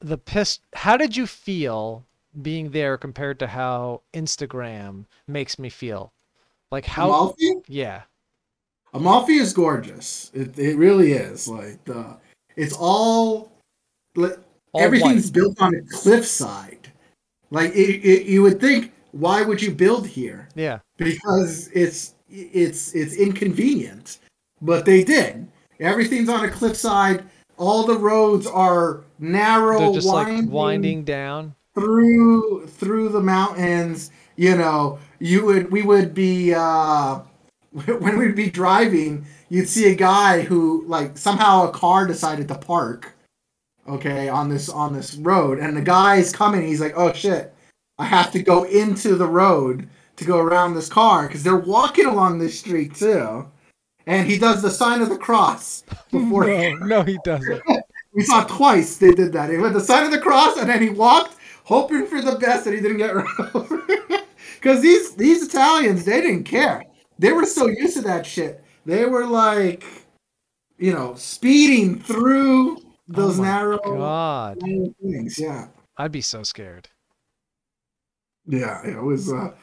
the 0.00 0.18
piss. 0.18 0.60
How 0.74 0.96
did 0.96 1.16
you 1.16 1.26
feel 1.26 2.04
being 2.42 2.70
there 2.70 2.96
compared 2.98 3.38
to 3.40 3.46
how 3.46 4.02
Instagram 4.12 5.06
makes 5.26 5.58
me 5.58 5.68
feel? 5.68 6.12
Like 6.70 6.84
how? 6.84 7.06
Amalfi. 7.06 7.54
Yeah. 7.68 8.02
Amalfi 8.92 9.34
is 9.34 9.52
gorgeous. 9.52 10.30
It 10.34 10.58
it 10.58 10.76
really 10.76 11.12
is. 11.12 11.48
Like 11.48 11.84
the 11.84 12.16
it's 12.56 12.74
all, 12.74 13.50
like, 14.14 14.38
All 14.72 14.80
everything's 14.80 15.26
white. 15.26 15.32
built 15.32 15.62
on 15.62 15.74
a 15.74 15.82
cliffside. 15.90 16.92
Like 17.50 17.72
it, 17.72 18.04
it, 18.04 18.26
you 18.26 18.42
would 18.42 18.60
think, 18.60 18.92
why 19.12 19.42
would 19.42 19.60
you 19.60 19.72
build 19.72 20.06
here? 20.06 20.48
Yeah. 20.54 20.78
because 20.96 21.68
it's 21.72 22.14
it's 22.28 22.94
it's 22.94 23.14
inconvenient, 23.14 24.18
but 24.64 24.84
they 24.84 25.04
did. 25.04 25.46
Everything's 25.78 26.28
on 26.28 26.44
a 26.44 26.50
cliffside. 26.50 27.24
All 27.58 27.84
the 27.84 27.98
roads 27.98 28.46
are 28.46 29.04
narrow, 29.18 29.78
They're 29.78 29.92
just 30.00 30.08
winding, 30.08 30.46
like 30.46 30.50
winding 30.50 31.04
down. 31.04 31.54
through 31.74 32.66
through 32.66 33.10
the 33.10 33.20
mountains. 33.20 34.10
You 34.36 34.56
know, 34.56 34.98
you 35.20 35.44
would 35.44 35.70
we 35.70 35.82
would 35.82 36.14
be 36.14 36.52
uh, 36.54 37.20
when 37.70 38.18
we'd 38.18 38.34
be 38.34 38.50
driving, 38.50 39.26
you'd 39.48 39.68
see 39.68 39.90
a 39.92 39.94
guy 39.94 40.40
who 40.40 40.84
like 40.86 41.16
somehow 41.16 41.68
a 41.68 41.72
car 41.72 42.06
decided 42.06 42.48
to 42.48 42.56
park, 42.56 43.14
okay, 43.86 44.28
on 44.28 44.48
this 44.48 44.68
on 44.68 44.94
this 44.94 45.14
road, 45.16 45.58
and 45.58 45.76
the 45.76 45.82
guy's 45.82 46.32
coming. 46.32 46.66
He's 46.66 46.80
like, 46.80 46.94
oh 46.96 47.12
shit, 47.12 47.54
I 47.98 48.06
have 48.06 48.32
to 48.32 48.42
go 48.42 48.64
into 48.64 49.14
the 49.14 49.28
road 49.28 49.88
to 50.16 50.24
go 50.24 50.38
around 50.38 50.74
this 50.74 50.88
car 50.88 51.26
because 51.26 51.42
they're 51.42 51.56
walking 51.56 52.06
along 52.06 52.38
this 52.38 52.58
street 52.58 52.94
too. 52.94 53.46
And 54.06 54.28
he 54.28 54.38
does 54.38 54.60
the 54.62 54.70
sign 54.70 55.00
of 55.00 55.08
the 55.08 55.16
cross 55.16 55.82
before 56.10 56.46
no, 56.46 56.74
no, 56.80 57.02
he 57.02 57.18
doesn't. 57.24 57.62
we 58.12 58.22
saw 58.22 58.44
twice 58.44 58.96
they 58.96 59.12
did 59.12 59.32
that. 59.32 59.50
He 59.50 59.56
went 59.56 59.74
the 59.74 59.80
sign 59.80 60.04
of 60.04 60.10
the 60.10 60.20
cross 60.20 60.56
and 60.58 60.68
then 60.68 60.82
he 60.82 60.90
walked, 60.90 61.36
hoping 61.64 62.06
for 62.06 62.20
the 62.20 62.36
best 62.36 62.64
that 62.64 62.74
he 62.74 62.80
didn't 62.80 62.98
get 62.98 63.14
run 63.14 63.50
over. 63.54 63.82
Because 64.54 64.80
these 64.80 65.14
these 65.14 65.42
Italians, 65.46 66.06
they 66.06 66.22
didn't 66.22 66.44
care. 66.44 66.82
They 67.18 67.32
were 67.32 67.44
so 67.44 67.66
used 67.66 67.96
to 67.96 68.02
that 68.02 68.24
shit. 68.24 68.64
They 68.86 69.04
were 69.04 69.26
like, 69.26 69.84
you 70.78 70.90
know, 70.90 71.14
speeding 71.16 72.00
through 72.00 72.78
those 73.06 73.38
oh 73.38 73.42
narrow, 73.42 73.78
God, 73.78 74.56
narrow 74.62 74.94
things. 75.02 75.38
Yeah, 75.38 75.68
I'd 75.98 76.12
be 76.12 76.22
so 76.22 76.44
scared. 76.44 76.88
yeah, 78.46 78.80
it 78.86 79.02
was 79.02 79.30
uh, 79.30 79.54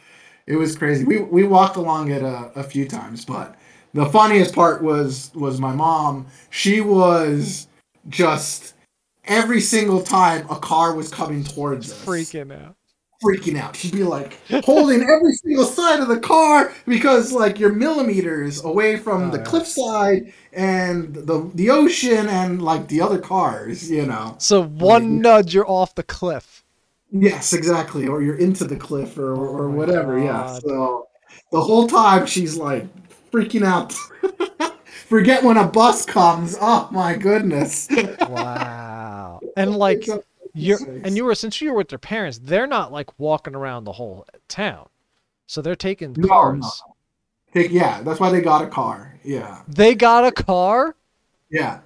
it 0.45 0.55
was 0.55 0.75
crazy. 0.75 1.03
We 1.03 1.17
we 1.17 1.45
walked 1.45 1.77
along 1.77 2.11
it 2.11 2.21
a, 2.21 2.51
a 2.55 2.63
few 2.63 2.87
times, 2.87 3.25
but 3.25 3.55
the 3.93 4.05
funniest 4.07 4.53
part 4.55 4.81
was 4.83 5.31
was 5.35 5.59
my 5.59 5.73
mom. 5.73 6.27
She 6.49 6.81
was 6.81 7.67
just 8.09 8.73
every 9.25 9.61
single 9.61 10.01
time 10.01 10.45
a 10.49 10.55
car 10.57 10.95
was 10.95 11.09
coming 11.09 11.43
towards 11.43 11.91
us, 11.91 12.05
Freaking 12.05 12.51
out. 12.53 12.75
freaking 13.23 13.57
out. 13.59 13.75
She'd 13.75 13.93
be 13.93 14.03
like 14.03 14.39
holding 14.63 15.01
every 15.03 15.33
single 15.33 15.65
side 15.65 15.99
of 15.99 16.07
the 16.07 16.19
car 16.19 16.73
because 16.87 17.31
like 17.31 17.59
you're 17.59 17.73
millimeters 17.73 18.63
away 18.63 18.97
from 18.97 19.23
Oh, 19.25 19.31
the 19.31 19.37
yeah. 19.37 19.43
cliffside 19.43 20.33
and 20.53 21.13
the 21.13 21.49
the 21.53 21.69
ocean 21.69 22.27
and 22.27 22.61
like 22.61 22.87
the 22.87 23.01
other 23.01 23.19
cars, 23.19 23.89
you 23.91 24.05
know. 24.05 24.35
So 24.39 24.63
one 24.63 25.21
nudge, 25.21 25.53
you're 25.53 25.69
off 25.69 25.93
the 25.95 26.03
cliff. 26.03 26.63
Yes, 27.11 27.51
exactly. 27.53 28.07
Or 28.07 28.21
you're 28.23 28.37
into 28.37 28.63
the 28.63 28.77
cliff 28.77 29.17
or, 29.17 29.35
Oh 29.35 29.39
or 29.39 29.69
my 29.69 29.75
whatever. 29.75 30.17
Yeah. 30.17 30.57
So 30.59 31.07
the 31.51 31.61
whole 31.61 31.87
time 31.87 32.25
she's 32.25 32.55
like 32.57 32.87
freaking 33.31 33.63
out. 33.63 33.93
Forget 35.07 35.43
when 35.43 35.57
a 35.57 35.67
bus 35.67 36.05
comes. 36.05 36.57
Oh 36.61 36.87
my 36.91 37.15
goodness. 37.15 37.87
Wow. 38.29 39.39
And 39.57 39.75
like 39.75 40.07
you're 40.53 40.79
and 41.03 41.15
you 41.17 41.25
were 41.25 41.35
since 41.35 41.61
you 41.61 41.71
were 41.71 41.77
with 41.77 41.89
their 41.89 41.99
parents, 41.99 42.39
they're 42.41 42.67
not 42.67 42.91
like 42.91 43.19
walking 43.19 43.55
around 43.55 43.83
the 43.83 43.91
whole 43.93 44.25
town. 44.47 44.87
So 45.47 45.61
they're 45.61 45.75
taking 45.75 46.15
cars. 46.15 46.81
no. 47.53 47.61
Yeah, 47.61 48.01
that's 48.03 48.19
why 48.21 48.29
they 48.29 48.41
got 48.41 48.63
a 48.63 48.67
car. 48.67 49.19
Yeah. 49.23 49.61
They 49.67 49.95
got 49.95 50.25
a 50.25 50.31
car? 50.31 50.95
Yeah. 51.49 51.81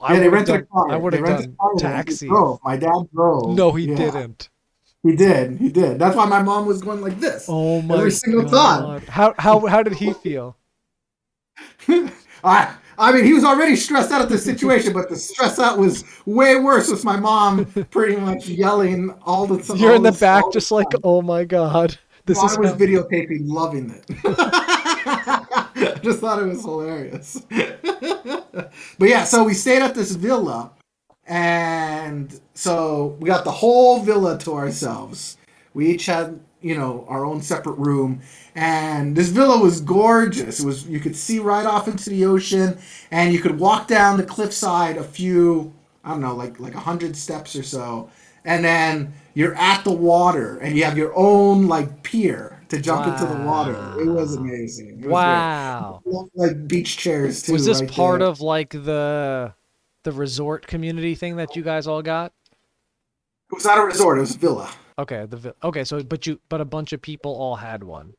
I 0.00 0.14
yeah, 0.14 0.20
they 0.20 0.28
rented 0.28 0.46
done, 0.54 0.60
a 0.60 0.66
car. 0.66 0.90
I 0.90 0.96
would 0.96 1.12
They 1.14 1.16
have 1.18 1.26
rented 1.26 1.56
done 1.58 1.76
a 1.76 1.80
car 1.80 1.90
taxi. 1.92 2.28
My 2.62 2.76
dad 2.76 3.08
drove. 3.14 3.56
No, 3.56 3.72
he 3.72 3.86
Yeah, 3.86 3.96
didn't. 3.96 4.50
He 5.02 5.14
did. 5.14 5.58
He 5.58 5.68
did. 5.68 5.98
That's 5.98 6.16
why 6.16 6.26
my 6.26 6.42
mom 6.42 6.66
was 6.66 6.82
going 6.82 7.00
like 7.00 7.20
this. 7.20 7.46
Oh 7.48 7.80
my 7.82 7.96
Every 7.98 8.10
single 8.10 8.42
god. 8.48 9.04
How 9.04 9.34
how 9.38 9.64
how 9.66 9.82
did 9.82 9.94
he 9.94 10.12
feel? 10.12 10.56
I 12.44 12.74
I 13.00 13.12
mean, 13.12 13.24
he 13.24 13.32
was 13.32 13.44
already 13.44 13.76
stressed 13.76 14.10
out 14.10 14.22
at 14.22 14.28
the 14.28 14.38
situation, 14.38 14.92
but 14.92 15.08
the 15.08 15.14
stress 15.14 15.60
out 15.60 15.78
was 15.78 16.04
way 16.26 16.56
worse 16.56 16.90
with 16.90 17.04
my 17.04 17.16
mom 17.16 17.66
pretty 17.90 18.16
much 18.16 18.48
yelling 18.48 19.14
all 19.22 19.46
the 19.46 19.62
time. 19.62 19.76
You're 19.76 19.94
in 19.94 20.02
the 20.02 20.12
back 20.12 20.44
just 20.52 20.68
the 20.70 20.74
like, 20.74 20.88
"Oh 21.04 21.22
my 21.22 21.44
god. 21.44 21.96
This 22.26 22.38
I 22.40 22.46
is 22.46 22.58
was 22.58 22.70
how- 22.72 22.76
videotaping, 22.76 23.46
loving 23.46 23.90
it. 23.90 24.04
Just 26.02 26.20
thought 26.20 26.42
it 26.42 26.46
was 26.46 26.60
hilarious. 26.62 27.40
but 27.50 29.08
yeah, 29.08 29.24
so 29.24 29.44
we 29.44 29.54
stayed 29.54 29.80
at 29.80 29.94
this 29.94 30.14
villa, 30.14 30.72
and 31.26 32.38
so 32.58 33.16
we 33.20 33.28
got 33.28 33.44
the 33.44 33.52
whole 33.52 34.00
villa 34.00 34.36
to 34.40 34.54
ourselves. 34.54 35.36
We 35.74 35.90
each 35.90 36.06
had, 36.06 36.40
you 36.60 36.76
know, 36.76 37.04
our 37.08 37.24
own 37.24 37.40
separate 37.40 37.78
room, 37.78 38.20
and 38.56 39.14
this 39.14 39.28
villa 39.28 39.62
was 39.62 39.80
gorgeous. 39.80 40.58
It 40.58 40.66
was 40.66 40.84
you 40.88 40.98
could 40.98 41.14
see 41.14 41.38
right 41.38 41.64
off 41.64 41.86
into 41.86 42.10
the 42.10 42.24
ocean, 42.24 42.76
and 43.12 43.32
you 43.32 43.38
could 43.38 43.60
walk 43.60 43.86
down 43.86 44.16
the 44.16 44.24
cliffside 44.24 44.96
a 44.96 45.04
few, 45.04 45.72
I 46.02 46.10
don't 46.10 46.20
know, 46.20 46.34
like 46.34 46.58
like 46.58 46.74
a 46.74 46.80
hundred 46.80 47.16
steps 47.16 47.54
or 47.54 47.62
so, 47.62 48.10
and 48.44 48.64
then 48.64 49.12
you're 49.34 49.54
at 49.54 49.84
the 49.84 49.92
water, 49.92 50.58
and 50.58 50.76
you 50.76 50.82
have 50.82 50.98
your 50.98 51.12
own 51.16 51.68
like 51.68 52.02
pier 52.02 52.60
to 52.70 52.80
jump 52.80 53.06
into 53.06 53.24
the 53.24 53.40
water. 53.44 53.76
It 54.00 54.08
was 54.08 54.34
amazing. 54.34 54.98
It 55.00 55.06
was 55.06 55.12
Wow. 55.12 56.02
like 56.34 56.66
beach 56.66 56.96
chairs 56.96 57.42
too. 57.42 57.52
Was 57.52 57.64
this 57.64 57.80
right 57.82 57.90
part 57.90 58.18
there. 58.18 58.28
of 58.28 58.40
like 58.40 58.70
the 58.70 59.54
the 60.02 60.12
resort 60.12 60.66
community 60.66 61.14
thing 61.14 61.36
that 61.36 61.54
you 61.54 61.62
guys 61.62 61.86
all 61.86 62.02
got? 62.02 62.32
It 63.50 63.54
was 63.54 63.64
not 63.64 63.78
a 63.78 63.82
resort. 63.82 64.18
It 64.18 64.22
was 64.22 64.34
a 64.34 64.38
villa. 64.38 64.70
Okay, 64.98 65.26
the 65.26 65.36
vi- 65.36 65.52
okay, 65.62 65.84
so 65.84 66.02
but 66.02 66.26
you 66.26 66.40
but 66.48 66.60
a 66.60 66.64
bunch 66.64 66.92
of 66.92 67.00
people 67.00 67.32
all 67.34 67.56
had 67.56 67.82
one. 67.84 68.14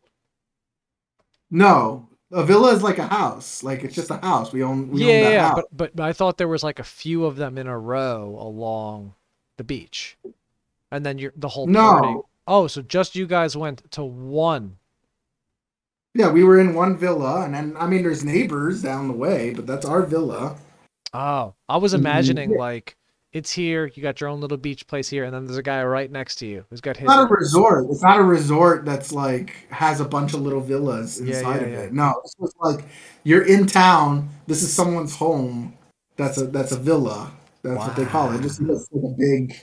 No, 1.52 2.08
a 2.32 2.44
villa 2.44 2.74
is 2.74 2.84
like 2.84 3.00
a 3.00 3.08
house. 3.08 3.64
Like 3.64 3.84
it's 3.84 3.96
just 3.96 4.10
a 4.12 4.18
house. 4.18 4.54
We 4.54 4.64
own. 4.64 4.90
We 4.90 5.02
yeah, 5.02 5.14
own 5.14 5.24
that 5.24 5.34
yeah, 5.34 5.48
house. 5.50 5.62
but 5.76 5.96
but 5.96 6.04
I 6.04 6.14
thought 6.14 6.38
there 6.38 6.48
was 6.48 6.64
like 6.64 6.80
a 6.80 6.84
few 6.84 7.26
of 7.26 7.36
them 7.36 7.58
in 7.58 7.68
a 7.68 7.78
row 7.78 8.38
along 8.40 9.14
the 9.58 9.64
beach, 9.64 10.18
and 10.92 11.06
then 11.06 11.18
you're 11.18 11.34
the 11.36 11.50
whole 11.50 11.68
No. 11.68 11.82
party. 12.00 12.16
Oh, 12.48 12.68
so 12.68 12.82
just 12.82 13.16
you 13.16 13.28
guys 13.28 13.56
went 13.56 13.92
to 13.92 14.04
one. 14.04 14.78
yeah, 16.16 16.32
we 16.32 16.44
were 16.44 16.60
in 16.60 16.74
one 16.74 16.98
villa, 16.98 17.44
and 17.44 17.54
then 17.54 17.76
I 17.78 17.88
mean, 17.88 18.02
there's 18.04 18.24
neighbors 18.24 18.82
down 18.82 19.08
the 19.08 19.14
way, 19.14 19.54
but 19.54 19.68
that's 19.68 19.86
our 19.86 20.04
villa. 20.04 20.56
Oh, 21.14 21.54
I 21.68 21.78
was 21.78 21.94
imagining 21.94 22.52
mm-hmm. 22.52 22.60
like 22.60 22.96
it's 23.32 23.52
here. 23.52 23.92
You 23.94 24.02
got 24.02 24.20
your 24.20 24.30
own 24.30 24.42
little 24.42 24.58
beach 24.58 24.88
place 24.88 25.08
here, 25.10 25.24
and 25.24 25.34
then 25.34 25.46
there's 25.46 25.58
a 25.58 25.64
guy 25.64 25.84
right 25.84 26.12
next 26.12 26.36
to 26.38 26.48
you 26.48 26.66
who's 26.70 26.82
got 26.82 26.98
his. 26.98 27.04
It's 27.04 27.16
not 27.16 27.30
a 27.30 27.34
resort. 27.34 27.86
It's 27.90 28.02
not 28.02 28.20
a 28.20 28.24
resort 28.24 28.86
that's 28.86 29.12
like 29.12 29.68
has 29.70 30.00
a 30.00 30.06
bunch 30.06 30.34
of 30.34 30.42
little 30.42 30.62
villas 30.62 31.20
inside 31.20 31.62
yeah, 31.62 31.68
of 31.68 31.72
yeah. 31.72 31.80
it. 31.80 31.94
No, 31.94 32.14
it's 32.24 32.36
just 32.36 32.56
like 32.60 32.86
you're 33.24 33.46
in 33.46 33.68
town. 33.68 34.30
This 34.48 34.64
is 34.64 34.74
someone's 34.74 35.16
home. 35.16 35.78
That's 36.18 36.38
a 36.38 36.48
that's 36.48 36.72
a 36.72 36.78
villa. 36.78 37.32
That's 37.62 37.78
what 37.78 37.96
they 37.96 38.06
call 38.06 38.32
it. 38.34 38.42
Just 38.42 38.62
like 38.62 38.80
a 38.94 39.16
big. 39.18 39.60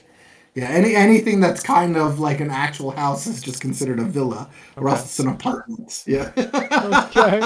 Yeah, 0.55 0.69
any 0.69 0.95
anything 0.95 1.39
that's 1.39 1.61
kind 1.61 1.97
of 1.97 2.19
like 2.19 2.39
an 2.39 2.49
actual 2.49 2.91
house 2.91 3.27
is 3.27 3.41
just 3.41 3.61
considered 3.61 3.99
a 3.99 4.05
villa, 4.05 4.49
or 4.75 4.89
else 4.89 5.03
it's 5.03 5.19
an 5.19 5.27
apartment. 5.27 6.03
Yeah. 6.07 6.31
Okay. 7.09 7.41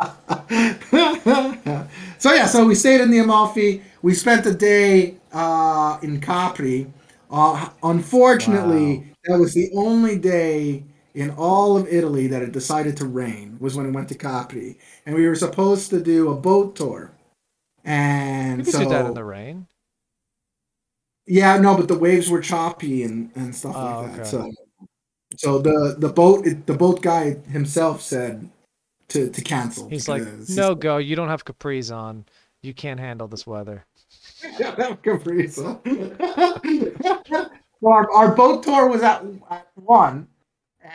so 2.18 2.32
yeah, 2.34 2.46
so 2.46 2.64
we 2.66 2.74
stayed 2.74 3.00
in 3.00 3.10
the 3.10 3.18
Amalfi. 3.18 3.82
We 4.02 4.14
spent 4.14 4.44
the 4.44 4.54
day 4.54 5.16
uh, 5.32 5.98
in 6.02 6.20
Capri. 6.20 6.86
Uh, 7.30 7.68
unfortunately, 7.82 9.12
that 9.24 9.38
was 9.38 9.54
the 9.54 9.70
only 9.74 10.18
day 10.18 10.84
in 11.14 11.30
all 11.32 11.76
of 11.76 11.86
Italy 11.88 12.26
that 12.28 12.42
it 12.42 12.52
decided 12.52 12.96
to 12.98 13.06
rain. 13.06 13.56
Was 13.60 13.76
when 13.76 13.86
it 13.86 13.92
went 13.92 14.08
to 14.10 14.14
Capri, 14.14 14.78
and 15.06 15.14
we 15.14 15.26
were 15.26 15.34
supposed 15.34 15.90
to 15.90 16.00
do 16.00 16.30
a 16.30 16.34
boat 16.34 16.76
tour. 16.76 17.12
And 17.84 18.64
You 18.66 18.72
so, 18.72 18.80
do 18.80 18.88
that 18.90 19.06
in 19.06 19.14
the 19.14 19.24
rain. 19.24 19.66
yeah, 21.26 21.58
no, 21.58 21.76
but 21.76 21.88
the 21.88 21.98
waves 21.98 22.28
were 22.30 22.40
choppy 22.40 23.02
and, 23.02 23.30
and 23.34 23.54
stuff 23.54 23.74
Oh, 23.76 24.02
like 24.02 24.12
that. 24.16 24.20
okay. 24.20 24.28
So, 24.30 24.50
so 25.36 25.58
the 25.58 25.96
the 25.98 26.08
boat 26.08 26.44
the 26.66 26.74
boat 26.74 27.02
guy 27.02 27.36
himself 27.50 28.00
said 28.00 28.48
to 29.08 29.30
to 29.30 29.42
cancel. 29.42 29.88
He's 29.88 30.08
like, 30.08 30.22
no, 30.50 30.74
go. 30.74 30.98
You 30.98 31.16
don't 31.16 31.28
have 31.28 31.44
capris 31.44 31.94
on. 31.94 32.24
You 32.62 32.74
can't 32.74 33.00
handle 33.00 33.28
this 33.28 33.46
weather. 33.46 33.84
Would 34.60 35.02
go 35.02 35.18
pretty 35.18 35.48
so. 35.48 35.80
well, 37.80 37.92
our, 37.94 38.10
our 38.12 38.34
boat 38.34 38.62
tour 38.62 38.88
was 38.88 39.02
at, 39.02 39.24
at 39.50 39.66
one. 39.74 40.28
At 40.82 40.92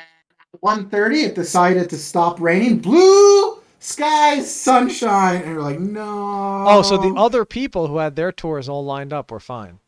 one 0.60 0.90
thirty, 0.90 1.22
it 1.22 1.36
decided 1.36 1.90
to 1.90 1.98
stop 1.98 2.40
raining. 2.40 2.80
Blue 2.80 3.60
skies, 3.80 4.54
sunshine, 4.54 5.42
and 5.42 5.56
we're 5.56 5.62
like, 5.62 5.80
no. 5.80 6.66
Oh, 6.68 6.82
so 6.82 6.98
the 6.98 7.14
other 7.16 7.46
people 7.46 7.88
who 7.88 7.98
had 7.98 8.16
their 8.16 8.32
tours 8.32 8.70
all 8.70 8.86
lined 8.86 9.12
up 9.14 9.32
were 9.32 9.40
fine. 9.40 9.80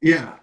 yeah, 0.00 0.34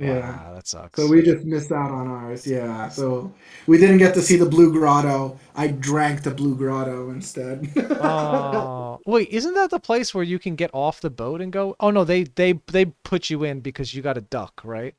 yeah. 0.00 0.30
Wow, 0.44 0.54
that 0.54 0.66
sucks. 0.66 0.98
So 1.00 1.06
we 1.08 1.22
just 1.22 1.44
missed 1.44 1.70
out 1.70 1.90
on 1.90 2.08
ours. 2.08 2.46
Yeah, 2.46 2.88
so 2.88 3.32
we 3.66 3.78
didn't 3.78 3.98
get 3.98 4.14
to 4.14 4.22
see 4.22 4.36
the 4.36 4.46
Blue 4.46 4.72
Grotto. 4.72 5.38
I 5.54 5.68
drank 5.68 6.22
the 6.22 6.30
Blue 6.32 6.56
Grotto 6.56 7.10
instead. 7.10 7.68
Oh, 8.02 8.98
wait, 9.06 9.28
isn't 9.28 9.54
that 9.54 9.68
the 9.70 9.78
place 9.78 10.14
where 10.14 10.24
you 10.24 10.38
can 10.38 10.56
get 10.56 10.70
off 10.72 11.00
the 11.02 11.10
boat 11.10 11.40
and 11.42 11.52
go? 11.52 11.76
Oh 11.80 11.90
no, 11.90 12.02
they 12.04 12.24
they 12.24 12.54
they 12.72 12.86
put 12.86 13.28
you 13.30 13.44
in 13.44 13.60
because 13.60 13.94
you 13.94 14.00
got 14.02 14.16
a 14.16 14.22
duck, 14.22 14.62
right? 14.64 14.94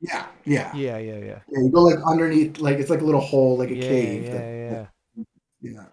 yeah, 0.00 0.26
yeah, 0.44 0.74
Yeah, 0.74 0.98
yeah, 0.98 1.16
yeah. 1.18 1.38
Yeah, 1.48 1.60
you 1.60 1.70
go 1.72 1.82
like 1.82 1.98
underneath, 2.06 2.58
like 2.58 2.78
it's 2.78 2.90
like 2.90 3.00
a 3.00 3.04
little 3.04 3.20
hole, 3.20 3.56
like 3.56 3.70
a 3.70 3.74
Yeah, 3.76 3.88
cave. 3.88 4.24
yeah, 4.24 4.32
that- 4.34 4.86
yeah. 5.64 5.72
Yeah, 5.72 5.84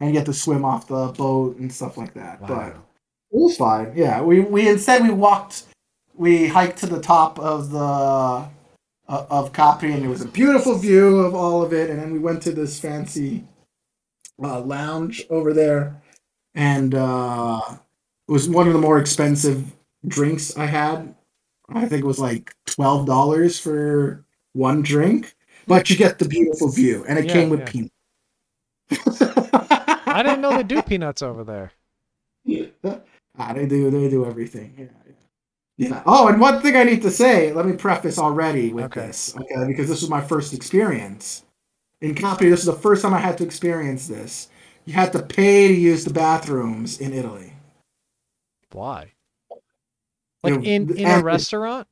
and 0.00 0.08
you 0.10 0.14
get 0.18 0.26
to 0.26 0.32
swim 0.34 0.64
off 0.64 0.88
the 0.88 1.08
boat 1.16 1.56
and 1.58 1.72
stuff 1.72 1.96
like 1.96 2.14
that. 2.14 2.40
But 2.40 2.50
Wow. 2.50 2.82
it 3.32 3.38
was 3.38 3.56
fine. 3.56 3.92
Yeah, 3.94 4.22
we 4.22 4.40
we 4.40 4.68
instead 4.68 5.02
we 5.02 5.10
walked, 5.10 5.64
we 6.20 6.46
hiked 6.46 6.76
to 6.80 6.86
the 6.86 7.00
top 7.00 7.38
of 7.38 7.70
the 7.70 7.78
uh, 7.80 8.48
of 9.08 9.52
Capri, 9.54 9.92
and 9.94 10.04
it 10.04 10.08
was 10.08 10.20
a 10.20 10.28
beautiful 10.28 10.76
view 10.76 11.20
of 11.20 11.34
all 11.34 11.62
of 11.62 11.72
it. 11.72 11.88
And 11.88 11.98
then 11.98 12.12
we 12.12 12.18
went 12.18 12.42
to 12.42 12.52
this 12.52 12.78
fancy 12.78 13.44
uh, 14.42 14.60
lounge 14.60 15.24
over 15.30 15.54
there, 15.54 16.02
and 16.54 16.94
uh, 16.94 17.62
it 18.28 18.32
was 18.32 18.50
one 18.50 18.66
of 18.66 18.74
the 18.74 18.78
more 18.78 18.98
expensive 18.98 19.72
drinks 20.06 20.56
I 20.58 20.66
had. 20.66 21.14
I 21.70 21.86
think 21.88 22.04
it 22.04 22.06
was 22.06 22.18
like 22.20 22.54
twelve 22.66 23.06
dollars 23.06 23.58
for 23.58 24.26
one 24.52 24.82
drink, 24.82 25.34
but 25.66 25.88
you 25.88 25.96
get 25.96 26.18
the 26.18 26.28
beautiful 26.28 26.70
view, 26.70 27.02
and 27.08 27.18
it 27.18 27.24
Yeah, 27.26 27.32
came 27.32 27.48
with 27.48 27.60
yeah. 27.60 27.66
peanuts. 27.66 27.94
I 30.06 30.22
didn't 30.22 30.42
know 30.42 30.54
they 30.54 30.64
do 30.64 30.82
peanuts 30.82 31.22
over 31.22 31.44
there. 31.44 31.72
Yeah. 32.44 32.66
ah, 33.38 33.52
they 33.54 33.66
do. 33.66 33.90
They 33.90 34.10
do 34.10 34.26
everything. 34.26 34.74
Yeah, 34.76 34.86
yeah. 35.80 35.88
Yeah. 35.88 36.02
Oh, 36.06 36.28
and 36.28 36.40
one 36.40 36.60
thing 36.62 36.76
I 36.76 36.84
need 36.84 37.02
to 37.02 37.10
say. 37.10 37.52
Let 37.52 37.66
me 37.66 37.72
preface 37.74 38.18
already 38.18 38.72
with 38.72 38.86
Okay. 38.86 39.06
this, 39.06 39.34
okay? 39.36 39.66
Because 39.66 39.88
this 39.88 40.00
was 40.02 40.10
my 40.10 40.20
first 40.20 40.52
experience 40.52 41.44
in 42.00 42.14
Capri. 42.14 42.50
This 42.50 42.60
is 42.60 42.66
the 42.66 42.72
first 42.74 43.02
time 43.02 43.14
I 43.14 43.18
had 43.18 43.38
to 43.38 43.44
experience 43.44 44.06
this. 44.06 44.48
You 44.84 44.94
had 44.94 45.12
to 45.12 45.22
pay 45.22 45.68
to 45.68 45.74
use 45.74 46.04
the 46.04 46.12
bathrooms 46.12 47.00
in 47.00 47.12
Italy. 47.12 47.54
Why? 48.72 49.12
You 49.50 49.58
Like 50.42 50.54
know, 50.54 50.60
in 50.62 50.96
in 50.96 51.08
a 51.08 51.22
restaurant? 51.22 51.86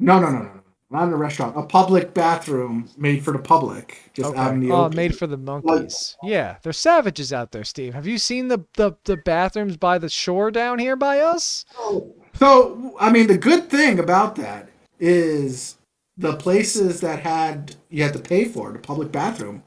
No, 0.00 0.18
no, 0.20 0.30
no, 0.30 0.38
no, 0.38 0.44
no. 0.44 0.60
Not 0.90 1.08
in 1.08 1.12
a 1.12 1.16
restaurant. 1.16 1.56
A 1.56 1.62
public 1.64 2.14
bathroom 2.14 2.88
made 2.96 3.22
for 3.22 3.32
the 3.32 3.38
public, 3.38 4.10
just 4.14 4.34
out 4.34 4.52
in 4.54 4.58
Okay. 4.60 4.68
the 4.68 4.72
Oh, 4.72 4.84
open. 4.86 4.96
made 4.96 5.16
for 5.18 5.26
the 5.26 5.36
monkeys. 5.36 6.16
Yeah, 6.22 6.56
they're 6.62 6.72
savages 6.72 7.32
out 7.32 7.52
there, 7.52 7.64
Steve. 7.64 7.92
Have 7.94 8.06
you 8.06 8.16
seen 8.18 8.48
the, 8.48 8.60
the 8.74 8.92
the 9.04 9.18
bathrooms 9.18 9.76
by 9.76 9.98
the 9.98 10.08
shore 10.08 10.50
down 10.50 10.78
here 10.78 10.96
by 10.96 11.20
us? 11.20 11.64
Oh, 11.76 12.14
So, 12.38 12.94
I 13.00 13.10
mean, 13.10 13.26
the 13.26 13.38
good 13.38 13.68
thing 13.68 13.98
about 13.98 14.36
that 14.36 14.68
is 15.00 15.76
the 16.16 16.36
places 16.36 17.00
that 17.00 17.20
had 17.20 17.76
you 17.90 18.02
had 18.02 18.12
to 18.12 18.18
pay 18.18 18.44
for 18.44 18.72
the 18.72 18.78
public 18.78 19.10
bathroom, 19.12 19.62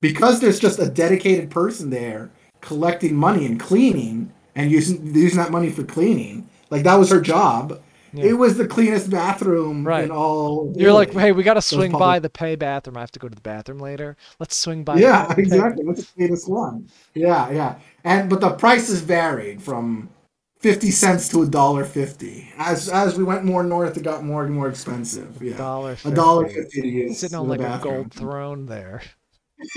because 0.00 0.40
there's 0.40 0.58
just 0.60 0.78
a 0.78 0.88
dedicated 0.88 1.50
person 1.50 1.90
there 1.90 2.30
collecting 2.60 3.14
money 3.14 3.46
and 3.46 3.58
cleaning 3.58 4.32
and 4.54 4.70
using 4.70 5.14
using 5.14 5.38
that 5.38 5.50
money 5.52 5.70
for 5.70 5.84
cleaning. 5.84 6.48
Like 6.70 6.82
that 6.84 6.96
was 6.96 7.10
her 7.10 7.20
job. 7.20 7.80
Yeah. 8.12 8.24
It 8.24 8.32
was 8.32 8.56
the 8.56 8.66
cleanest 8.66 9.08
bathroom 9.08 9.86
Right. 9.86 10.02
in 10.02 10.10
all. 10.10 10.72
You're 10.76 10.92
like, 10.92 11.12
hey, 11.12 11.30
we 11.30 11.44
got 11.44 11.54
to 11.54 11.62
swing 11.62 11.92
by 11.92 12.18
the 12.18 12.28
pay 12.28 12.56
bathroom. 12.56 12.96
I 12.96 13.00
have 13.00 13.12
to 13.12 13.20
go 13.20 13.28
to 13.28 13.34
the 13.36 13.40
bathroom 13.40 13.78
later. 13.78 14.16
Let's 14.40 14.56
swing 14.56 14.82
by. 14.82 14.96
yeah, 14.98 15.32
exactly. 15.38 15.84
What's 15.84 16.00
the 16.06 16.12
cleanest 16.16 16.48
one? 16.48 16.88
Yeah, 17.14 17.50
yeah. 17.50 17.76
And 18.02 18.28
but 18.28 18.40
the 18.40 18.50
prices 18.50 19.00
varied 19.00 19.62
from 19.62 20.08
fifty 20.60 20.90
cents 20.90 21.28
to 21.30 21.42
a 21.42 21.46
dollar 21.46 21.84
fifty. 21.84 22.52
As 22.56 22.88
as 22.88 23.18
we 23.18 23.24
went 23.24 23.44
more 23.44 23.62
north, 23.62 23.96
it 23.96 24.02
got 24.04 24.24
more 24.24 24.44
and 24.44 24.54
more 24.54 24.68
expensive. 24.68 25.42
Yeah, 25.42 25.56
Dollar 25.56 25.96
a 26.04 26.10
dollar 26.10 26.46
fifty. 26.46 26.62
fifty 26.62 26.82
to 26.82 26.88
use. 26.88 27.18
Sitting 27.18 27.38
on 27.38 27.48
like 27.48 27.60
a 27.60 27.80
gold 27.82 28.12
throne 28.12 28.66
there. 28.66 29.02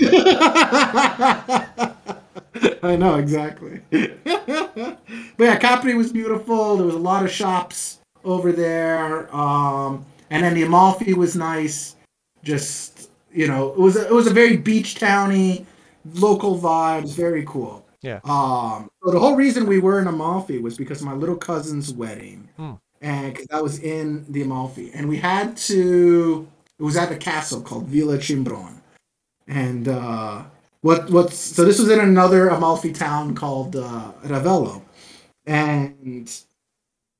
I 2.82 2.96
know 2.96 3.16
exactly. 3.16 3.80
but 3.90 4.98
yeah, 5.38 5.56
Capri 5.56 5.94
was 5.94 6.12
beautiful. 6.12 6.76
There 6.76 6.86
was 6.86 6.94
a 6.94 6.98
lot 6.98 7.24
of 7.24 7.30
shops 7.30 7.98
over 8.24 8.52
there, 8.52 9.34
um, 9.34 10.04
and 10.30 10.42
then 10.44 10.54
the 10.54 10.62
Amalfi 10.62 11.14
was 11.14 11.36
nice. 11.36 11.96
Just 12.42 13.10
you 13.32 13.48
know, 13.48 13.72
it 13.72 13.78
was 13.78 13.96
a, 13.96 14.06
it 14.06 14.12
was 14.12 14.26
a 14.26 14.32
very 14.32 14.56
beach 14.56 14.94
towny, 14.94 15.66
local 16.14 16.58
vibes, 16.58 17.14
very 17.14 17.44
cool. 17.46 17.83
Yeah. 18.04 18.20
Um. 18.24 18.90
So 19.02 19.10
the 19.10 19.18
whole 19.18 19.34
reason 19.34 19.66
we 19.66 19.78
were 19.80 19.98
in 20.00 20.06
Amalfi 20.06 20.58
was 20.58 20.76
because 20.76 21.00
of 21.00 21.06
my 21.06 21.14
little 21.14 21.36
cousin's 21.36 21.92
wedding, 21.92 22.48
Hmm. 22.58 22.72
and 23.00 23.34
'cause 23.34 23.46
that 23.50 23.62
was 23.62 23.78
in 23.80 24.26
the 24.28 24.42
Amalfi, 24.42 24.90
and 24.94 25.08
we 25.08 25.16
had 25.16 25.56
to. 25.68 26.46
It 26.78 26.82
was 26.82 26.96
at 26.96 27.10
a 27.12 27.16
castle 27.16 27.60
called 27.62 27.86
Villa 27.88 28.18
Cimbrone, 28.18 28.76
and 29.48 29.88
uh, 29.88 30.42
what 30.82 31.10
what's 31.10 31.36
so 31.38 31.64
this 31.64 31.78
was 31.78 31.88
in 31.90 32.00
another 32.00 32.48
Amalfi 32.48 32.92
town 32.92 33.34
called 33.34 33.74
uh, 33.76 34.12
Ravello, 34.26 34.82
and 35.46 36.30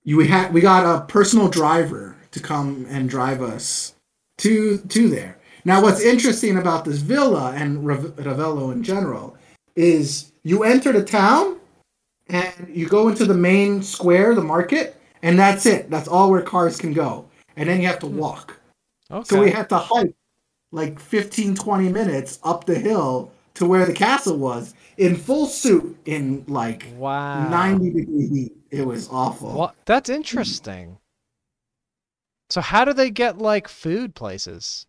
you 0.04 0.16
we 0.18 0.26
had 0.28 0.52
we 0.52 0.60
got 0.60 0.84
a 0.84 1.04
personal 1.06 1.48
driver 1.48 2.16
to 2.32 2.40
come 2.40 2.86
and 2.90 3.08
drive 3.08 3.40
us 3.42 3.94
to 4.38 4.78
to 4.88 5.08
there. 5.08 5.38
Now, 5.66 5.80
what's 5.80 6.02
interesting 6.02 6.58
about 6.58 6.84
this 6.84 6.98
villa 6.98 7.52
and 7.56 7.84
Ravello 7.86 8.70
in 8.72 8.82
general 8.82 9.33
is 9.76 10.32
you 10.42 10.62
enter 10.62 10.92
the 10.92 11.04
town 11.04 11.58
and 12.28 12.68
you 12.68 12.88
go 12.88 13.08
into 13.08 13.24
the 13.24 13.34
main 13.34 13.82
square, 13.82 14.34
the 14.34 14.42
market, 14.42 15.00
and 15.22 15.38
that's 15.38 15.66
it. 15.66 15.90
That's 15.90 16.08
all 16.08 16.30
where 16.30 16.42
cars 16.42 16.76
can 16.76 16.92
go, 16.92 17.26
and 17.56 17.68
then 17.68 17.80
you 17.80 17.86
have 17.86 17.98
to 18.00 18.06
hmm. 18.06 18.18
walk. 18.18 18.60
Okay. 19.10 19.24
So 19.28 19.40
we 19.40 19.50
had 19.50 19.68
to 19.68 19.78
hike 19.78 20.14
like 20.72 20.98
15, 20.98 21.54
20 21.54 21.88
minutes 21.88 22.38
up 22.42 22.64
the 22.64 22.78
hill 22.78 23.30
to 23.54 23.66
where 23.66 23.86
the 23.86 23.92
castle 23.92 24.36
was 24.36 24.74
in 24.96 25.14
full 25.14 25.46
suit 25.46 25.96
in 26.04 26.44
like 26.48 26.86
wow. 26.96 27.48
90 27.48 27.90
degree 27.90 28.26
heat. 28.28 28.52
It 28.70 28.84
was 28.84 29.08
awful. 29.08 29.52
What? 29.52 29.74
That's 29.84 30.10
interesting. 30.10 30.98
So 32.50 32.60
how 32.60 32.84
do 32.84 32.92
they 32.92 33.10
get 33.10 33.38
like 33.38 33.68
food 33.68 34.14
places? 34.14 34.86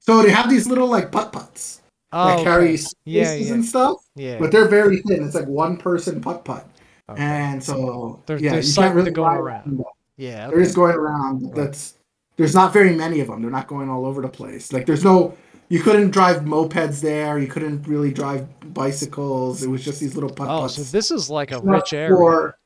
So 0.00 0.22
they 0.22 0.30
have 0.30 0.50
these 0.50 0.66
little 0.66 0.88
like 0.88 1.12
putt 1.12 1.32
putts 1.32 1.79
Oh, 2.12 2.26
that 2.36 2.42
carry 2.44 2.74
okay. 2.74 2.82
yeah, 3.04 3.34
yeah, 3.34 3.52
and 3.54 3.64
stuff, 3.64 3.98
yeah. 4.16 4.38
but 4.38 4.50
they're 4.50 4.66
very 4.68 5.00
thin. 5.02 5.24
It's 5.24 5.34
like 5.34 5.46
one 5.46 5.76
person 5.76 6.20
putt 6.20 6.44
putt. 6.44 6.68
Okay. 7.08 7.22
And 7.22 7.62
so 7.62 8.20
There's- 8.26 8.42
yeah, 8.42 8.52
there's 8.52 8.66
you 8.66 8.72
something 8.72 8.88
can't 8.88 8.96
really 8.96 9.10
to 9.10 9.14
go 9.14 9.24
around. 9.26 9.84
yeah. 10.16 10.48
They're 10.48 10.62
just 10.62 10.74
going 10.76 10.94
around. 10.96 11.54
That's 11.54 11.94
there's 12.36 12.54
not 12.54 12.72
very 12.72 12.94
many 12.96 13.20
of 13.20 13.28
them. 13.28 13.42
They're 13.42 13.50
not 13.50 13.66
going 13.68 13.88
all 13.90 14.06
over 14.06 14.22
the 14.22 14.28
place. 14.28 14.72
Like 14.72 14.86
there's 14.86 15.04
no 15.04 15.36
you 15.68 15.80
couldn't 15.80 16.10
drive 16.10 16.42
mopeds 16.42 17.00
there. 17.00 17.38
You 17.38 17.46
couldn't 17.46 17.86
really 17.86 18.12
drive 18.12 18.46
bicycles. 18.74 19.62
It 19.62 19.68
was 19.68 19.84
just 19.84 20.00
these 20.00 20.14
little 20.14 20.30
putt 20.30 20.48
Oh, 20.50 20.66
so 20.66 20.82
this 20.82 21.10
is 21.12 21.30
like 21.30 21.50
a 21.52 21.56
Not 21.56 21.66
rich 21.66 21.92
area 21.92 22.16
for- 22.16 22.58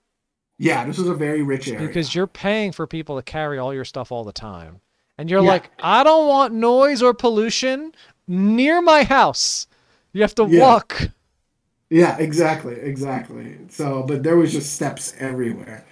yeah, 0.59 0.85
this 0.87 0.99
was 0.99 1.09
a 1.09 1.15
very 1.15 1.43
rich 1.43 1.69
area. 1.69 1.87
because 1.87 2.15
you're 2.15 2.27
paying 2.29 2.71
for 2.73 2.87
people 2.87 3.17
to 3.17 3.23
carry 3.23 3.59
all 3.59 3.75
your 3.75 3.85
stuff 3.85 4.13
all 4.13 4.25
the 4.25 4.33
time. 4.33 4.81
And 5.19 5.29
you're 5.31 5.43
Yeah. 5.43 5.49
like, 5.49 5.71
I 5.83 6.03
don't 6.05 6.29
want 6.29 6.55
noise 6.55 7.03
or 7.03 7.13
pollution 7.15 7.93
near 8.27 8.81
my 8.83 9.03
house. 9.05 9.67
You 10.13 10.23
have 10.23 10.35
to 10.37 10.47
Yeah. 10.47 10.61
walk. 10.61 11.11
Yeah, 11.91 12.17
exactly, 12.19 12.75
exactly. 12.81 13.59
So, 13.69 14.03
but 14.03 14.23
there 14.23 14.37
was 14.37 14.53
just 14.53 14.75
steps 14.75 15.15
everywhere. 15.19 15.85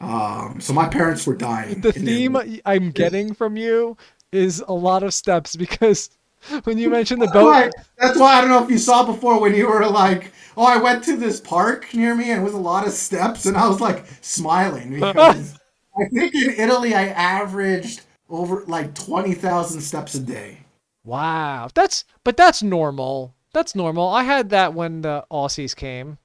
Um, 0.00 0.60
so 0.60 0.72
my 0.72 0.88
parents 0.88 1.26
were 1.26 1.34
dying. 1.36 1.80
The 1.80 1.92
their- 1.92 2.02
theme 2.02 2.36
I'm 2.64 2.90
getting 2.90 3.34
from 3.34 3.56
you 3.56 3.96
is 4.32 4.62
a 4.66 4.72
lot 4.72 5.02
of 5.02 5.12
steps 5.12 5.56
because 5.56 6.10
when 6.64 6.78
you 6.78 6.88
mentioned 6.88 7.20
the 7.20 7.26
boat, 7.26 7.70
that's 7.98 8.18
why 8.18 8.34
I 8.34 8.40
don't 8.40 8.48
know 8.50 8.64
if 8.64 8.70
you 8.70 8.78
saw 8.78 9.04
before 9.04 9.38
when 9.40 9.54
you 9.54 9.68
were 9.68 9.84
like, 9.86 10.32
"Oh, 10.56 10.64
I 10.64 10.78
went 10.78 11.04
to 11.04 11.16
this 11.16 11.38
park 11.40 11.92
near 11.92 12.14
me 12.14 12.30
and 12.30 12.40
it 12.40 12.44
was 12.44 12.54
a 12.54 12.58
lot 12.58 12.86
of 12.86 12.94
steps," 12.94 13.44
and 13.44 13.56
I 13.58 13.68
was 13.68 13.80
like 13.80 14.06
smiling 14.22 14.90
because 14.94 15.58
I 16.00 16.04
think 16.08 16.34
in 16.34 16.50
Italy 16.56 16.94
I 16.94 17.08
averaged 17.08 18.00
over 18.30 18.64
like 18.66 18.94
twenty 18.94 19.34
thousand 19.34 19.82
steps 19.82 20.14
a 20.14 20.20
day. 20.20 20.58
Wow, 21.04 21.68
that's 21.74 22.04
but 22.24 22.36
that's 22.36 22.62
normal. 22.62 23.34
That's 23.52 23.74
normal. 23.74 24.08
I 24.08 24.22
had 24.24 24.50
that 24.50 24.74
when 24.74 25.02
the 25.02 25.24
Aussies 25.30 25.74
came 25.74 26.18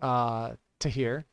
uh, 0.00 0.52
to 0.80 0.88
here. 0.88 1.26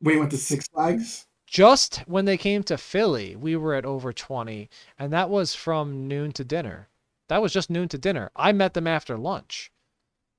We 0.00 0.18
went 0.18 0.30
to 0.32 0.38
Six 0.38 0.68
Flags. 0.68 1.26
Just 1.46 1.98
when 2.06 2.26
they 2.26 2.36
came 2.36 2.62
to 2.64 2.76
Philly, 2.78 3.34
we 3.34 3.56
were 3.56 3.74
at 3.74 3.84
over 3.86 4.12
20, 4.12 4.68
and 4.98 5.12
that 5.12 5.30
was 5.30 5.54
from 5.54 6.06
noon 6.06 6.32
to 6.32 6.44
dinner. 6.44 6.88
That 7.28 7.42
was 7.42 7.52
just 7.52 7.70
noon 7.70 7.88
to 7.88 7.98
dinner. 7.98 8.30
I 8.36 8.52
met 8.52 8.74
them 8.74 8.86
after 8.86 9.16
lunch. 9.16 9.72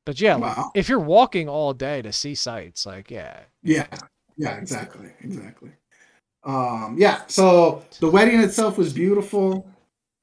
But 0.05 0.21
yeah, 0.21 0.35
like, 0.35 0.57
Wow. 0.57 0.71
if 0.73 0.89
you're 0.89 0.99
walking 0.99 1.49
all 1.49 1.73
day 1.73 2.01
to 2.01 2.13
see 2.13 2.35
sights, 2.35 2.85
like 2.85 3.11
yeah, 3.11 3.41
Yeah, 3.63 3.87
yeah, 4.37 4.57
exactly, 4.57 5.11
exactly. 5.21 5.71
Um, 6.43 6.95
yeah. 6.97 7.23
So 7.27 7.83
the 7.99 8.09
wedding 8.09 8.39
itself 8.41 8.77
was 8.77 8.93
beautiful. 8.93 9.67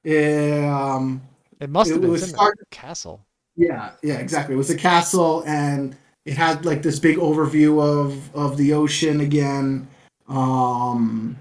Um, 0.06 1.22
it 1.60 1.70
must 1.70 1.90
It 1.90 1.94
have 1.94 2.02
been 2.02 2.10
was 2.10 2.22
it's 2.22 2.30
in 2.32 2.36
the 2.36 2.38
start- 2.38 2.58
castle. 2.70 3.20
Yeah, 3.56 3.92
yeah, 4.02 4.14
exactly. 4.18 4.54
It 4.54 4.58
was 4.58 4.70
a 4.70 4.76
castle, 4.76 5.42
and 5.46 5.96
it 6.26 6.36
had 6.36 6.64
like 6.66 6.82
this 6.82 6.98
big 6.98 7.16
overview 7.16 7.80
of 7.82 8.34
of 8.34 8.56
the 8.58 8.72
ocean 8.74 9.20
again. 9.20 9.88
Um, 10.28 11.38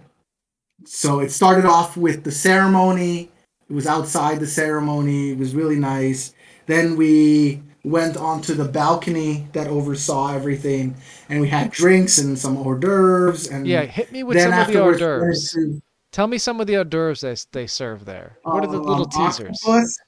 so 0.86 1.20
it 1.20 1.32
started 1.32 1.66
off 1.66 1.98
with 1.98 2.24
the 2.24 2.32
ceremony. 2.32 3.30
It 3.70 3.74
was 3.74 3.88
outside 3.88 4.40
the 4.40 4.48
ceremony. 4.48 5.32
It 5.32 5.38
was 5.38 5.56
really 5.56 5.78
nice. 5.78 6.34
Then 6.68 6.96
we 6.96 7.62
went 7.84 8.16
onto 8.18 8.54
the 8.54 8.66
balcony 8.66 9.48
that 9.54 9.68
oversaw 9.68 10.34
everything, 10.34 10.96
and 11.30 11.42
we 11.42 11.50
had 11.50 11.72
drinks 11.72 12.18
and 12.20 12.38
some 12.40 12.56
hors 12.58 12.80
d'oeuvres. 12.80 13.48
And 13.48 13.68
Yeah, 13.68 13.84
hit 13.86 14.12
me 14.12 14.24
with 14.24 14.40
some 14.40 14.54
of 14.54 14.68
the 14.68 14.80
hors 14.82 15.02
afterwards 15.02 15.56
we 15.56 15.62
went 15.64 15.74
d'oeuvres. 15.74 15.82
Tell 16.16 16.28
me 16.28 16.38
some 16.38 16.62
of 16.62 16.68
the 16.68 16.78
hors 16.78 16.86
d'oeuvres 16.86 17.20
they, 17.20 17.36
they 17.52 17.68
serve 17.68 18.06
there. 18.06 18.38
What 18.44 18.64
are 18.64 18.72
the 18.72 18.80
um, 18.80 18.86
little 18.86 19.06
teasers? 19.06 19.60
Octopus, 19.66 20.00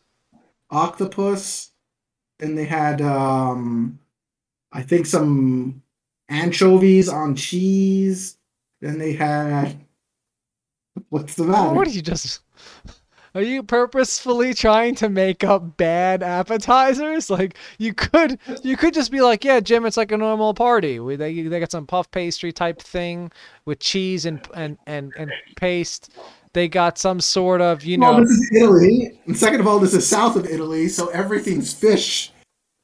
octopus 0.72 1.72
and 2.39 2.58
they 2.58 2.63
had 2.63 3.02
um, 3.02 4.00
I 4.72 4.84
think 4.84 5.06
some 5.06 5.84
anchovies 6.30 7.10
on 7.10 7.36
cheese. 7.36 8.38
Then 8.80 9.00
they 9.00 9.12
had 9.12 9.82
what's 11.10 11.36
the 11.36 11.43
matter? 11.43 11.74
What 11.74 11.89
are 11.89 11.91
you 11.91 12.02
just? 12.02 12.39
Are 13.38 13.43
you 13.43 13.62
purposefully 13.62 14.56
trying 14.56 14.95
to 14.95 15.10
make 15.10 15.43
up 15.43 15.78
bad 15.78 16.23
appetizers? 16.23 17.30
Like 17.38 17.56
you 17.78 17.93
could, 17.93 18.39
you 18.63 18.76
could 18.76 18.95
just 18.95 19.12
be 19.12 19.21
like, 19.21 19.43
"Yeah, 19.43 19.60
Jim, 19.60 19.86
it's 19.86 19.97
like 19.97 20.12
a 20.12 20.17
normal 20.17 20.56
party. 20.56 21.00
We 21.00 21.15
they 21.17 21.41
they 21.43 21.60
got 21.60 21.71
some 21.71 21.86
puff 21.86 22.10
pastry 22.10 22.52
type 22.52 22.82
thing 22.82 23.32
with 23.65 23.80
cheese 23.80 24.26
and 24.26 24.41
and 24.56 24.80
and 24.88 25.13
and 25.17 25.32
paste. 25.56 26.12
They 26.54 26.67
got 26.67 26.97
some 26.97 27.19
sort 27.19 27.62
of, 27.62 27.84
you 27.84 28.00
Well, 28.00 28.13
know, 28.13 28.21
this 28.21 28.32
is 28.32 28.52
Italy, 28.56 29.19
and 29.28 29.38
second 29.38 29.60
of 29.60 29.67
all, 29.67 29.78
this 29.78 29.93
is 29.93 30.08
south 30.08 30.36
of 30.36 30.47
Italy, 30.47 30.88
so 30.88 31.08
everything's 31.10 31.71
fish. 31.73 32.32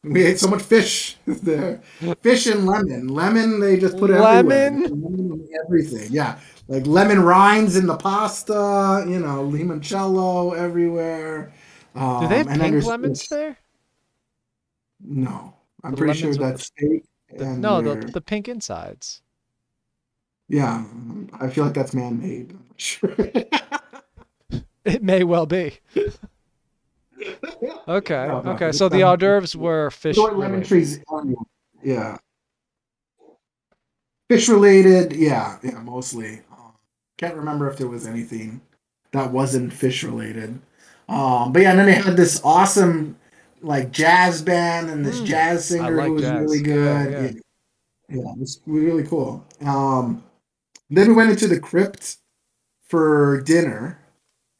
We 0.03 0.23
ate 0.23 0.37
so 0.37 0.49
much 0.49 0.61
fish 0.61 1.15
there. 1.25 1.81
Fish 2.21 2.45
and 2.45 2.67
lemon. 2.67 3.07
Lemon, 3.07 3.59
they 3.59 3.77
just 3.79 3.97
put 3.97 4.11
everywhere. 4.11 4.43
Lemon? 4.43 4.81
Lemon 4.83 5.47
everything. 5.65 6.11
Yeah, 6.11 6.37
like 6.67 6.85
lemon 6.87 7.21
rinds 7.23 7.75
in 7.75 7.87
the 7.87 7.97
pasta. 7.97 9.05
You 9.07 9.19
know, 9.19 9.47
limoncello 9.49 10.55
everywhere. 10.57 11.53
Um, 11.95 12.21
do 12.23 12.27
they 12.27 12.37
have 12.37 12.47
and 12.47 12.61
pink 12.61 12.83
lemons 12.85 13.27
there? 13.27 13.57
No, 15.05 15.53
I'm 15.83 15.91
The 15.91 15.97
pretty 15.97 16.19
sure 16.19 16.33
that's 16.33 16.65
steak. 16.67 17.03
The- 17.29 17.43
and 17.45 17.61
no, 17.61 17.81
the 17.81 17.93
they're- 17.95 18.09
the 18.11 18.21
pink 18.21 18.47
insides. 18.47 19.21
yeah, 20.47 20.83
I 21.39 21.49
feel 21.49 21.65
like 21.65 21.73
that's 21.73 21.93
man-made. 21.93 22.57
Sure. 22.77 23.15
It 24.85 25.01
may 25.01 25.23
well 25.23 25.45
be. 25.45 25.79
Okay, 27.87 28.27
No, 28.27 28.41
no, 28.41 28.51
okay. 28.51 28.71
So 28.73 28.89
the 28.89 29.03
hors 29.03 29.15
d'oeuvres 29.17 29.55
were 29.55 29.89
fish. 29.91 30.15
Short 30.17 30.33
lemon 30.35 30.59
related. 30.61 30.67
trees. 30.67 30.99
Yeah. 31.81 32.17
Fish 34.29 34.49
related, 34.49 35.13
yeah, 35.13 35.57
yeah, 35.63 35.79
mostly. 35.81 36.41
Can't 37.17 37.35
remember 37.35 37.69
if 37.69 37.77
there 37.77 37.87
was 37.87 38.07
anything 38.07 38.61
that 39.11 39.31
wasn't 39.31 39.73
fish 39.73 40.03
related. 40.03 40.59
Um, 41.07 41.51
but 41.53 41.61
yeah, 41.61 41.71
and 41.71 41.79
then 41.79 41.85
they 41.87 41.93
had 41.93 42.17
this 42.17 42.41
awesome 42.43 43.17
like 43.61 43.91
jazz 43.91 44.41
band 44.41 44.89
and 44.89 45.05
this 45.05 45.21
Mm, 45.21 45.25
jazz 45.27 45.65
singer 45.65 45.95
like 45.95 46.07
who 46.07 46.13
was 46.13 46.23
jazz. 46.23 46.41
really 46.41 46.59
Yeah, 46.67 47.03
good. 47.05 47.11
yeah. 47.11 47.21
Yeah, 47.21 47.31
yeah, 48.09 48.31
it 48.33 48.39
was 48.39 48.61
really 48.65 49.03
cool. 49.03 49.45
Um, 49.61 50.23
then 50.89 51.09
we 51.09 51.13
went 51.15 51.31
into 51.31 51.47
the 51.47 51.59
crypt 51.59 52.17
for 52.87 53.41
dinner. 53.41 53.99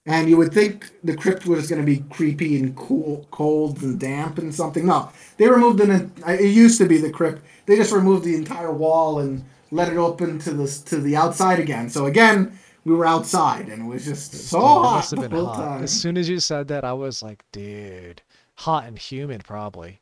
And 0.06 0.30
you 0.30 0.38
would 0.38 0.54
think 0.54 0.92
the 1.04 1.16
crypt 1.16 1.46
was 1.46 1.70
going 1.70 1.82
to 1.82 1.86
be 1.86 2.00
creepy 2.10 2.60
and 2.60 2.76
cool, 2.76 3.28
cold 3.32 3.82
and 3.84 4.00
damp 4.00 4.38
and 4.38 4.54
something. 4.54 4.86
No, 4.86 5.10
they 5.38 5.48
removed 5.48 5.80
an. 5.82 6.12
It 6.28 6.54
used 6.54 6.78
to 6.80 6.88
be 6.88 6.98
the 6.98 7.10
crypt. 7.10 7.42
They 7.68 7.78
just 7.78 7.94
removed 7.94 8.26
the 8.26 8.36
entire 8.36 8.74
wall 8.74 9.20
and 9.20 9.46
let 9.74 9.90
it 9.92 9.98
open 9.98 10.40
to 10.40 10.52
the 10.54 10.68
to 10.86 10.98
the 11.00 11.16
outside 11.16 11.60
again. 11.60 11.90
So 11.90 12.06
again, 12.06 12.58
we 12.86 12.94
were 12.96 13.06
outside 13.06 13.70
and 13.70 13.84
it 13.84 13.86
was 13.86 14.06
just 14.06 14.34
so 14.34 14.60
Dude, 14.60 14.82
it 14.82 14.82
hot 14.82 14.96
must 14.98 15.12
have 15.12 15.20
the 15.20 15.30
been 15.30 15.32
whole 15.32 15.48
hot. 15.48 15.56
time. 15.56 15.84
As 15.84 15.92
soon 15.92 16.18
as 16.18 16.30
you 16.30 16.40
said 16.40 16.68
that, 16.70 16.84
I 16.86 16.94
was 16.94 17.24
like, 17.24 17.44
dude, 17.52 18.22
hot 18.56 18.86
and 18.86 18.98
humid, 18.98 19.44
probably. 19.46 20.02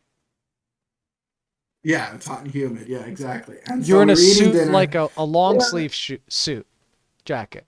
Yeah, 1.84 2.14
it's 2.16 2.28
hot 2.28 2.42
and 2.44 2.52
humid. 2.52 2.88
Yeah, 2.88 3.06
exactly. 3.06 3.58
And 3.66 3.88
You're 3.88 4.04
in 4.04 4.10
a 4.12 4.16
suit, 4.16 4.54
dinner. 4.54 4.72
like 4.72 4.94
a, 4.96 5.10
a 5.18 5.24
long 5.26 5.56
Yeah. 5.56 5.66
sleeve 5.66 5.94
shu- 5.94 6.20
suit, 6.28 6.68
jacket. 7.26 7.66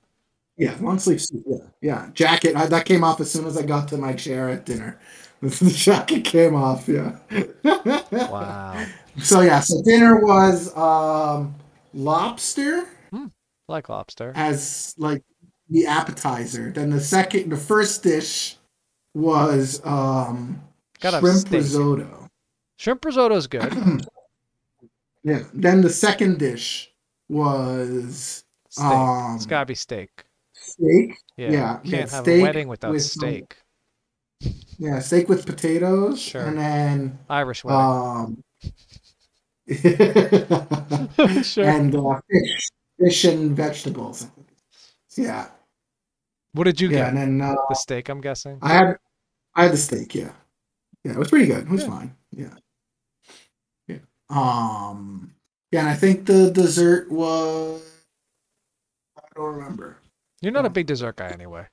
Yeah, 0.58 0.76
long 0.80 1.00
sleeve 1.00 1.22
suit. 1.22 1.44
Yeah, 1.48 1.58
yeah. 1.82 2.10
Jacket. 2.14 2.56
I, 2.56 2.68
that 2.68 2.86
came 2.86 3.04
off 3.04 3.20
as 3.20 3.32
soon 3.32 3.48
as 3.48 3.58
I 3.58 3.64
got 3.64 3.88
to 3.90 3.98
my 3.98 4.14
chair 4.14 4.50
at 4.50 4.66
dinner. 4.66 5.00
The 5.42 5.72
jacket 5.76 6.24
came 6.24 6.56
off. 6.56 6.88
Yeah. 6.88 7.18
Wow, 8.30 8.86
So 9.22 9.42
yeah, 9.42 9.60
so 9.60 9.82
dinner 9.84 10.20
was 10.26 10.76
um, 10.78 11.56
lobster 11.94 12.86
like 13.68 13.88
lobster. 13.90 14.34
as 14.36 14.94
like 14.98 15.24
the 15.70 15.86
appetizer. 15.88 16.72
Then 16.72 16.90
the 16.90 17.00
second, 17.00 17.50
the 17.50 17.58
first 17.58 18.04
dish 18.04 18.58
was 19.14 19.82
um, 19.86 20.62
Gotta 21.00 21.20
shrimp 21.20 21.38
steak. 21.40 21.54
risotto. 21.54 22.28
Shrimp 22.78 23.06
risotto's 23.06 23.48
good. 23.48 23.74
Yeah. 25.26 25.44
Then 25.54 25.80
the 25.80 25.90
second 25.90 26.38
dish 26.40 26.92
was 27.30 28.44
Steak. 28.68 28.86
um, 28.86 29.36
it's 29.38 29.46
gotta 29.46 29.66
be 29.66 29.74
steak. 29.76 30.10
steak. 30.54 31.16
Yeah, 31.38 31.50
yeah, 31.52 31.80
you 31.84 31.92
can't 31.92 32.12
have 32.12 32.28
a 32.28 32.42
wedding 32.42 32.68
without 32.68 32.92
with 32.92 33.04
some- 33.04 33.22
steak. 33.22 33.56
Yeah, 34.78 35.00
steak 35.00 35.30
with 35.30 35.46
potatoes, 35.46 36.20
Sure. 36.22 36.42
and 36.46 36.58
then 36.58 37.20
Irish 37.30 37.64
wedding. 37.64 37.80
um, 37.80 38.44
sure. 39.68 39.78
and 41.66 41.96
uh, 41.96 42.20
fish, 42.30 42.70
fish 43.00 43.24
and 43.26 43.56
vegetables. 43.56 44.28
Yeah, 45.18 45.48
what 46.54 46.66
did 46.66 46.82
you 46.82 46.90
yeah, 46.90 46.98
get? 47.00 47.08
and 47.10 47.18
then 47.18 47.42
uh, 47.42 47.56
The 47.70 47.76
steak, 47.76 48.10
I'm 48.10 48.22
guessing. 48.22 48.60
I 48.62 48.74
had 48.74 48.98
I 49.56 49.64
had 49.64 49.74
the 49.74 49.78
steak. 49.78 50.16
Yeah, 50.16 50.32
yeah, 51.04 51.14
it 51.14 51.18
was 51.18 51.30
pretty 51.30 51.46
good. 51.48 51.64
It 51.64 51.70
was 51.70 51.84
Yeah. 51.84 51.90
fine. 51.90 52.16
Yeah, 52.32 52.54
yeah. 53.88 53.98
Um, 54.30 55.34
yeah, 55.72 55.82
and 55.82 55.90
I 55.90 55.94
think 55.96 56.26
the 56.26 56.50
dessert 56.52 57.12
was 57.12 57.82
I 59.18 59.22
don't 59.36 59.56
remember. 59.56 59.98
You're 60.42 60.52
not 60.52 60.66
a 60.66 60.70
Oh. 60.70 60.72
big 60.72 60.88
dessert 60.88 61.16
guy 61.16 61.30
anyway. 61.30 61.68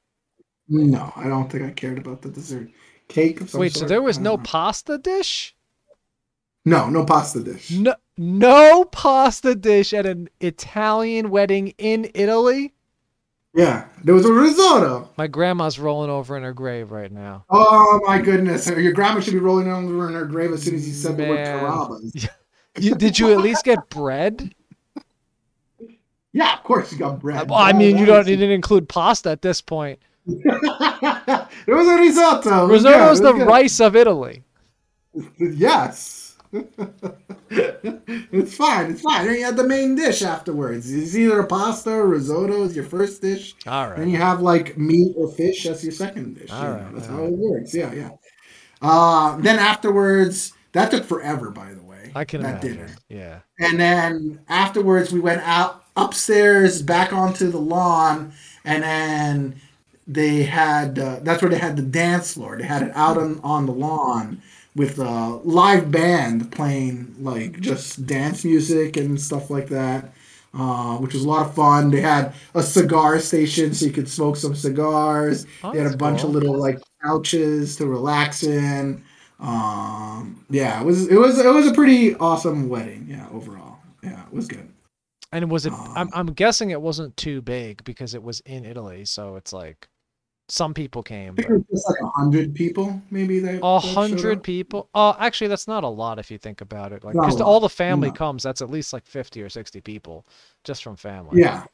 No, 0.68 1.12
I 1.16 1.26
don't 1.26 1.50
think 1.50 1.64
I 1.64 1.70
cared 1.72 1.98
about 1.98 2.22
the 2.22 2.28
dessert. 2.30 2.68
Cake 3.08 3.40
Wait, 3.54 3.72
so 3.72 3.86
there 3.86 4.02
was 4.02 4.20
no 4.20 4.38
pasta 4.38 4.96
dish? 4.96 5.56
No 6.64 6.88
no 6.90 7.04
pasta 7.04 7.42
dish. 7.42 7.70
No, 7.70 7.94
no 8.16 8.84
pasta 8.84 9.54
dish 9.54 9.92
at 9.94 10.06
an 10.06 10.28
Italian 10.40 11.30
wedding 11.30 11.74
in 11.78 12.10
Italy. 12.14 12.74
Yeah, 13.52 13.86
there 14.04 14.14
was 14.14 14.24
a 14.26 14.32
risotto. 14.32 15.10
My 15.16 15.26
grandma's 15.26 15.78
rolling 15.78 16.10
over 16.10 16.36
in 16.36 16.44
her 16.44 16.52
grave 16.52 16.92
right 16.92 17.10
now. 17.10 17.44
Oh 17.50 18.00
my 18.06 18.18
goodness! 18.18 18.68
Your 18.68 18.92
grandma 18.92 19.20
should 19.20 19.32
be 19.32 19.40
rolling 19.40 19.68
over 19.68 20.08
in 20.08 20.14
her 20.14 20.24
grave 20.24 20.52
as 20.52 20.62
soon 20.62 20.76
as 20.76 20.86
you 20.86 20.94
said 20.94 21.16
the 21.16 21.28
word 21.28 21.34
Man. 21.36 21.60
Carrabba's. 21.60 22.28
You, 22.78 22.94
did 22.94 23.18
you 23.18 23.32
at 23.32 23.38
least 23.38 23.64
get 23.64 23.88
bread? 23.88 24.54
Yeah, 26.32 26.54
of 26.54 26.62
course 26.62 26.92
you 26.92 26.98
got 26.98 27.18
bread. 27.18 27.40
Uh, 27.40 27.46
well, 27.48 27.58
I 27.58 27.72
mean, 27.72 27.98
you 27.98 28.06
don't. 28.06 28.28
You 28.28 28.34
It 28.34 28.36
didn't 28.36 28.52
include 28.52 28.88
pasta 28.88 29.30
at 29.30 29.42
this 29.42 29.60
point. 29.60 29.98
It 31.66 31.74
was 31.74 31.86
a 31.88 31.96
risotto. 31.96 32.68
Risotto 32.68 33.14
good, 33.14 33.24
the 33.24 33.32
good. 33.32 33.46
rice 33.46 33.80
of 33.80 33.96
Italy. 33.96 34.44
Yes. 35.38 36.19
it's 37.50 38.54
fine. 38.56 38.90
It's 38.90 39.02
fine. 39.02 39.26
Then 39.26 39.36
you 39.36 39.44
had 39.44 39.56
the 39.56 39.66
main 39.66 39.94
dish 39.94 40.22
afterwards. 40.22 40.92
It's 40.92 41.14
either 41.14 41.38
a 41.40 41.46
pasta 41.46 41.90
or 41.90 42.08
risotto 42.08 42.64
is 42.64 42.74
your 42.74 42.84
first 42.84 43.22
dish. 43.22 43.54
All 43.66 43.90
Then 43.90 44.08
you 44.08 44.16
have 44.16 44.40
like 44.40 44.76
meat 44.76 45.14
or 45.16 45.30
fish 45.30 45.66
as 45.66 45.84
your 45.84 45.92
second 45.92 46.38
dish. 46.38 46.50
All 46.50 46.62
know, 46.62 46.90
that's 46.92 47.08
all 47.08 47.16
how 47.16 47.24
it 47.24 47.32
works. 47.32 47.72
Yeah, 47.74 47.92
yeah. 47.92 48.10
Uh, 48.82 49.36
then 49.36 49.58
afterwards, 49.58 50.52
that 50.72 50.90
took 50.90 51.04
forever, 51.04 51.50
by 51.50 51.72
the 51.72 51.82
way. 51.82 52.10
I 52.14 52.24
can 52.24 52.42
that 52.42 52.64
imagine. 52.64 52.72
dinner. 52.72 52.96
Yeah. 53.08 53.40
And 53.60 53.78
then 53.78 54.40
afterwards, 54.48 55.12
we 55.12 55.20
went 55.20 55.42
out 55.42 55.84
upstairs, 55.96 56.82
back 56.82 57.12
onto 57.12 57.50
the 57.50 57.58
lawn, 57.58 58.32
and 58.64 58.82
then 58.82 59.60
they 60.08 60.42
had 60.42 60.98
uh, 60.98 61.20
that's 61.22 61.42
where 61.42 61.50
they 61.50 61.58
had 61.58 61.76
the 61.76 61.82
dance 61.82 62.34
floor. 62.34 62.58
They 62.58 62.64
had 62.64 62.82
it 62.82 62.90
out 62.96 63.16
on, 63.18 63.40
on 63.44 63.66
the 63.66 63.72
lawn 63.72 64.42
with 64.80 64.98
a 64.98 65.40
live 65.44 65.90
band 65.90 66.50
playing 66.50 67.14
like 67.18 67.60
just 67.60 68.06
dance 68.06 68.46
music 68.46 68.96
and 68.96 69.20
stuff 69.20 69.50
like 69.50 69.68
that, 69.68 70.10
uh, 70.54 70.96
which 70.96 71.12
was 71.12 71.22
a 71.22 71.28
lot 71.28 71.44
of 71.46 71.54
fun. 71.54 71.90
They 71.90 72.00
had 72.00 72.32
a 72.54 72.62
cigar 72.62 73.20
station 73.20 73.74
so 73.74 73.84
you 73.84 73.92
could 73.92 74.08
smoke 74.08 74.36
some 74.36 74.54
cigars. 74.54 75.46
Oh, 75.62 75.70
they 75.70 75.80
had 75.80 75.92
a 75.92 75.98
bunch 75.98 76.22
cool. 76.22 76.30
of 76.30 76.34
little 76.34 76.58
like 76.58 76.78
couches 77.02 77.76
to 77.76 77.86
relax 77.86 78.42
in. 78.42 79.04
Um, 79.38 80.46
yeah, 80.48 80.80
it 80.80 80.86
was 80.86 81.08
it 81.08 81.16
was 81.16 81.38
it 81.38 81.52
was 81.52 81.66
a 81.66 81.74
pretty 81.74 82.14
awesome 82.14 82.70
wedding. 82.70 83.04
Yeah, 83.06 83.28
overall, 83.30 83.80
yeah, 84.02 84.24
it 84.24 84.32
was 84.32 84.48
good. 84.48 84.66
And 85.30 85.50
was 85.50 85.66
it? 85.66 85.74
I'm 85.74 86.08
Um, 86.08 86.10
I'm 86.14 86.26
guessing 86.28 86.70
it 86.70 86.80
wasn't 86.80 87.14
too 87.18 87.42
big 87.42 87.84
because 87.84 88.14
it 88.14 88.22
was 88.22 88.40
in 88.46 88.64
Italy, 88.64 89.04
so 89.04 89.36
it's 89.36 89.52
like 89.52 89.90
some 90.50 90.74
people 90.74 91.02
came. 91.02 91.34
But 91.34 91.46
think 91.46 91.60
it 91.60 91.66
was 91.70 91.84
like 91.88 92.00
a 92.02 92.10
hundred 92.10 92.54
people, 92.54 93.00
maybe. 93.10 93.38
That 93.40 93.60
a 93.62 93.78
hundred 93.78 94.42
people. 94.42 94.88
Oh, 94.94 95.16
actually, 95.18 95.48
that's 95.48 95.68
not 95.68 95.84
a 95.84 95.88
lot 95.88 96.18
if 96.18 96.30
you 96.30 96.38
think 96.38 96.60
about 96.60 96.92
it. 96.92 97.04
Like, 97.04 97.14
because 97.14 97.38
lot, 97.38 97.46
all 97.46 97.60
the 97.60 97.68
family 97.68 98.08
no. 98.08 98.14
comes, 98.14 98.42
that's 98.42 98.60
at 98.62 98.70
least 98.70 98.92
like 98.92 99.06
fifty 99.06 99.42
or 99.42 99.48
sixty 99.48 99.80
people, 99.80 100.26
just 100.64 100.82
from 100.82 100.96
family. 100.96 101.40
Yeah, 101.40 101.64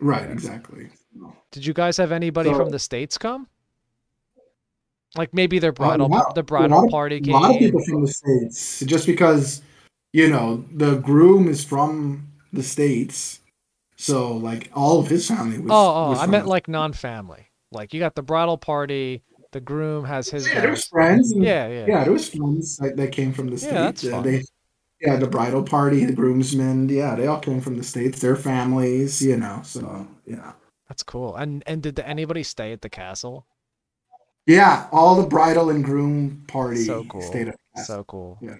right, 0.00 0.30
exactly. 0.30 0.90
Did 1.50 1.66
you 1.66 1.74
guys 1.74 1.96
have 1.98 2.12
anybody 2.12 2.50
So- 2.50 2.56
from 2.56 2.70
the 2.70 2.78
states 2.78 3.18
come? 3.18 3.48
Like 5.14 5.34
maybe 5.34 5.58
their 5.58 5.72
bridal 5.72 6.08
the 6.34 6.42
bridal 6.42 6.84
of- 6.84 6.90
party 6.90 7.20
Came. 7.20 7.34
A 7.34 7.38
lot 7.38 7.50
of 7.50 7.58
people 7.58 7.84
from 7.84 8.00
the 8.06 8.12
states, 8.12 8.80
just 8.80 9.06
because 9.06 9.60
you 10.14 10.30
know 10.30 10.64
the 10.72 10.96
groom 10.96 11.48
is 11.48 11.62
from 11.62 12.28
the 12.50 12.62
states, 12.62 13.40
so 13.96 14.32
like 14.32 14.70
all 14.74 15.00
of 15.00 15.08
his 15.08 15.28
family 15.28 15.58
was. 15.58 15.70
Oh, 15.70 15.74
oh, 15.74 16.14
I 16.18 16.26
meant 16.26 16.44
the- 16.44 16.50
like 16.50 16.66
non-family. 16.66 17.48
Like 17.72 17.92
you 17.94 18.00
got 18.00 18.14
the 18.14 18.22
bridal 18.22 18.58
party, 18.58 19.22
The 19.52 19.60
groom 19.60 20.04
has 20.04 20.28
his. 20.30 20.46
Yeah, 20.46 20.74
friends. 20.90 21.32
and- 21.32 21.42
Yeah, 21.44 21.68
yeah. 21.68 21.84
yeah, 21.88 22.04
there 22.04 22.12
was 22.12 22.28
friends 22.28 22.76
that, 22.78 22.96
that 22.96 23.12
came 23.12 23.32
from 23.32 23.48
the 23.48 23.58
states. 23.58 23.72
Yeah, 23.72 23.82
that's 23.82 24.08
fun. 24.08 24.22
They, 24.22 24.42
yeah, 25.00 25.16
the 25.16 25.26
bridal 25.26 25.62
party, 25.62 26.04
the 26.04 26.12
groomsmen, 26.12 26.88
yeah, 26.88 27.14
they 27.16 27.26
all 27.26 27.40
came 27.40 27.60
from 27.60 27.76
the 27.76 27.82
states. 27.84 28.20
Their 28.20 28.36
families, 28.36 29.20
you 29.20 29.36
know. 29.36 29.60
So 29.64 30.06
yeah, 30.26 30.52
That's 30.88 31.02
cool. 31.02 31.34
And 31.36 31.62
and 31.66 31.82
did 31.82 31.98
anybody 32.00 32.42
stay 32.44 32.72
at 32.72 32.80
the 32.82 32.88
castle? 32.90 33.46
yeah, 34.46 34.88
all 34.92 35.14
the 35.20 35.26
bridal 35.28 35.70
and 35.70 35.84
groom 35.84 36.44
party 36.48 36.84
So 36.84 37.04
cool. 37.04 37.22
stayed 37.22 37.48
at 37.48 37.54
the 37.54 37.78
castle. 37.80 37.94
So 37.96 38.04
cool. 38.04 38.38
Yeah. 38.40 38.56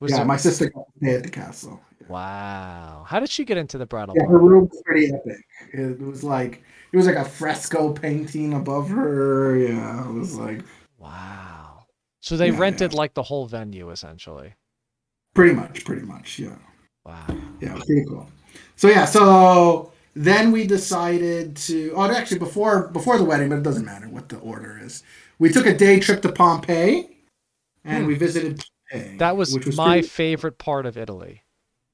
Was 0.00 0.10
yeah, 0.10 0.16
there- 0.18 0.26
my 0.26 0.36
sister 0.36 0.70
got 0.70 0.84
to 0.86 0.92
stay 0.98 1.14
at 1.14 1.22
the 1.22 1.30
castle. 1.30 1.80
Wow. 2.08 3.04
How 3.06 3.20
did 3.20 3.30
she 3.30 3.44
get 3.44 3.56
into 3.58 3.78
the 3.78 3.86
bridal 3.86 4.14
Yeah, 4.16 4.26
her 4.26 4.38
room 4.38 4.68
was 4.68 4.82
pretty 4.84 5.06
epic. 5.12 5.38
It 5.72 6.00
was 6.00 6.24
like 6.24 6.62
it 6.92 6.96
was 6.96 7.06
like 7.06 7.16
a 7.16 7.24
fresco 7.24 7.92
painting 7.92 8.52
above 8.54 8.90
her. 8.90 9.56
Yeah, 9.56 10.08
it 10.08 10.12
was 10.12 10.36
like 10.36 10.62
Wow. 10.98 11.84
So 12.20 12.36
they 12.36 12.46
Yeah, 12.48 12.52
yeah. 12.52 12.58
rented 12.60 12.94
like 12.94 13.14
the 13.14 13.22
whole 13.24 13.46
venue 13.46 13.90
essentially. 13.90 14.54
pretty 15.34 15.54
much, 15.54 15.84
pretty 15.84 16.02
much. 16.02 16.38
Yeah. 16.38 16.56
Wow. 17.04 17.24
Yeah, 17.60 17.74
pretty 17.84 18.04
cool. 18.06 18.28
So 18.76 18.88
yeah, 18.88 19.04
so 19.06 19.90
then 20.14 20.52
we 20.52 20.66
decided 20.66 21.56
to. 21.56 21.92
Oh, 21.96 22.02
actually, 22.10 22.38
before 22.38 22.88
before 22.88 23.16
the 23.18 23.24
wedding, 23.24 23.48
but 23.48 23.56
it 23.58 23.62
doesn't 23.64 23.84
matter 23.86 24.08
what 24.08 24.28
the 24.28 24.36
order 24.38 24.78
is. 24.82 25.02
We 25.38 25.48
took 25.48 25.66
a 25.66 25.74
day 25.74 25.98
trip 25.98 26.20
to 26.22 26.30
Pompeii, 26.30 27.08
and 27.84 28.02
Hmm. 28.04 28.08
we 28.08 28.14
visited 28.14 28.62
Pompeii. 28.92 29.16
That 29.16 29.36
was, 29.36 29.54
which 29.54 29.74
my 29.76 29.94
pretty- 29.94 30.08
favorite 30.08 30.58
part 30.58 30.84
of 30.86 30.96
Italy. 30.98 31.42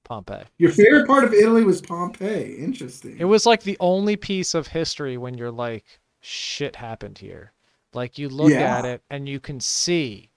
Pompeii. 0.08 0.44
your 0.58 0.70
favorite 0.72 1.06
part 1.06 1.24
of 1.24 1.34
Italy 1.34 1.64
was 1.64 1.80
Pompeii. 1.82 2.54
Interesting. 2.58 3.16
It 3.18 3.24
was 3.26 3.44
like 3.46 3.62
the 3.62 3.76
only 3.80 4.16
piece 4.16 4.54
of 4.54 4.66
history 4.68 5.16
when 5.18 5.36
you're 5.36 5.50
like, 5.50 5.84
shit 6.20 6.76
happened 6.76 7.18
here. 7.18 7.52
Like 7.92 8.18
you 8.18 8.28
look 8.28 8.50
Yeah. 8.50 8.78
at 8.78 8.84
it 8.84 9.02
and 9.10 9.28
you 9.28 9.38
can 9.40 9.60
see 9.60 10.30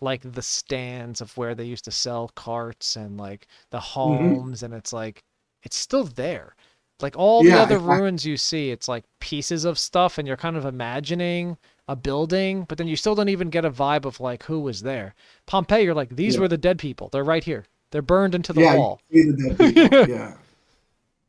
like 0.00 0.20
the 0.22 0.42
stands 0.42 1.20
of 1.20 1.36
where 1.36 1.54
they 1.54 1.64
used 1.64 1.84
to 1.86 1.90
sell 1.90 2.30
carts 2.34 2.96
and 2.96 3.16
like 3.18 3.46
the 3.70 3.78
Mm-hmm. 3.78 4.34
homes 4.34 4.62
and 4.62 4.72
it's 4.74 4.92
like 4.92 5.24
it's 5.62 5.76
still 5.76 6.04
there. 6.04 6.54
Like 7.00 7.16
all 7.18 7.42
the 7.42 7.52
other 7.52 7.76
exactly. 7.76 7.96
ruins 7.98 8.24
you 8.24 8.36
see, 8.36 8.70
it's 8.70 8.88
like 8.88 9.04
pieces 9.20 9.64
of 9.64 9.78
stuff 9.78 10.16
and 10.18 10.26
you're 10.28 10.36
kind 10.36 10.56
of 10.56 10.64
imagining 10.64 11.58
a 11.88 11.94
building, 11.96 12.64
but 12.68 12.78
then 12.78 12.88
you 12.88 12.96
still 12.96 13.14
don't 13.14 13.28
even 13.28 13.50
get 13.50 13.64
a 13.64 13.70
vibe 13.70 14.04
of 14.06 14.18
like 14.20 14.44
who 14.44 14.60
was 14.60 14.82
there. 14.82 15.14
Pompeii, 15.46 15.84
you're 15.84 15.94
like, 15.94 16.14
these 16.16 16.34
Yeah. 16.36 16.40
were 16.42 16.48
the 16.48 16.56
dead 16.58 16.78
people. 16.78 17.08
They're 17.10 17.22
right 17.24 17.44
here. 17.44 17.64
They're 17.96 18.02
burned 18.02 18.34
into 18.34 18.52
the 18.52 18.60
yeah, 18.60 18.74
you 18.74 18.78
wall. 18.78 19.00
see 19.10 19.22
the 19.22 20.06
yeah. 20.06 20.34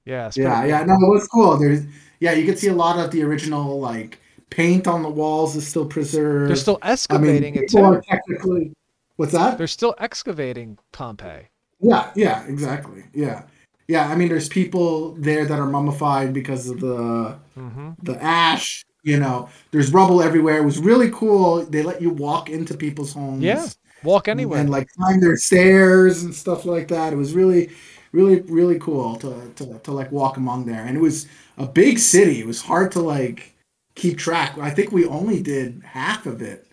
Yeah, 0.04 0.28
it's 0.28 0.36
Yeah, 0.36 0.58
pretty 0.58 0.70
yeah, 0.70 0.84
no, 0.84 0.96
it 0.96 1.14
was 1.14 1.26
cool. 1.30 1.56
There's, 1.56 1.86
yeah, 2.20 2.34
you 2.34 2.46
can 2.46 2.58
see 2.58 2.68
a 2.68 2.74
lot 2.74 3.00
of 3.00 3.10
the 3.10 3.24
original 3.24 3.80
like 3.80 4.20
paint 4.50 4.86
on 4.86 5.02
the 5.02 5.08
walls 5.08 5.56
is 5.56 5.66
still 5.66 5.86
preserved. 5.86 6.50
They're 6.50 6.58
still 6.58 6.78
I 6.82 6.82
mean, 6.82 6.92
excavating 6.92 7.56
it 7.56 7.70
too. 7.70 8.02
technically. 8.06 8.74
What's 9.16 9.32
that? 9.32 9.58
They're 9.58 9.68
still 9.68 9.96
excavating 9.98 10.78
Pompeii. 10.92 11.48
Yeah, 11.80 12.12
yeah, 12.18 12.46
exactly. 12.48 13.06
Yeah, 13.14 13.44
yeah. 13.88 14.10
I 14.10 14.16
mean, 14.18 14.28
there's 14.28 14.50
people 14.50 15.14
there 15.14 15.46
that 15.46 15.58
are 15.58 15.68
mummified 15.68 16.34
because 16.34 16.68
of 16.70 16.82
the 16.82 17.38
hmm 17.56 17.92
the 18.04 18.22
ash. 18.22 18.84
You 19.04 19.22
know, 19.22 19.48
there's 19.72 19.94
rubble 19.94 20.22
everywhere. 20.22 20.58
It 20.58 20.66
was 20.66 20.80
really 20.80 21.12
cool. 21.12 21.64
They 21.64 21.82
let 21.82 22.02
you 22.02 22.10
walk 22.10 22.50
into 22.50 22.76
people's 22.76 23.14
homes. 23.14 23.42
Yeah, 23.42 23.66
Walk 24.04 24.28
anywhere. 24.28 24.60
and 24.60 24.70
like 24.70 24.88
climb 24.90 25.20
their 25.20 25.38
stairs 25.38 26.24
and 26.24 26.34
stuff 26.34 26.66
like 26.66 26.88
that. 26.90 27.14
It 27.14 27.18
was 27.18 27.34
really, 27.34 27.70
really, 28.12 28.42
really 28.42 28.80
cool 28.80 29.16
to, 29.18 29.52
to, 29.56 29.80
to 29.80 29.92
like 29.92 30.12
walk 30.12 30.38
among 30.38 30.66
there. 30.66 30.86
And 30.86 30.98
it 30.98 31.02
was 31.02 31.28
a 31.58 31.66
big 31.66 32.00
city. 32.00 32.40
It 32.40 32.48
was 32.48 32.62
hard 32.62 32.92
to 32.94 33.00
like 33.02 33.56
keep 33.96 34.18
track. 34.18 34.58
I 34.58 34.70
think 34.72 34.92
we 34.92 35.06
only 35.06 35.42
did 35.42 35.82
half 35.84 36.26
of 36.26 36.42
it 36.42 36.68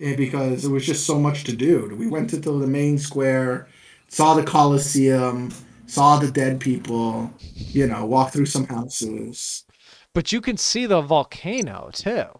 eh, 0.00 0.16
because 0.16 0.62
there 0.62 0.70
was 0.72 0.86
just 0.86 1.06
so 1.06 1.18
much 1.18 1.44
to 1.44 1.56
do. 1.56 1.94
We 1.98 2.06
went 2.06 2.30
to 2.30 2.36
the 2.38 2.66
main 2.66 2.98
square, 2.98 3.68
saw 4.08 4.34
the 4.34 4.44
Colosseum, 4.44 5.52
saw 5.86 6.18
the 6.18 6.30
dead 6.30 6.60
people, 6.60 7.32
you 7.72 7.86
know, 7.86 8.06
walked 8.06 8.32
through 8.34 8.46
some 8.46 8.66
houses. 8.66 9.64
but 10.14 10.32
you 10.32 10.40
can 10.40 10.56
see 10.56 10.86
the 10.86 11.00
volcano 11.00 11.90
too, 11.92 12.39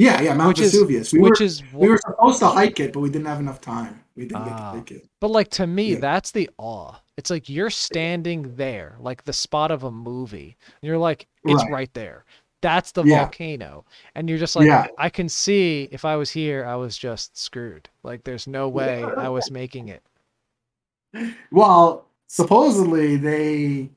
Yeah, 0.00 0.20
yeah, 0.22 0.32
Mount 0.34 0.48
Which 0.56 0.60
is- 0.60 0.72
Vesuvius. 0.72 1.12
we 1.12 1.18
which 1.20 1.40
were, 1.40 1.44
is 1.46 1.62
we 1.74 1.88
were 1.88 1.98
supposed 1.98 2.38
to 2.38 2.46
hike 2.46 2.80
it, 2.80 2.92
but 2.94 3.00
we 3.00 3.10
didn't 3.10 3.26
have 3.26 3.38
enough 3.40 3.60
time. 3.60 4.02
We 4.16 4.22
didn't 4.26 4.44
get 4.44 4.52
Ah. 4.54 4.72
to 4.72 4.78
hike 4.78 4.90
it. 4.92 5.06
But 5.20 5.30
like 5.30 5.48
to 5.50 5.66
me, 5.66 5.92
Yeah. 5.92 5.98
that's 6.00 6.30
the 6.30 6.48
awe. 6.56 6.94
It's 7.18 7.28
like 7.28 7.50
you're 7.50 7.68
standing 7.70 8.56
there, 8.56 8.96
like 8.98 9.24
the 9.24 9.32
spot 9.34 9.70
of 9.70 9.84
a 9.84 9.90
movie. 9.90 10.56
And 10.80 10.88
you're 10.88 10.96
like, 10.96 11.26
it's 11.44 11.62
Right. 11.64 11.72
right, 11.72 11.94
there. 11.94 12.24
That's 12.62 12.92
the 12.92 13.04
Yeah. 13.04 13.18
volcano. 13.24 13.84
And 14.14 14.28
you're 14.28 14.38
just 14.38 14.56
like, 14.56 14.66
Yeah. 14.66 14.86
I 14.96 15.10
can 15.10 15.28
see 15.28 15.88
if 15.92 16.04
I 16.06 16.16
was 16.16 16.30
here, 16.30 16.64
I 16.64 16.76
was 16.76 16.96
just 16.96 17.36
screwed. 17.36 17.88
Like 18.02 18.24
there's 18.24 18.46
no 18.46 18.68
way 18.70 19.04
I 19.04 19.28
was 19.28 19.50
making 19.50 19.88
it. 19.88 20.02
Well, 21.50 22.06
supposedly 22.26 23.16
they 23.16 23.90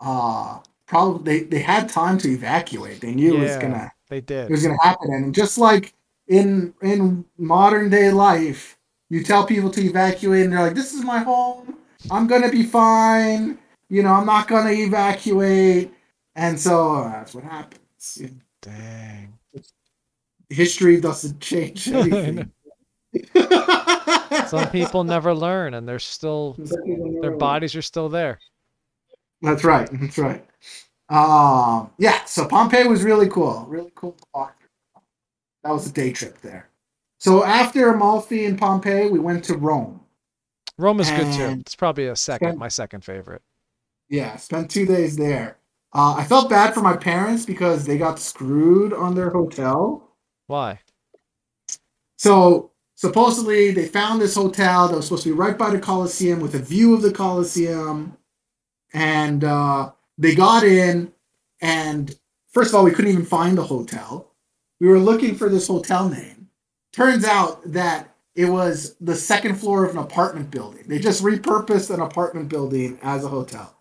uh 0.00 0.58
probably 0.86 1.40
they, 1.40 1.44
they 1.44 1.60
had 1.60 1.88
time 1.88 2.18
to 2.18 2.28
evacuate. 2.30 3.00
They 3.00 3.14
knew 3.14 3.36
it 3.36 3.40
was 3.40 3.56
gonna 3.56 3.92
They 4.08 4.20
did. 4.20 4.46
it 4.46 4.50
was 4.50 4.62
gonna 4.62 4.82
happen. 4.82 5.12
And 5.12 5.34
just 5.34 5.58
like 5.58 5.94
in 6.28 6.74
in 6.82 7.24
modern 7.36 7.90
day 7.90 8.10
life, 8.10 8.78
you 9.10 9.22
tell 9.22 9.44
people 9.46 9.70
to 9.70 9.82
evacuate 9.82 10.44
and 10.44 10.52
they're 10.52 10.62
like, 10.62 10.74
This 10.74 10.94
is 10.94 11.04
my 11.04 11.18
home. 11.18 11.76
I'm 12.10 12.26
gonna 12.26 12.50
be 12.50 12.62
fine. 12.62 13.58
You 13.88 14.02
know, 14.02 14.12
I'm 14.12 14.26
not 14.26 14.48
gonna 14.48 14.70
evacuate. 14.70 15.92
And 16.36 16.58
so 16.58 16.96
uh, 16.96 17.12
that's 17.12 17.34
what 17.34 17.44
happens. 17.44 18.22
Dang. 18.62 19.38
History 20.48 21.00
doesn't 21.00 21.40
change 21.40 21.88
anything. 21.92 22.50
Some 24.46 24.70
people 24.70 25.04
never 25.04 25.34
learn 25.34 25.74
and 25.74 25.86
they're 25.86 25.98
still 25.98 26.56
their 27.20 27.36
bodies 27.36 27.74
are 27.74 27.82
still 27.82 28.08
there. 28.08 28.38
That's 29.42 29.64
right. 29.64 29.88
That's 29.92 30.18
right. 30.18 30.44
Um, 31.08 31.90
yeah. 31.98 32.24
So 32.24 32.46
Pompeii 32.46 32.86
was 32.86 33.02
really 33.02 33.28
cool. 33.28 33.64
Really 33.68 33.92
cool. 33.94 34.12
to 34.12 34.26
walk 34.34 34.58
through. 34.58 35.02
That 35.64 35.72
was 35.72 35.86
a 35.86 35.92
day 35.92 36.12
trip 36.12 36.40
there. 36.40 36.68
So 37.18 37.44
after 37.44 37.92
Amalfi 37.92 38.44
and 38.44 38.58
Pompeii, 38.58 39.08
we 39.08 39.18
went 39.18 39.44
to 39.44 39.56
Rome. 39.56 40.00
Rome 40.76 41.00
is 41.00 41.10
good 41.10 41.32
too. 41.32 41.60
It's 41.60 41.74
probably 41.74 42.06
a 42.06 42.14
second, 42.16 42.48
Spent- 42.48 42.58
my 42.58 42.68
second 42.68 43.04
favorite. 43.04 43.42
Yeah, 44.08 44.36
spent 44.36 44.70
two 44.70 44.86
days 44.86 45.16
there. 45.16 45.58
Uh, 45.92 46.14
I 46.16 46.24
felt 46.24 46.48
bad 46.50 46.74
for 46.74 46.80
my 46.80 46.96
parents 46.96 47.44
because 47.44 47.84
they 47.84 47.98
got 47.98 48.18
screwed 48.18 48.92
on 48.92 49.14
their 49.14 49.30
hotel. 49.30 50.08
Why? 50.46 50.80
So 52.16 52.70
supposedly 52.94 53.70
they 53.72 53.86
found 53.86 54.20
this 54.20 54.34
hotel 54.34 54.88
that 54.88 54.96
was 54.96 55.06
supposed 55.06 55.24
to 55.24 55.30
be 55.30 55.34
right 55.34 55.58
by 55.58 55.70
the 55.70 55.78
Colosseum 55.80 56.40
with 56.40 56.54
a 56.54 56.58
view 56.58 56.94
of 56.94 57.02
the 57.02 57.12
Colosseum, 57.12 58.16
and 58.92 59.44
uh, 59.44 59.90
they 60.18 60.34
got 60.34 60.64
in. 60.64 61.12
And 61.60 62.14
first 62.52 62.70
of 62.70 62.74
all, 62.74 62.84
we 62.84 62.90
couldn't 62.90 63.12
even 63.12 63.24
find 63.24 63.56
the 63.56 63.64
hotel. 63.64 64.34
We 64.80 64.88
were 64.88 64.98
looking 64.98 65.34
for 65.34 65.48
this 65.48 65.68
hotel 65.68 66.08
name. 66.08 66.48
Turns 66.92 67.24
out 67.24 67.60
that 67.72 68.14
it 68.34 68.46
was 68.46 68.94
the 69.00 69.14
second 69.14 69.56
floor 69.56 69.84
of 69.84 69.92
an 69.92 69.98
apartment 69.98 70.50
building. 70.50 70.84
They 70.86 70.98
just 70.98 71.22
repurposed 71.22 71.92
an 71.92 72.00
apartment 72.00 72.48
building 72.48 72.98
as 73.02 73.24
a 73.24 73.28
hotel. 73.28 73.76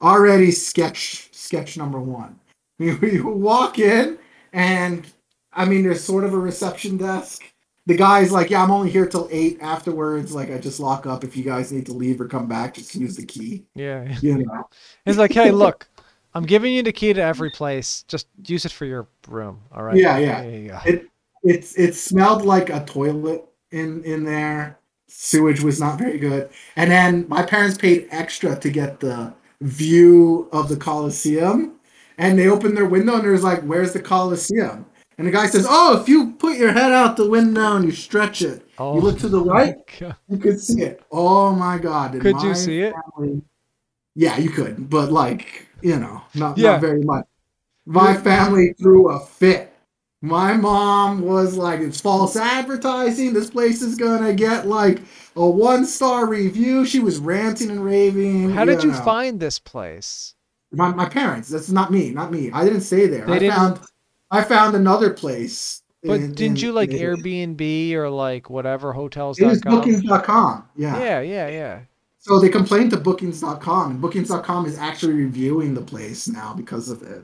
Already 0.00 0.50
sketch 0.50 1.28
sketch 1.32 1.76
number 1.76 2.00
one. 2.00 2.38
We, 2.78 2.94
we 3.02 3.20
walk 3.20 3.78
in, 3.78 4.18
and 4.52 5.06
I 5.52 5.64
mean, 5.64 5.82
there's 5.82 6.04
sort 6.04 6.24
of 6.24 6.32
a 6.32 6.38
reception 6.38 6.96
desk 6.96 7.42
the 7.88 7.96
guy's 7.96 8.30
like, 8.30 8.50
yeah, 8.50 8.62
I'm 8.62 8.70
only 8.70 8.90
here 8.90 9.06
till 9.06 9.28
eight. 9.30 9.56
Afterwards, 9.62 10.34
like, 10.34 10.50
I 10.50 10.58
just 10.58 10.78
lock 10.78 11.06
up. 11.06 11.24
If 11.24 11.38
you 11.38 11.42
guys 11.42 11.72
need 11.72 11.86
to 11.86 11.94
leave 11.94 12.20
or 12.20 12.28
come 12.28 12.46
back, 12.46 12.74
just 12.74 12.94
use 12.94 13.16
the 13.16 13.24
key. 13.24 13.64
Yeah. 13.74 14.14
You 14.20 14.44
know. 14.44 14.68
It's 15.06 15.16
like, 15.16 15.32
hey, 15.32 15.50
look, 15.50 15.88
I'm 16.34 16.44
giving 16.44 16.74
you 16.74 16.82
the 16.82 16.92
key 16.92 17.14
to 17.14 17.22
every 17.22 17.48
place. 17.48 18.04
Just 18.06 18.28
use 18.44 18.66
it 18.66 18.72
for 18.72 18.84
your 18.84 19.08
room. 19.26 19.62
All 19.72 19.82
right. 19.82 19.96
Yeah, 19.96 20.18
yeah. 20.18 20.82
It 20.84 21.06
it's 21.42 21.78
it 21.78 21.94
smelled 21.94 22.44
like 22.44 22.68
a 22.68 22.84
toilet 22.84 23.42
in 23.70 24.04
in 24.04 24.24
there. 24.24 24.78
Sewage 25.06 25.62
was 25.62 25.80
not 25.80 25.98
very 25.98 26.18
good. 26.18 26.50
And 26.76 26.90
then 26.90 27.26
my 27.26 27.42
parents 27.42 27.78
paid 27.78 28.06
extra 28.10 28.54
to 28.54 28.68
get 28.68 29.00
the 29.00 29.32
view 29.62 30.50
of 30.52 30.68
the 30.68 30.76
Coliseum. 30.76 31.80
And 32.18 32.38
they 32.38 32.48
opened 32.48 32.76
their 32.76 32.84
window 32.84 33.14
and 33.14 33.24
there's 33.24 33.44
like, 33.44 33.62
"Where's 33.62 33.94
the 33.94 34.02
Coliseum?" 34.02 34.84
And 35.18 35.26
the 35.26 35.32
guy 35.32 35.46
says, 35.48 35.66
"Oh, 35.68 36.00
if 36.00 36.08
you 36.08 36.30
put 36.32 36.56
your 36.58 36.72
head 36.72 36.92
out 36.92 37.16
the 37.16 37.28
window 37.28 37.74
and 37.76 37.84
you 37.84 37.90
stretch 37.90 38.40
it, 38.40 38.64
Oh, 38.78 38.94
you 38.94 39.00
look 39.00 39.18
to 39.18 39.28
the 39.28 39.40
right, 39.42 39.74
God. 39.98 40.14
You 40.28 40.38
could 40.38 40.60
see 40.60 40.82
it. 40.82 41.02
Oh 41.10 41.52
my 41.52 41.76
god! 41.78 42.20
Could 42.20 42.40
you 42.40 42.54
see 42.54 42.80
it? 42.82 42.94
Yeah, 44.14 44.36
you 44.38 44.50
could, 44.50 44.88
but 44.88 45.10
like 45.12 45.66
you 45.82 45.98
know, 45.98 46.22
not 46.34 46.56
Yeah. 46.58 46.72
not 46.72 46.80
very 46.80 47.02
much. 47.02 47.24
My 47.86 48.14
family 48.16 48.74
threw 48.80 49.10
a 49.10 49.18
fit. 49.20 49.72
My 50.20 50.56
mom 50.56 51.22
was 51.22 51.56
like, 51.56 51.80
"It's 51.80 52.00
false 52.00 52.36
advertising. 52.36 53.32
This 53.32 53.50
place 53.50 53.82
is 53.82 53.96
gonna 53.96 54.32
get 54.34 54.66
like 54.68 55.00
a 55.36 55.48
one 55.48 55.84
star 55.84 56.26
review." 56.26 56.84
She 56.84 57.00
was 57.00 57.18
ranting 57.18 57.70
and 57.70 57.84
raving. 57.84 58.50
How 58.50 58.64
did 58.64 58.82
you 58.84 58.90
know. 58.92 59.02
find 59.02 59.40
this 59.40 59.58
place? 59.58 60.34
my 60.70 60.92
my 60.92 61.08
parents? 61.08 61.48
That's 61.48 61.70
not 61.70 61.90
me. 61.90 62.10
Not 62.10 62.30
me. 62.30 62.50
I 62.52 62.62
didn't 62.64 62.82
stay 62.82 63.06
there. 63.06 63.26
They 63.26 63.32
I 63.34 63.38
didn't- 63.38 63.54
found 63.56 63.80
I 64.30 64.42
found 64.44 64.76
another 64.76 65.10
place 65.10 65.82
But 66.02 66.20
in- 66.20 66.34
didn't 66.34 66.58
in- 66.58 66.66
you 66.66 66.72
like 66.72 66.90
in- 66.90 66.98
Airbnb 66.98 67.92
or 67.94 68.10
like 68.10 68.50
whatever 68.50 68.92
hotels? 68.92 69.38
It 69.38 69.46
was 69.46 69.60
bookings.com. 69.60 70.68
Yeah. 70.76 70.98
Yeah, 70.98 71.20
yeah, 71.20 71.48
yeah. 71.48 71.80
So 72.20 72.38
they 72.38 72.48
complained 72.48 72.90
to 72.90 72.98
bookings.com, 72.98 73.90
and 73.92 74.00
bookings.com 74.00 74.66
is 74.66 74.78
actually 74.78 75.14
reviewing 75.14 75.72
the 75.74 75.80
place 75.80 76.28
now 76.28 76.52
because 76.52 76.90
of 76.90 77.02
it. 77.02 77.22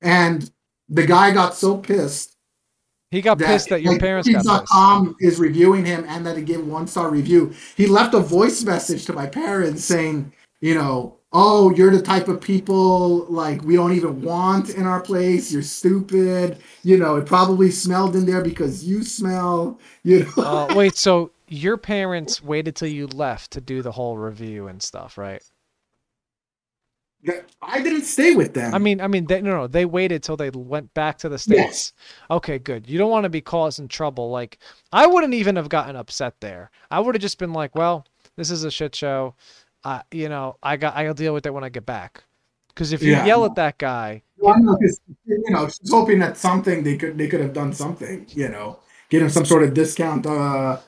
And 0.00 0.50
the 0.88 1.06
guy 1.06 1.32
got 1.32 1.54
so 1.54 1.76
pissed 1.76 2.36
He 3.10 3.20
got 3.20 3.38
pissed 3.38 3.68
that 3.68 3.82
your 3.82 3.92
like, 3.92 4.00
parents 4.00 4.28
got 4.28 4.66
pissed. 4.66 5.14
Is 5.20 5.38
reviewing 5.38 5.84
him 5.84 6.04
and 6.08 6.24
that 6.26 6.36
he 6.36 6.42
gave 6.42 6.66
one 6.66 6.86
star 6.86 7.10
review. 7.10 7.52
He 7.76 7.86
left 7.86 8.14
a 8.14 8.20
voice 8.20 8.62
message 8.64 9.04
to 9.06 9.12
my 9.12 9.26
parents 9.26 9.84
saying, 9.84 10.32
you 10.60 10.74
know, 10.74 11.18
oh, 11.32 11.70
you're 11.74 11.90
the 11.90 12.02
type 12.02 12.28
of 12.28 12.40
people 12.40 13.26
like 13.26 13.62
we 13.62 13.76
don't 13.76 13.92
even 13.92 14.22
want 14.22 14.70
in 14.70 14.86
our 14.86 15.00
place. 15.00 15.52
You're 15.52 15.62
stupid. 15.62 16.58
You 16.82 16.96
know, 16.96 17.16
it 17.16 17.26
probably 17.26 17.70
smelled 17.70 18.16
in 18.16 18.26
there 18.26 18.42
because 18.42 18.84
you 18.84 19.02
smell. 19.02 19.78
You 20.02 20.24
know, 20.24 20.42
Uh, 20.42 20.74
wait, 20.74 20.96
so 20.96 21.30
your 21.48 21.76
parents 21.76 22.42
waited 22.42 22.76
till 22.76 22.88
you 22.88 23.06
left 23.06 23.50
to 23.52 23.60
do 23.60 23.82
the 23.82 23.92
whole 23.92 24.16
review 24.16 24.68
and 24.68 24.82
stuff, 24.82 25.18
right? 25.18 25.42
I 27.60 27.82
didn't 27.82 28.04
stay 28.04 28.34
with 28.34 28.54
them. 28.54 28.74
I 28.74 28.78
mean, 28.78 29.00
I 29.00 29.06
mean, 29.06 29.26
they, 29.26 29.42
no, 29.42 29.50
no, 29.50 29.66
they 29.66 29.84
waited 29.84 30.22
till 30.22 30.38
they 30.38 30.48
went 30.48 30.94
back 30.94 31.18
to 31.18 31.28
the 31.28 31.38
states. 31.38 31.58
Yes. 31.58 31.92
Okay, 32.30 32.58
good. 32.58 32.88
You 32.88 32.98
don't 32.98 33.10
want 33.10 33.24
to 33.24 33.28
be 33.28 33.42
causing 33.42 33.88
trouble. 33.88 34.30
Like, 34.30 34.58
I 34.90 35.06
wouldn't 35.06 35.34
even 35.34 35.56
have 35.56 35.68
gotten 35.68 35.96
upset 35.96 36.40
there. 36.40 36.70
I 36.90 36.98
would 37.00 37.14
have 37.14 37.20
just 37.20 37.38
been 37.38 37.52
like, 37.52 37.74
well, 37.74 38.06
this 38.36 38.50
is 38.50 38.64
a 38.64 38.70
shit 38.70 38.94
show. 38.94 39.34
Uh, 39.84 40.02
you 40.10 40.28
know, 40.28 40.56
I 40.62 40.76
got, 40.76 40.96
I'll 40.96 41.14
deal 41.14 41.32
with 41.34 41.46
it 41.46 41.54
when 41.54 41.64
I 41.64 41.68
get 41.70 41.86
back. 41.86 42.24
Because 42.68 42.92
if 42.92 43.02
you 43.02 43.12
Yeah. 43.12 43.26
yell 43.26 43.44
at 43.44 43.54
that 43.56 43.78
guy, 43.78 44.22
Well, 44.38 44.54
I 44.54 44.58
know, 44.60 44.78
you 45.26 45.50
know, 45.50 45.66
she's 45.68 45.90
hoping 45.90 46.18
that 46.20 46.36
something 46.38 46.82
they 46.82 46.96
could 46.96 47.18
they 47.18 47.28
could 47.28 47.40
have 47.40 47.52
done 47.52 47.72
something, 47.74 48.24
you 48.28 48.48
know, 48.48 48.78
get 49.10 49.20
him 49.22 49.28
some 49.28 49.44
sort 49.44 49.62
of 49.64 49.74
discount, 49.74 50.24
uh, 50.24 50.78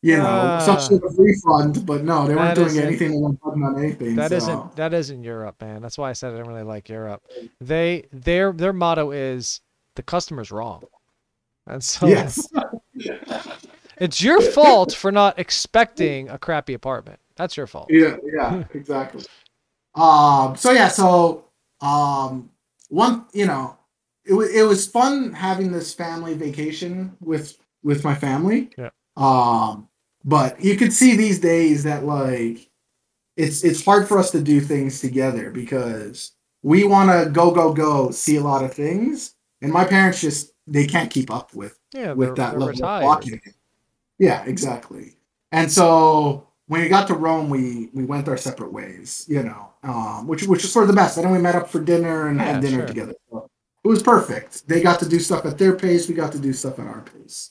you 0.00 0.16
know, 0.16 0.58
some 0.64 0.76
Ah. 0.76 0.78
sort 0.78 1.02
of 1.04 1.18
refund. 1.18 1.84
But 1.84 2.04
no, 2.04 2.26
they 2.26 2.34
weren't 2.34 2.54
doing 2.54 2.78
anything. 2.78 3.10
They 3.10 3.16
weren't 3.18 3.40
putting 3.40 3.64
on 3.64 3.78
anything. 3.78 4.16
that 4.16 4.30
so. 4.30 4.38
not 4.38 4.76
that 4.76 4.94
isn't 4.94 5.22
Europe, 5.24 5.60
man. 5.60 5.82
That's 5.82 5.98
why 5.98 6.08
I 6.10 6.14
said 6.14 6.32
I 6.32 6.36
didn't 6.38 6.48
really 6.48 6.62
like 6.62 6.88
Europe. 6.88 7.22
They 7.60 8.06
their 8.12 8.52
their 8.52 8.72
motto 8.72 9.10
is 9.10 9.60
the 9.96 10.02
customer's 10.02 10.50
wrong, 10.50 10.82
and 11.66 11.82
so 11.84 12.06
Yes. 12.06 12.48
it's 13.98 14.22
your 14.22 14.40
fault 14.40 14.94
for 14.94 15.12
not 15.12 15.38
expecting 15.38 16.28
a 16.30 16.38
crappy 16.38 16.72
apartment. 16.72 17.18
That's 17.36 17.56
your 17.56 17.66
fault. 17.66 17.88
yeah. 17.90 18.16
Yeah. 18.24 18.64
Exactly. 18.74 19.24
Um. 19.94 20.56
So 20.56 20.72
yeah. 20.72 20.88
So 20.88 21.44
um. 21.80 22.50
One. 22.88 23.26
You 23.32 23.46
know, 23.46 23.76
it 24.24 24.34
was 24.34 24.50
it 24.54 24.62
was 24.62 24.86
fun 24.86 25.32
having 25.32 25.72
this 25.72 25.94
family 25.94 26.34
vacation 26.34 27.16
with 27.20 27.56
with 27.82 28.04
my 28.04 28.14
family. 28.14 28.70
Yeah. 28.78 28.90
Um. 29.16 29.88
But 30.24 30.62
you 30.64 30.76
could 30.76 30.92
see 30.92 31.16
these 31.16 31.40
days 31.40 31.82
that 31.84 32.04
like 32.04 32.70
it's 33.36 33.64
it's 33.64 33.84
hard 33.84 34.06
for 34.06 34.18
us 34.18 34.30
to 34.32 34.40
do 34.40 34.60
things 34.60 35.00
together 35.00 35.50
because 35.50 36.32
we 36.62 36.84
want 36.84 37.10
to 37.10 37.30
go 37.30 37.50
go 37.50 37.72
go 37.72 38.10
see 38.10 38.36
a 38.36 38.42
lot 38.42 38.64
of 38.64 38.72
things 38.72 39.34
and 39.60 39.72
my 39.72 39.84
parents 39.84 40.20
just 40.20 40.52
they 40.66 40.86
can't 40.86 41.10
keep 41.10 41.30
up 41.30 41.54
with 41.54 41.78
Yeah, 41.92 42.12
with 42.12 42.36
that 42.36 42.58
level 42.58 42.84
of 42.84 43.02
walking 43.02 43.40
yeah 44.18 44.44
exactly 44.44 45.16
and 45.50 45.70
so 45.72 46.46
when 46.72 46.80
we 46.82 46.88
got 46.88 47.06
to 47.08 47.14
rome 47.14 47.50
we 47.50 47.90
we 47.92 48.04
went 48.04 48.26
our 48.28 48.36
separate 48.48 48.72
ways 48.72 49.26
you 49.28 49.42
know 49.42 49.62
um 49.82 50.26
which 50.26 50.42
which 50.50 50.62
was 50.62 50.72
for 50.72 50.86
the 50.86 50.92
best 50.92 51.16
and 51.16 51.24
then 51.26 51.32
we 51.32 51.38
met 51.38 51.54
up 51.54 51.68
for 51.68 51.80
dinner 51.80 52.28
and 52.28 52.38
Yeah, 52.38 52.44
had 52.52 52.60
dinner 52.62 52.78
sure. 52.78 52.86
together 52.86 53.14
so 53.30 53.48
it 53.84 53.88
was 53.88 54.02
perfect 54.02 54.66
they 54.68 54.80
got 54.82 54.98
to 55.00 55.08
do 55.08 55.18
stuff 55.18 55.44
at 55.44 55.58
their 55.58 55.74
pace 55.84 56.08
we 56.08 56.14
got 56.14 56.32
to 56.32 56.38
do 56.38 56.52
stuff 56.52 56.78
at 56.78 56.86
our 56.86 57.02
pace 57.02 57.50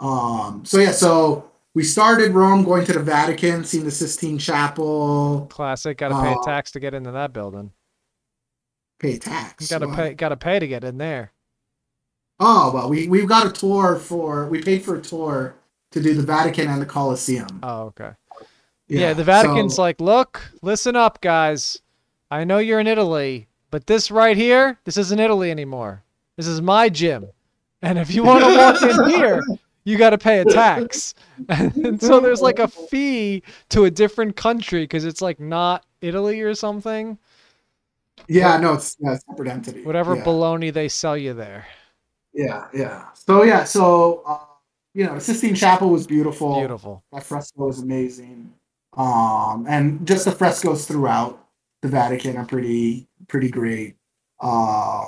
um 0.00 0.64
so 0.64 0.78
yeah 0.78 0.92
so 0.92 1.50
we 1.74 1.82
started 1.84 2.32
rome 2.32 2.64
going 2.64 2.84
to 2.86 2.92
the 2.94 3.00
vatican 3.00 3.64
seeing 3.64 3.84
the 3.84 3.90
sistine 3.90 4.38
chapel 4.38 5.46
Classic. 5.50 5.96
Got 5.98 6.08
to 6.08 6.20
pay 6.22 6.32
Uh, 6.32 6.40
a 6.40 6.44
tax 6.44 6.70
to 6.72 6.80
get 6.80 6.94
into 6.94 7.12
that 7.12 7.32
building. 7.32 7.72
pay 8.98 9.18
tax 9.18 9.68
Got 9.68 9.80
to 9.80 9.88
pay. 9.94 10.14
Got 10.14 10.30
to 10.30 10.36
pay 10.36 10.58
to 10.58 10.66
get 10.68 10.84
in 10.84 10.96
there. 10.98 11.32
oh 12.40 12.70
well 12.74 12.88
we 12.88 13.08
we 13.08 13.24
got 13.26 13.46
a 13.46 13.52
tour 13.52 13.96
for 13.96 14.46
we 14.48 14.62
paid 14.62 14.82
for 14.84 14.94
a 14.96 15.00
tour 15.02 15.54
to 15.92 16.00
do 16.00 16.14
the 16.14 16.22
vatican 16.22 16.68
and 16.68 16.80
the 16.80 16.86
colosseum 16.86 17.60
Oh, 17.62 17.82
okay. 17.92 18.12
Yeah, 19.00 19.14
the 19.14 19.24
Vatican's 19.24 19.76
so- 19.76 19.82
like, 19.82 20.00
look, 20.00 20.42
listen 20.62 20.96
up, 20.96 21.20
guys. 21.20 21.80
I 22.30 22.44
know 22.44 22.58
you're 22.58 22.80
in 22.80 22.86
Italy, 22.86 23.48
but 23.70 23.86
this 23.86 24.10
right 24.10 24.36
here, 24.36 24.78
this 24.84 24.96
isn't 24.96 25.18
Italy 25.20 25.50
anymore. 25.50 26.02
This 26.36 26.46
is 26.46 26.60
my 26.62 26.88
gym, 26.88 27.26
and 27.82 27.98
if 27.98 28.14
you 28.14 28.22
want 28.24 28.44
to 28.44 28.56
walk 28.56 28.82
in 28.82 29.10
here, 29.10 29.42
you 29.84 29.98
got 29.98 30.10
to 30.10 30.18
pay 30.18 30.40
a 30.40 30.44
tax. 30.44 31.14
and 31.48 32.00
so 32.00 32.20
there's 32.20 32.40
like 32.40 32.58
a 32.58 32.68
fee 32.90 33.42
to 33.70 33.84
a 33.84 33.90
different 33.90 34.36
country 34.36 34.84
because 34.84 35.04
it's 35.04 35.20
like 35.20 35.38
not 35.40 35.84
Italy 36.00 36.40
or 36.40 36.54
something. 36.54 37.18
Yeah, 38.28 38.56
no, 38.58 38.74
it's 38.74 38.96
yeah, 39.00 39.16
separate 39.28 39.48
entity. 39.48 39.82
Whatever 39.84 40.16
Yeah, 40.16 40.24
baloney 40.24 40.72
they 40.72 40.88
sell 40.88 41.16
you 41.16 41.34
there. 41.34 41.66
yeah, 42.32 42.68
yeah. 42.72 43.06
So 43.14 43.42
yeah, 43.42 43.64
so 43.64 44.22
uh, 44.26 44.38
you 44.94 45.06
know, 45.06 45.18
Sistine 45.18 45.54
Chapel 45.54 45.90
was 45.90 46.06
beautiful. 46.06 46.58
Beautiful. 46.58 47.02
That 47.12 47.24
fresco 47.24 47.66
was 47.66 47.80
amazing. 47.80 48.52
Um, 48.94 49.66
and 49.68 50.06
just 50.06 50.24
the 50.24 50.32
frescoes 50.32 50.86
throughout 50.86 51.46
the 51.80 51.88
Vatican 51.88 52.36
are 52.36 52.44
pretty 52.44 53.08
pretty 53.28 53.50
great. 53.50 53.96
Uh, 54.40 55.06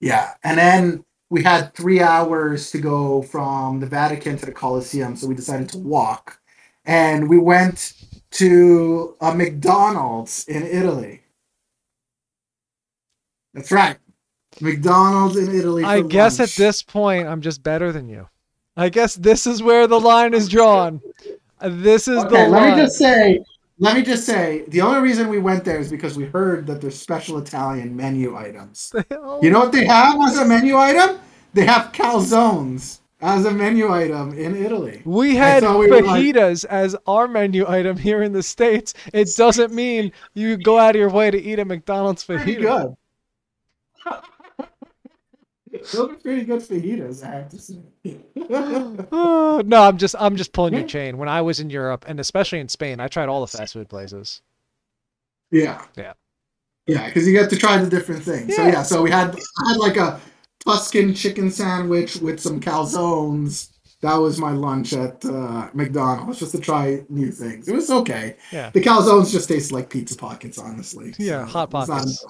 yeah, 0.00 0.34
and 0.44 0.58
then 0.58 1.04
we 1.30 1.42
had 1.42 1.74
three 1.74 2.00
hours 2.00 2.70
to 2.70 2.78
go 2.78 3.22
from 3.22 3.80
the 3.80 3.86
Vatican 3.86 4.36
to 4.38 4.46
the 4.46 4.52
Colosseum, 4.52 5.16
so 5.16 5.26
we 5.26 5.34
decided 5.34 5.68
to 5.70 5.78
walk, 5.78 6.38
and 6.84 7.28
we 7.28 7.38
went 7.38 7.94
to 8.32 9.16
a 9.20 9.34
McDonald's 9.34 10.44
in 10.46 10.62
Italy. 10.64 11.22
That's 13.52 13.72
right. 13.72 13.96
McDonald's 14.60 15.36
in 15.36 15.54
Italy. 15.54 15.84
I 15.84 16.02
guess 16.02 16.40
at 16.40 16.50
this 16.50 16.82
point, 16.82 17.26
I'm 17.26 17.40
just 17.40 17.62
better 17.62 17.92
than 17.92 18.08
you. 18.08 18.28
I 18.76 18.88
guess 18.88 19.14
this 19.14 19.46
is 19.46 19.62
where 19.62 19.86
the 19.86 20.00
line 20.00 20.34
is 20.34 20.48
drawn. 20.48 21.00
This 21.68 22.08
is 22.08 22.18
Okay, 22.24 22.44
the 22.44 22.48
let 22.48 22.50
line. 22.50 22.76
me 22.76 22.82
just 22.84 22.96
say, 22.98 23.44
let 23.78 23.96
me 23.96 24.02
just 24.02 24.24
say, 24.24 24.64
the 24.68 24.80
only 24.80 25.00
reason 25.00 25.28
we 25.28 25.38
went 25.38 25.64
there 25.64 25.78
is 25.80 25.90
because 25.90 26.16
we 26.16 26.24
heard 26.26 26.66
that 26.68 26.80
there's 26.80 26.98
special 26.98 27.38
Italian 27.38 27.94
menu 27.96 28.36
items. 28.36 28.92
You 29.42 29.50
know 29.50 29.60
what 29.60 29.72
they 29.72 29.84
have 29.84 30.20
as 30.22 30.38
a 30.38 30.44
menu 30.44 30.76
item? 30.76 31.18
They 31.54 31.66
have 31.66 31.92
calzones 31.92 33.00
as 33.20 33.44
a 33.46 33.50
menu 33.50 33.90
item 33.92 34.36
in 34.38 34.54
Italy. 34.56 35.02
We 35.04 35.34
had 35.34 35.62
we 35.62 35.88
were 35.88 36.02
like- 36.02 36.04
fajitas 36.04 36.64
as 36.66 36.94
our 37.06 37.26
menu 37.28 37.66
item 37.68 37.96
here 37.96 38.22
in 38.22 38.32
the 38.32 38.42
States. 38.42 38.94
It 39.12 39.28
doesn't 39.36 39.72
mean 39.72 40.12
you 40.34 40.56
go 40.56 40.78
out 40.78 40.94
of 40.94 41.00
your 41.00 41.10
way 41.10 41.30
to 41.30 41.40
eat 41.40 41.58
a 41.58 41.64
McDonald's 41.64 42.24
fajita. 42.24 42.60
good. 42.60 42.94
Those 45.92 45.94
are 46.10 46.14
pretty 46.14 46.44
good 46.44 46.60
fajitas, 46.60 47.24
I 47.26 47.30
have 47.34 47.48
to 47.50 47.58
say. 47.58 47.78
Oh, 49.12 49.62
no, 49.64 49.82
I'm 49.82 49.96
just 49.96 50.14
I'm 50.18 50.36
just 50.36 50.52
pulling 50.52 50.74
your 50.74 50.86
chain. 50.86 51.16
When 51.16 51.28
I 51.28 51.40
was 51.42 51.60
in 51.60 51.70
Europe 51.70 52.04
and 52.06 52.20
especially 52.20 52.60
in 52.60 52.68
Spain, 52.68 53.00
I 53.00 53.08
tried 53.08 53.28
all 53.28 53.40
the 53.40 53.46
fast 53.46 53.72
food 53.72 53.88
places. 53.88 54.42
Yeah. 55.50 55.82
Yeah. 55.96 56.12
Yeah, 56.86 57.06
because 57.06 57.26
you 57.26 57.32
get 57.32 57.48
to 57.50 57.56
try 57.56 57.78
the 57.78 57.88
different 57.88 58.22
things. 58.22 58.54
So 58.56 58.62
Yeah. 58.62 58.72
yeah, 58.72 58.82
so 58.82 59.02
we 59.02 59.10
had 59.10 59.34
I 59.64 59.68
had 59.70 59.78
like 59.78 59.96
a 59.96 60.20
Tuscan 60.66 61.14
chicken 61.14 61.50
sandwich 61.50 62.16
with 62.16 62.40
some 62.40 62.60
calzones. 62.60 63.70
That 64.02 64.16
was 64.16 64.38
my 64.38 64.50
lunch 64.50 64.92
at 64.92 65.24
uh, 65.24 65.70
McDonald's, 65.72 66.38
just 66.38 66.52
to 66.52 66.60
try 66.60 67.02
new 67.08 67.30
things. 67.30 67.68
It 67.68 67.74
was 67.74 67.88
okay. 67.90 68.36
Yeah. 68.52 68.68
The 68.68 68.82
calzones 68.82 69.32
just 69.32 69.48
taste 69.48 69.72
like 69.72 69.88
pizza 69.88 70.14
pockets, 70.16 70.58
honestly. 70.58 71.14
Yeah, 71.18 71.46
Hot 71.46 71.68
it's 71.68 71.72
not 71.72 71.86
Pockets. 71.88 72.26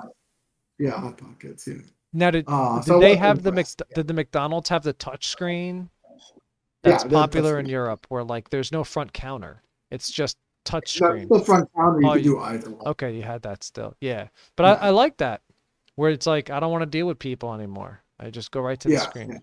Yeah, 0.79 0.91
hot 0.93 1.19
pockets. 1.19 1.67
Yeah. 1.67 1.75
Now 2.15 2.31
did, 2.31 2.45
Uh, 2.49 2.77
did 2.77 2.85
so 2.87 3.01
they 3.01 3.17
have 3.17 3.43
the 3.43 3.51
Mc, 3.53 3.67
did 3.95 4.07
the 4.09 4.15
McDonald's 4.15 4.69
have 4.71 4.85
the 4.85 4.93
touch 4.95 5.27
screen? 5.29 5.91
That's 6.83 7.03
the 7.03 7.11
popular 7.11 7.59
in. 7.59 7.67
Europe 7.67 8.07
where 8.09 8.23
like 8.25 8.51
there's 8.51 8.71
no 8.73 8.85
front 8.85 9.13
counter. 9.13 9.63
It's 9.91 10.11
just 10.11 10.37
touch 10.65 10.93
screen. 10.93 11.29
the 11.29 11.41
front 11.41 11.69
counter, 11.75 12.01
you 12.01 12.09
Oh, 12.09 12.15
you- 12.15 12.23
do 12.23 12.39
either 12.41 12.71
one. 12.71 12.87
Okay, 12.89 13.15
you 13.17 13.23
had 13.23 13.43
that 13.43 13.65
still. 13.65 13.95
Yeah. 14.01 14.29
But 14.57 14.65
Yeah. 14.65 14.73
I, 14.75 14.87
I 14.87 14.91
like 14.91 15.17
that. 15.19 15.43
Where 15.97 16.11
it's 16.11 16.27
like 16.27 16.51
I 16.51 16.61
don't 16.61 16.71
want 16.73 16.83
to 16.83 16.87
deal 16.87 17.07
with 17.07 17.19
people 17.19 17.53
anymore. 17.53 18.03
I 18.21 18.31
just 18.31 18.51
go 18.51 18.61
right 18.61 18.79
to 18.81 18.89
the 18.89 18.99
screen. 18.99 19.31
yeah. 19.31 19.39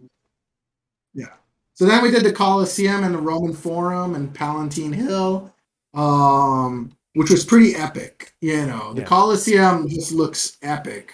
Yeah. 1.14 1.34
So 1.74 1.86
then 1.86 2.02
we 2.04 2.12
did 2.12 2.24
the 2.24 2.32
Colosseum 2.34 3.04
and 3.04 3.14
the 3.16 3.20
Roman 3.20 3.54
Forum 3.54 4.16
and 4.16 4.34
Palatine 4.34 4.94
Hill, 4.94 5.54
um, 5.94 6.92
which 7.16 7.30
was 7.30 7.44
pretty 7.44 7.76
epic. 7.76 8.34
You 8.40 8.66
know, 8.66 8.94
the 8.94 9.02
Yeah. 9.02 9.08
Colosseum 9.08 9.90
just 9.90 10.12
looks 10.12 10.58
epic 10.62 11.14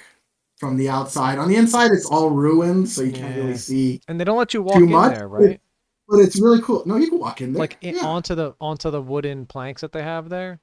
from 0.57 0.75
the 0.77 0.89
outside. 0.89 1.37
On 1.37 1.47
the 1.47 1.55
inside, 1.55 1.91
it's 1.91 2.05
all 2.05 2.29
ruined, 2.29 2.89
so 2.89 3.01
you 3.03 3.11
can't 3.11 3.35
Yeah. 3.35 3.41
really 3.43 3.57
see. 3.57 4.01
And 4.07 4.19
they 4.19 4.23
don't 4.25 4.37
let 4.37 4.53
you 4.53 4.61
walk 4.63 4.77
Too 4.77 4.83
in 4.85 4.89
much? 4.91 5.13
there, 5.15 5.27
right? 5.27 5.61
But 6.09 6.19
it's 6.19 6.39
really 6.39 6.61
cool. 6.61 6.83
No, 6.85 6.95
you 6.95 7.09
can 7.09 7.19
walk 7.19 7.41
in 7.41 7.53
there. 7.53 7.59
Like 7.59 7.77
in, 7.81 7.95
yeah. 7.95 8.05
onto 8.05 8.33
the 8.33 8.55
onto 8.61 8.89
the 8.89 9.01
wooden 9.01 9.45
planks 9.45 9.81
that 9.81 9.91
they 9.91 10.01
have 10.03 10.29
there. 10.29 10.59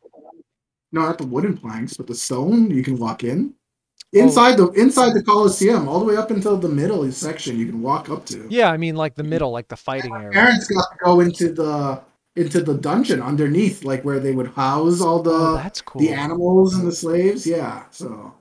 no, 0.92 1.02
not 1.02 1.18
the 1.18 1.26
wooden 1.26 1.56
planks, 1.56 1.94
but 1.94 2.06
the 2.06 2.14
stone. 2.14 2.70
You 2.70 2.82
can 2.82 2.96
walk 2.98 3.24
in. 3.24 3.54
inside 4.12 4.56
the 4.56 4.68
inside 4.70 5.12
the 5.12 5.22
Coliseum, 5.22 5.88
all 5.88 5.98
the 5.98 6.04
way 6.06 6.16
up 6.16 6.30
until 6.30 6.56
the 6.56 6.68
middle 6.68 7.10
section, 7.12 7.58
you 7.58 7.66
can 7.66 7.82
walk 7.82 8.08
up 8.08 8.24
to. 8.26 8.46
Yeah, 8.48 8.70
I 8.70 8.76
mean 8.76 8.94
like 8.96 9.16
the 9.16 9.24
middle, 9.24 9.50
like 9.50 9.66
the 9.68 9.76
fighting 9.76 10.10
My 10.10 10.22
area. 10.22 10.32
parents 10.32 10.66
got 10.68 10.86
to 10.92 10.96
go 11.04 11.20
into 11.20 11.52
the 11.52 12.00
into 12.36 12.60
the 12.62 12.74
dungeon 12.74 13.20
underneath, 13.20 13.84
like 13.84 14.04
where 14.04 14.18
they 14.20 14.32
would 14.32 14.48
house 14.54 15.00
all 15.00 15.20
the 15.22 15.30
Oh, 15.32 15.54
that's 15.56 15.80
cool. 15.82 16.00
the 16.00 16.10
animals 16.12 16.74
and 16.74 16.86
the 16.86 16.92
slaves. 16.92 17.44
Yeah, 17.46 17.84
so, 17.90 18.32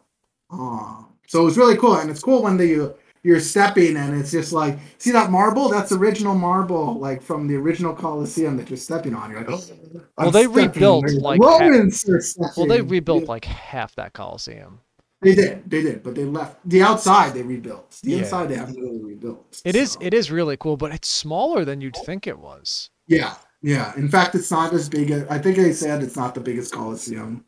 uh, 0.52 1.04
so 1.34 1.42
it 1.42 1.46
was 1.46 1.58
really 1.58 1.76
cool, 1.78 1.96
and 1.96 2.12
it's 2.12 2.22
cool 2.22 2.44
when 2.44 2.58
they 2.58 2.80
uh, 2.80 2.90
you're 3.24 3.40
stepping 3.40 3.98
and 3.98 4.16
it's 4.16 4.30
just 4.30 4.54
like, 4.54 4.78
see 5.00 5.10
that 5.10 5.32
marble? 5.32 5.68
That's 5.68 5.92
original 5.92 6.36
marble, 6.36 7.00
like 7.00 7.24
from 7.24 7.48
the 7.48 7.56
original 7.56 7.96
Coliseum 7.96 8.56
that 8.58 8.70
you're 8.70 8.78
stepping 8.78 9.16
on. 9.16 9.32
You're 9.32 9.40
like, 9.40 9.50
oh, 9.50 10.04
Well, 10.16 10.30
they 10.30 10.46
rebuilt, 10.46 11.10
like, 11.14 11.42
Romans 11.42 12.08
are 12.08 12.22
Well, 12.56 12.68
they 12.68 12.82
rebuilt 12.82 13.24
Yeah, 13.24 13.30
like 13.30 13.46
half 13.46 13.96
that 13.96 14.14
Coliseum. 14.14 14.82
They 15.24 15.34
did, 15.34 15.68
they 15.68 15.82
did, 15.82 16.04
but 16.04 16.14
they 16.14 16.26
left 16.26 16.58
the 16.66 16.84
outside. 16.84 17.34
They 17.34 17.42
rebuilt 17.42 17.98
the 18.04 18.12
Yeah. 18.12 18.18
inside. 18.20 18.50
They 18.50 18.56
haven't 18.56 18.80
really 18.80 19.02
rebuilt. 19.02 19.60
It 19.66 19.76
is 19.76 19.94
so. 19.94 20.00
it 20.04 20.14
is 20.14 20.30
really 20.30 20.56
cool, 20.58 20.78
but 20.78 20.94
it's 20.94 21.08
smaller 21.08 21.66
than 21.66 21.82
you'd 21.82 21.98
think 22.06 22.28
it 22.28 22.38
was. 22.38 22.92
Yeah, 23.08 23.34
yeah. 23.64 23.92
In 23.96 24.08
fact, 24.08 24.36
it's 24.36 24.52
not 24.52 24.72
as 24.72 24.88
big. 24.88 25.10
As, 25.10 25.26
I 25.32 25.40
think 25.40 25.56
they 25.56 25.74
said 25.74 26.04
it's 26.04 26.16
not 26.16 26.36
the 26.36 26.42
biggest 26.42 26.72
Coliseum 26.72 27.44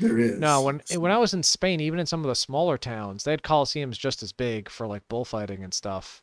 there 0.00 0.18
is. 0.18 0.38
No, 0.38 0.62
when 0.62 0.80
when 0.96 1.10
I 1.12 1.18
was 1.18 1.34
in 1.34 1.42
Spain, 1.42 1.80
even 1.80 1.98
in 1.98 2.06
some 2.06 2.20
of 2.20 2.26
the 2.28 2.34
smaller 2.34 2.78
towns, 2.78 3.24
they 3.24 3.30
had 3.32 3.42
coliseums 3.42 3.98
just 3.98 4.22
as 4.22 4.32
big 4.32 4.68
for 4.68 4.86
like 4.86 5.06
bullfighting 5.08 5.62
and 5.64 5.72
stuff. 5.74 6.22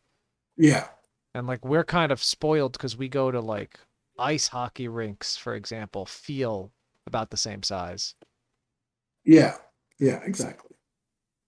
yeah, 0.57 0.87
And 1.33 1.47
like 1.47 1.63
we're 1.65 1.83
kind 1.83 2.11
of 2.11 2.23
spoiled 2.23 2.73
because 2.73 2.97
we 2.97 3.09
go 3.09 3.31
to 3.31 3.39
like 3.41 3.79
ice 4.17 4.47
hockey 4.47 4.87
rinks, 4.87 5.35
for 5.37 5.55
example, 5.55 6.05
feel 6.05 6.71
about 7.07 7.29
the 7.29 7.37
same 7.37 7.61
size. 7.63 8.15
yeah, 9.23 9.55
yeah, 9.99 10.21
exactly. 10.25 10.71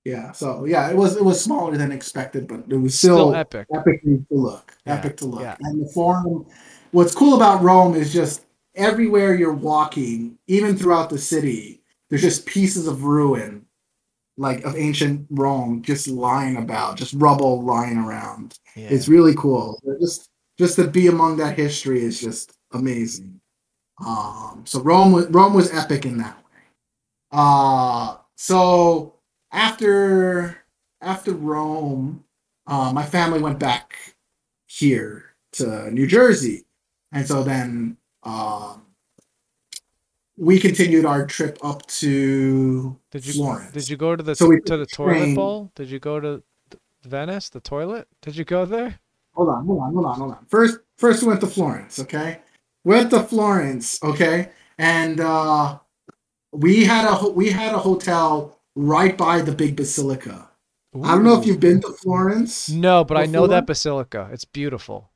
Yeah, 0.03 0.31
so 0.31 0.65
yeah, 0.65 0.89
it 0.89 0.95
was 0.95 1.17
it 1.17 1.23
was 1.23 1.41
smaller 1.43 1.75
than 1.77 1.91
expected, 1.91 2.47
but 2.47 2.63
it 2.69 2.77
was 2.77 2.97
still, 2.97 3.15
Still 3.15 3.35
epic. 3.35 3.67
epic 3.75 4.01
to 4.03 4.25
look, 4.29 4.73
Yeah, 4.85 4.95
epic 4.95 5.17
to 5.17 5.25
look. 5.25 5.41
yeah. 5.41 5.57
And 5.61 5.81
the 5.85 5.91
forum, 5.93 6.45
what's 6.91 7.13
cool 7.13 7.35
about 7.35 7.61
Rome 7.61 7.93
is 7.93 8.13
just 8.13 8.45
everywhere 8.75 9.35
you're 9.35 9.53
walking, 9.53 10.37
even 10.47 10.77
throughout 10.77 11.09
the 11.09 11.17
city, 11.17 11.81
there's 12.09 12.21
just 12.21 12.45
pieces 12.45 12.87
of 12.87 13.03
ruin, 13.03 13.65
like 14.37 14.63
of 14.63 14.75
ancient 14.75 15.27
Rome, 15.29 15.81
just 15.81 16.07
lying 16.07 16.57
about, 16.57 16.97
just 16.97 17.13
rubble 17.13 17.61
lying 17.63 17.97
around. 17.97 18.57
Yeah. 18.75 18.89
It's 18.89 19.07
really 19.07 19.35
cool. 19.35 19.79
Just 19.99 20.29
just 20.57 20.75
to 20.77 20.87
be 20.87 21.07
among 21.07 21.37
that 21.37 21.57
history 21.57 22.01
is 22.03 22.19
just 22.19 22.53
amazing. 22.73 23.39
Um, 24.05 24.63
so 24.65 24.81
Rome 24.81 25.11
was 25.11 25.27
Rome 25.27 25.53
was 25.53 25.73
epic 25.73 26.05
in 26.05 26.17
that 26.19 26.37
way. 26.37 26.61
Uh, 27.31 28.17
so 28.35 29.15
after 29.51 30.63
after 31.01 31.33
Rome, 31.33 32.23
uh, 32.65 32.91
my 32.93 33.03
family 33.03 33.39
went 33.39 33.59
back 33.59 34.15
here 34.67 35.35
to 35.53 35.89
New 35.91 36.07
Jersey, 36.07 36.65
and 37.11 37.27
so 37.27 37.43
then 37.43 37.97
um, 38.23 38.86
we 40.37 40.59
continued 40.59 41.05
our 41.05 41.25
trip 41.25 41.57
up 41.63 41.85
to 41.87 42.95
Did 43.11 43.25
you 43.25 43.33
Florence. 43.33 43.71
did 43.73 43.89
you 43.89 43.97
go 43.97 44.15
to 44.15 44.23
the 44.23 44.35
So 44.35 44.47
we 44.47 44.61
to 44.61 44.77
the 44.77 44.85
toilet 44.85 45.35
bowl? 45.35 45.71
Did 45.75 45.89
you 45.89 45.99
go 45.99 46.19
to 46.19 46.43
th- 46.69 46.81
Venice, 47.03 47.49
the 47.49 47.59
toilet? 47.59 48.07
Did 48.21 48.37
you 48.37 48.45
go 48.45 48.65
there? 48.65 48.99
hold 49.33 49.49
on, 49.49 49.65
hold 49.65 49.79
on, 49.81 49.93
hold 49.93 50.05
on, 50.05 50.17
hold 50.17 50.31
on. 50.31 50.45
First, 50.49 50.79
first 50.97 51.21
we 51.21 51.27
went 51.29 51.41
to 51.41 51.47
Florence, 51.47 51.99
okay? 51.99 52.39
Went 52.83 53.09
to 53.11 53.21
Florence, 53.21 54.01
okay, 54.03 54.49
and 54.77 55.19
uh, 55.19 55.77
we 56.51 56.85
had 56.85 57.05
a 57.05 57.11
ho- 57.13 57.31
we 57.31 57.49
had 57.51 57.73
a 57.73 57.79
hotel 57.79 58.59
right 58.75 59.17
by 59.17 59.41
the 59.41 59.51
big 59.51 59.75
basilica. 59.75 60.49
I 61.03 61.13
don't 61.13 61.23
know 61.23 61.37
if 61.39 61.45
Ooh. 61.45 61.49
you've 61.49 61.59
been 61.59 61.81
to 61.81 61.89
Florence. 61.93 62.69
No, 62.69 63.03
but 63.03 63.17
I 63.17 63.25
know 63.25 63.41
before? 63.41 63.47
that 63.49 63.67
basilica. 63.67 64.29
It's 64.31 64.45
beautiful. 64.45 65.11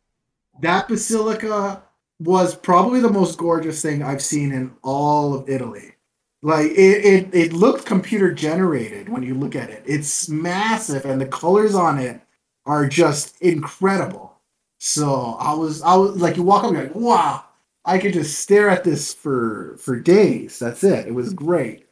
That 0.61 0.87
basilica 0.87 1.81
was 2.21 2.55
probably 2.55 2.99
the 2.99 3.09
most 3.09 3.37
gorgeous 3.37 3.81
thing 3.81 4.03
I've 4.03 4.21
seen 4.21 4.51
in 4.51 4.73
all 4.83 5.33
of 5.33 5.49
Italy. 5.49 5.95
Like 6.43 6.71
it, 6.71 7.05
it, 7.05 7.35
it 7.35 7.53
looked 7.53 7.85
computer 7.85 8.31
generated 8.31 9.09
when 9.09 9.23
you 9.23 9.33
look 9.33 9.55
at 9.55 9.69
it. 9.69 9.83
It's 9.85 10.29
massive, 10.29 11.05
and 11.05 11.19
the 11.19 11.27
colors 11.27 11.75
on 11.75 11.99
it 11.99 12.21
are 12.65 12.87
just 12.87 13.39
incredible. 13.41 14.39
So 14.79 15.35
I 15.39 15.53
was, 15.53 15.81
I 15.81 15.95
was 15.95 16.17
like, 16.17 16.37
you 16.37 16.43
walk 16.43 16.63
up, 16.63 16.73
you're 16.73 16.83
like, 16.83 16.95
wow, 16.95 17.43
I 17.85 17.97
could 17.97 18.13
just 18.13 18.39
stare 18.39 18.69
at 18.69 18.83
this 18.83 19.13
for 19.13 19.77
for 19.77 19.99
days. 19.99 20.59
That's 20.59 20.83
it. 20.83 21.07
It 21.07 21.13
was 21.13 21.33
great. 21.33 21.87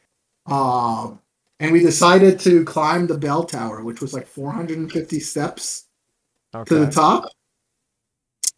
Um, 0.46 1.20
and 1.60 1.72
we 1.72 1.80
decided 1.80 2.40
to 2.40 2.64
climb 2.64 3.06
the 3.06 3.18
bell 3.18 3.44
tower, 3.44 3.82
which 3.84 4.00
was 4.00 4.14
like 4.14 4.26
450 4.26 5.20
steps 5.20 5.84
to 6.52 6.74
the 6.74 6.90
top 6.90 7.30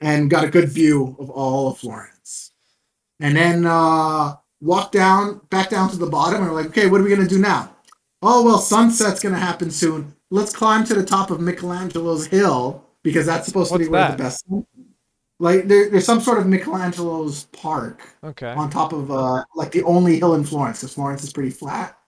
and 0.03 0.29
got 0.29 0.45
a 0.45 0.49
good 0.51 0.69
view 0.69 1.17
of 1.19 1.31
all 1.31 1.69
of 1.71 1.79
Florence. 1.79 2.51
And 3.21 3.37
then 3.37 3.65
uh, 3.67 4.35
walked 4.61 4.93
down, 4.93 5.41
back 5.49 5.71
down 5.71 5.89
to 5.91 5.97
the 5.97 6.07
bottom, 6.07 6.43
and 6.43 6.51
we're 6.51 6.57
like, 6.61 6.67
okay, 6.71 6.89
what 6.89 7.01
are 7.01 7.05
we 7.05 7.11
gonna 7.11 7.29
do 7.29 7.39
now? 7.39 7.75
Oh 8.21 8.43
well, 8.45 8.59
sunset's 8.59 9.21
gonna 9.21 9.39
happen 9.39 9.71
soon. 9.71 10.15
Let's 10.31 10.55
climb 10.55 10.85
to 10.85 10.95
the 10.95 11.05
top 11.05 11.31
of 11.31 11.41
Michelangelo's 11.41 12.27
hill 12.27 12.85
because 13.03 13.27
that's 13.27 13.47
supposed 13.47 13.69
to 13.71 13.75
What's 13.75 13.87
be 13.87 13.91
where 13.91 14.01
that? 14.09 14.17
the 14.17 14.23
best. 14.25 14.45
Like 15.39 15.67
there, 15.67 15.91
there's 15.91 16.05
some 16.07 16.21
sort 16.21 16.39
of 16.39 16.47
Michelangelo's 16.47 17.45
park 17.47 18.03
Okay. 18.23 18.51
on 18.53 18.71
top 18.71 18.93
of 18.93 19.11
uh, 19.11 19.45
like 19.57 19.73
the 19.73 19.83
only 19.85 20.19
hill 20.19 20.35
in 20.35 20.45
Florence 20.45 20.81
because 20.81 20.95
Florence 20.95 21.25
is 21.25 21.33
pretty 21.33 21.51
flat. 21.51 21.99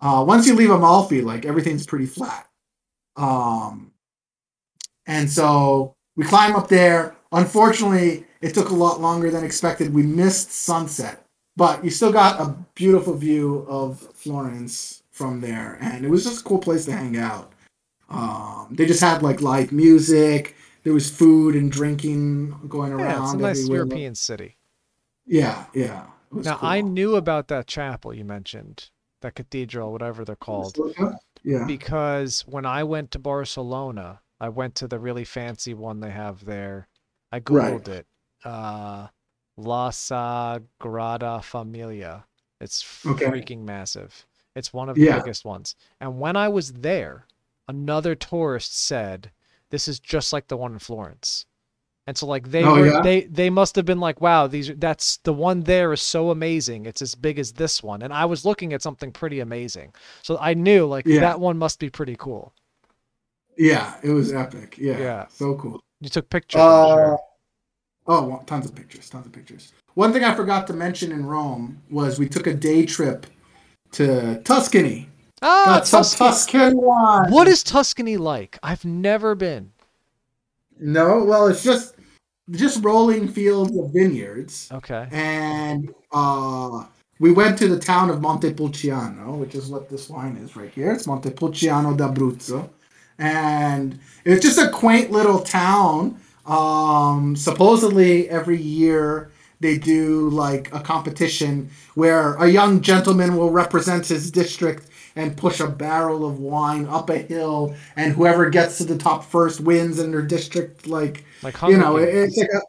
Uh, 0.00 0.24
once 0.26 0.46
you 0.46 0.54
leave 0.54 0.70
Amalfi, 0.70 1.20
like 1.22 1.44
everything's 1.44 1.86
pretty 1.86 2.06
flat. 2.06 2.46
Um, 3.16 3.92
and 5.06 5.28
so 5.30 5.96
we 6.16 6.24
climb 6.24 6.54
up 6.56 6.68
there. 6.68 7.14
Unfortunately, 7.32 8.24
it 8.40 8.54
took 8.54 8.70
a 8.70 8.74
lot 8.74 9.00
longer 9.00 9.30
than 9.30 9.44
expected. 9.44 9.92
We 9.92 10.02
missed 10.04 10.50
sunset, 10.52 11.24
but 11.56 11.84
you 11.84 11.90
still 11.90 12.12
got 12.12 12.40
a 12.40 12.56
beautiful 12.74 13.14
view 13.14 13.66
of 13.68 13.98
Florence 14.14 15.02
from 15.10 15.40
there, 15.40 15.76
and 15.80 16.04
it 16.04 16.10
was 16.10 16.24
just 16.24 16.40
a 16.40 16.44
cool 16.44 16.58
place 16.58 16.84
to 16.86 16.92
hang 16.92 17.16
out. 17.16 17.52
Um, 18.08 18.68
they 18.70 18.86
just 18.86 19.00
had 19.00 19.22
like 19.22 19.42
live 19.42 19.72
music. 19.72 20.56
There 20.84 20.94
was 20.94 21.10
food 21.10 21.54
and 21.54 21.70
drinking 21.70 22.54
going 22.68 22.92
around. 22.92 23.10
Yeah, 23.10 23.24
it's 23.24 23.32
a 23.34 23.36
nice 23.36 23.58
everywhere. 23.58 23.76
European 23.78 24.14
city. 24.14 24.56
Yeah, 25.26 25.66
yeah. 25.74 26.06
Now 26.32 26.58
I 26.62 26.80
knew 26.80 27.16
about 27.16 27.48
that 27.48 27.66
chapel 27.66 28.14
you 28.14 28.24
mentioned, 28.24 28.90
that 29.20 29.34
cathedral, 29.34 29.92
whatever 29.92 30.24
they're 30.24 30.36
called, 30.36 30.78
Yeah. 31.42 31.64
because 31.66 32.42
when 32.46 32.64
I 32.64 32.84
went 32.84 33.10
to 33.10 33.18
Barcelona, 33.18 34.20
I 34.40 34.48
went 34.48 34.74
to 34.76 34.88
the 34.88 34.98
really 34.98 35.24
fancy 35.24 35.74
one 35.74 36.00
they 36.00 36.10
have 36.10 36.44
there. 36.44 36.88
I 37.32 37.40
googled 37.40 37.88
it. 37.88 38.06
Uh, 38.44 39.08
La 39.56 39.90
Sagrada 39.90 41.42
Familia. 41.42 42.24
It's 42.60 42.82
Okay. 43.06 43.26
freaking 43.26 43.64
massive. 43.64 44.26
It's 44.54 44.72
one 44.72 44.88
of 44.88 44.98
the 44.98 45.06
Yeah. 45.06 45.16
biggest 45.22 45.44
ones. 45.44 45.76
And 46.00 46.20
when 46.20 46.36
I 46.36 46.48
was 46.48 46.72
there, 46.74 47.26
another 47.68 48.14
tourist 48.14 48.76
said, 48.76 49.30
"This 49.70 49.88
is 49.88 50.00
just 50.00 50.32
like 50.32 50.48
the 50.48 50.56
one 50.56 50.72
in 50.72 50.78
Florence." 50.80 51.46
And 52.06 52.16
so 52.18 52.26
like 52.26 52.50
they 52.50 52.64
Oh, 52.64 52.76
were 52.76 52.86
yeah? 52.86 53.02
they 53.02 53.22
they 53.26 53.50
must 53.50 53.76
have 53.76 53.84
been 53.86 54.00
like, 54.00 54.20
"Wow, 54.20 54.46
these 54.48 54.72
that's 54.76 55.18
the 55.18 55.32
one 55.34 55.62
there 55.62 55.92
is 55.92 56.02
so 56.02 56.30
amazing. 56.30 56.86
It's 56.86 57.02
as 57.02 57.14
big 57.14 57.38
as 57.38 57.52
this 57.54 57.82
one." 57.82 58.02
And 58.02 58.12
I 58.12 58.24
was 58.26 58.44
looking 58.44 58.72
at 58.72 58.82
something 58.82 59.12
pretty 59.12 59.40
amazing. 59.40 59.94
So 60.22 60.38
I 60.40 60.54
knew 60.54 60.86
like 60.86 61.06
Yeah. 61.06 61.20
that 61.20 61.40
one 61.40 61.58
must 61.58 61.78
be 61.78 61.90
pretty 61.90 62.16
cool. 62.16 62.54
Yeah, 63.58 63.98
it 64.02 64.10
was 64.10 64.32
epic. 64.32 64.78
Yeah. 64.78 64.98
Yeah. 64.98 65.26
So 65.28 65.54
cool. 65.56 65.82
You 66.00 66.08
took 66.08 66.30
pictures, 66.30 66.60
Uh, 66.60 66.94
sure. 66.94 67.18
oh, 68.06 68.28
well, 68.28 68.42
tons 68.46 68.66
of 68.66 68.74
pictures, 68.74 69.10
tons 69.10 69.26
of 69.26 69.32
pictures. 69.32 69.72
One 69.94 70.12
thing 70.12 70.22
I 70.24 70.34
forgot 70.34 70.66
to 70.68 70.72
mention 70.72 71.10
in 71.10 71.26
Rome 71.26 71.82
was 71.90 72.18
we 72.18 72.28
took 72.28 72.46
a 72.46 72.54
day 72.54 72.86
trip 72.86 73.26
to 73.92 74.40
Tuscany. 74.42 75.08
Ah, 75.42 75.64
Got 75.66 75.86
Tuscany. 75.86 76.28
Tuscan 76.28 76.76
wine. 76.76 77.30
What 77.32 77.48
is 77.48 77.62
Tuscany 77.62 78.16
like? 78.16 78.58
I've 78.62 78.84
never 78.84 79.34
been. 79.34 79.72
No, 80.78 81.24
well, 81.24 81.48
it's 81.48 81.64
just 81.64 81.94
just 82.50 82.82
rolling 82.82 83.28
fields 83.28 83.76
of 83.76 83.92
vineyards, 83.92 84.68
Okay. 84.72 85.06
and 85.12 85.92
uh, 86.12 86.84
we 87.18 87.30
went 87.32 87.58
to 87.58 87.68
the 87.68 87.78
town 87.78 88.08
of 88.08 88.20
Montepulciano, 88.22 89.34
which 89.34 89.54
is 89.54 89.68
what 89.68 89.90
this 89.90 90.08
wine 90.08 90.36
is 90.36 90.56
right 90.56 90.70
here. 90.70 90.92
It's 90.92 91.06
Montepulciano 91.06 91.94
d'Abruzzo, 91.94 92.70
and 93.18 93.98
it's 94.24 94.44
just 94.44 94.58
a 94.58 94.70
quaint 94.70 95.10
little 95.10 95.40
town. 95.40 96.20
Um, 96.46 97.36
supposedly 97.36 98.28
every 98.30 98.60
year 98.60 99.30
they 99.60 99.76
do 99.76 100.30
like 100.30 100.72
a 100.72 100.80
competition 100.80 101.68
where 101.94 102.34
a 102.36 102.48
young 102.48 102.80
gentleman 102.80 103.36
will 103.36 103.50
represent 103.50 104.06
his 104.06 104.30
district 104.30 104.86
and 105.16 105.36
push 105.36 105.58
a 105.60 105.66
barrel 105.66 106.24
of 106.24 106.38
wine 106.38 106.86
up 106.86 107.10
a 107.10 107.18
hill, 107.18 107.74
and 107.96 108.12
whoever 108.12 108.48
gets 108.50 108.78
to 108.78 108.84
the 108.84 108.96
top 108.96 109.24
first 109.24 109.60
wins 109.60 109.98
in 109.98 110.12
their 110.12 110.22
district. 110.22 110.86
Like 110.86 111.24
Like 111.42 111.54
you 111.54 111.60
Hunger 111.60 111.76
know, 111.78 111.96
it- 111.96 112.12
Games. 112.12 112.38
it's 112.38 112.38
like 112.38 112.62
a 112.62 112.66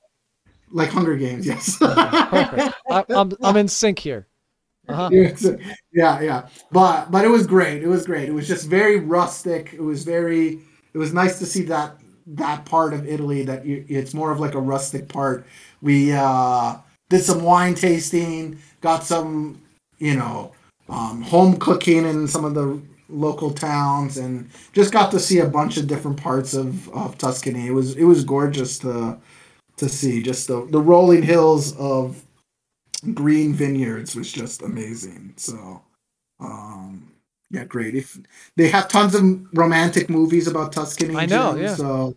like 0.72 0.90
Hunger 0.90 1.16
Games. 1.16 1.46
Yes. 1.48 1.78
Perfect. 1.78 2.76
I, 2.90 3.06
I'm 3.10 3.32
I'm 3.42 3.56
in 3.58 3.68
sync 3.68 4.00
here. 4.00 4.26
Uh-huh. 4.90 5.10
yeah, 5.94 6.20
yeah. 6.22 6.48
But 6.72 7.12
but 7.12 7.24
it 7.26 7.30
was 7.30 7.46
great. 7.46 7.84
It 7.84 7.88
was 7.88 8.06
great. 8.06 8.28
It 8.28 8.34
was 8.34 8.48
just 8.48 8.68
very 8.68 8.98
rustic. 8.98 9.74
It 9.74 9.82
was 9.82 10.04
very. 10.04 10.60
It 10.94 10.98
was 10.98 11.14
nice 11.14 11.38
to 11.40 11.46
see 11.46 11.64
that 11.64 11.98
that 12.26 12.66
part 12.66 12.94
of 12.94 13.08
Italy 13.08 13.44
that 13.44 13.66
you, 13.66 13.86
it's 13.88 14.14
more 14.14 14.32
of 14.32 14.40
like 14.40 14.56
a 14.56 14.60
rustic 14.60 15.08
part. 15.08 15.46
We 15.82 16.12
uh, 16.12 16.78
did 17.10 17.24
some 17.24 17.44
wine 17.44 17.76
tasting, 17.76 18.60
got 18.82 19.04
some 19.04 19.62
you 20.00 20.16
know 20.16 20.54
um, 20.90 21.22
home 21.22 21.58
cooking 21.58 22.06
in 22.06 22.28
some 22.28 22.46
of 22.46 22.56
the 22.56 22.82
local 23.10 23.52
towns, 23.52 24.18
and 24.18 24.50
just 24.74 24.92
got 24.92 25.12
to 25.12 25.20
see 25.20 25.40
a 25.40 25.48
bunch 25.48 25.78
of 25.78 25.88
different 25.88 26.18
parts 26.18 26.54
of, 26.56 26.90
of 26.90 27.18
Tuscany. 27.18 27.68
It 27.68 27.72
was 27.74 27.96
it 27.96 28.06
was 28.06 28.24
gorgeous 28.24 28.80
to 28.80 29.18
to 29.78 29.90
see. 29.90 30.22
Just 30.24 30.48
the 30.48 30.66
the 30.72 30.82
rolling 30.82 31.24
hills 31.24 31.76
of 31.78 32.24
green 33.02 33.54
vineyards 33.54 34.16
was 34.16 34.32
just 34.32 34.62
amazing. 34.62 35.34
So, 35.38 35.82
um, 36.40 37.12
yeah, 37.52 37.66
great. 37.66 37.96
If 37.96 38.18
they 38.56 38.68
have 38.70 38.88
tons 38.88 39.16
of 39.16 39.24
romantic 39.54 40.10
movies 40.10 40.48
about 40.48 40.72
Tuscany, 40.72 41.16
I 41.16 41.26
know, 41.26 41.56
yeah. 41.56 41.76
So, 41.76 42.16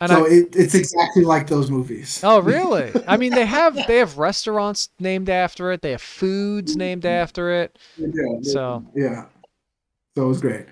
And 0.00 0.10
so 0.10 0.26
I- 0.26 0.28
it, 0.28 0.56
it's 0.56 0.74
exactly 0.74 1.24
like 1.24 1.48
those 1.48 1.70
movies. 1.70 2.20
Oh, 2.22 2.40
really? 2.40 2.92
I 3.06 3.16
mean, 3.16 3.34
they 3.34 3.46
have 3.46 3.74
they 3.88 3.96
have 3.98 4.18
restaurants 4.18 4.90
named 5.00 5.28
after 5.28 5.72
it. 5.72 5.82
They 5.82 5.92
have 5.92 6.02
foods 6.02 6.76
named 6.76 7.04
after 7.04 7.50
it. 7.50 7.78
Yeah, 7.96 8.40
So 8.42 8.84
yeah. 8.94 9.26
So 10.16 10.24
it 10.24 10.28
was 10.28 10.40
great. 10.40 10.66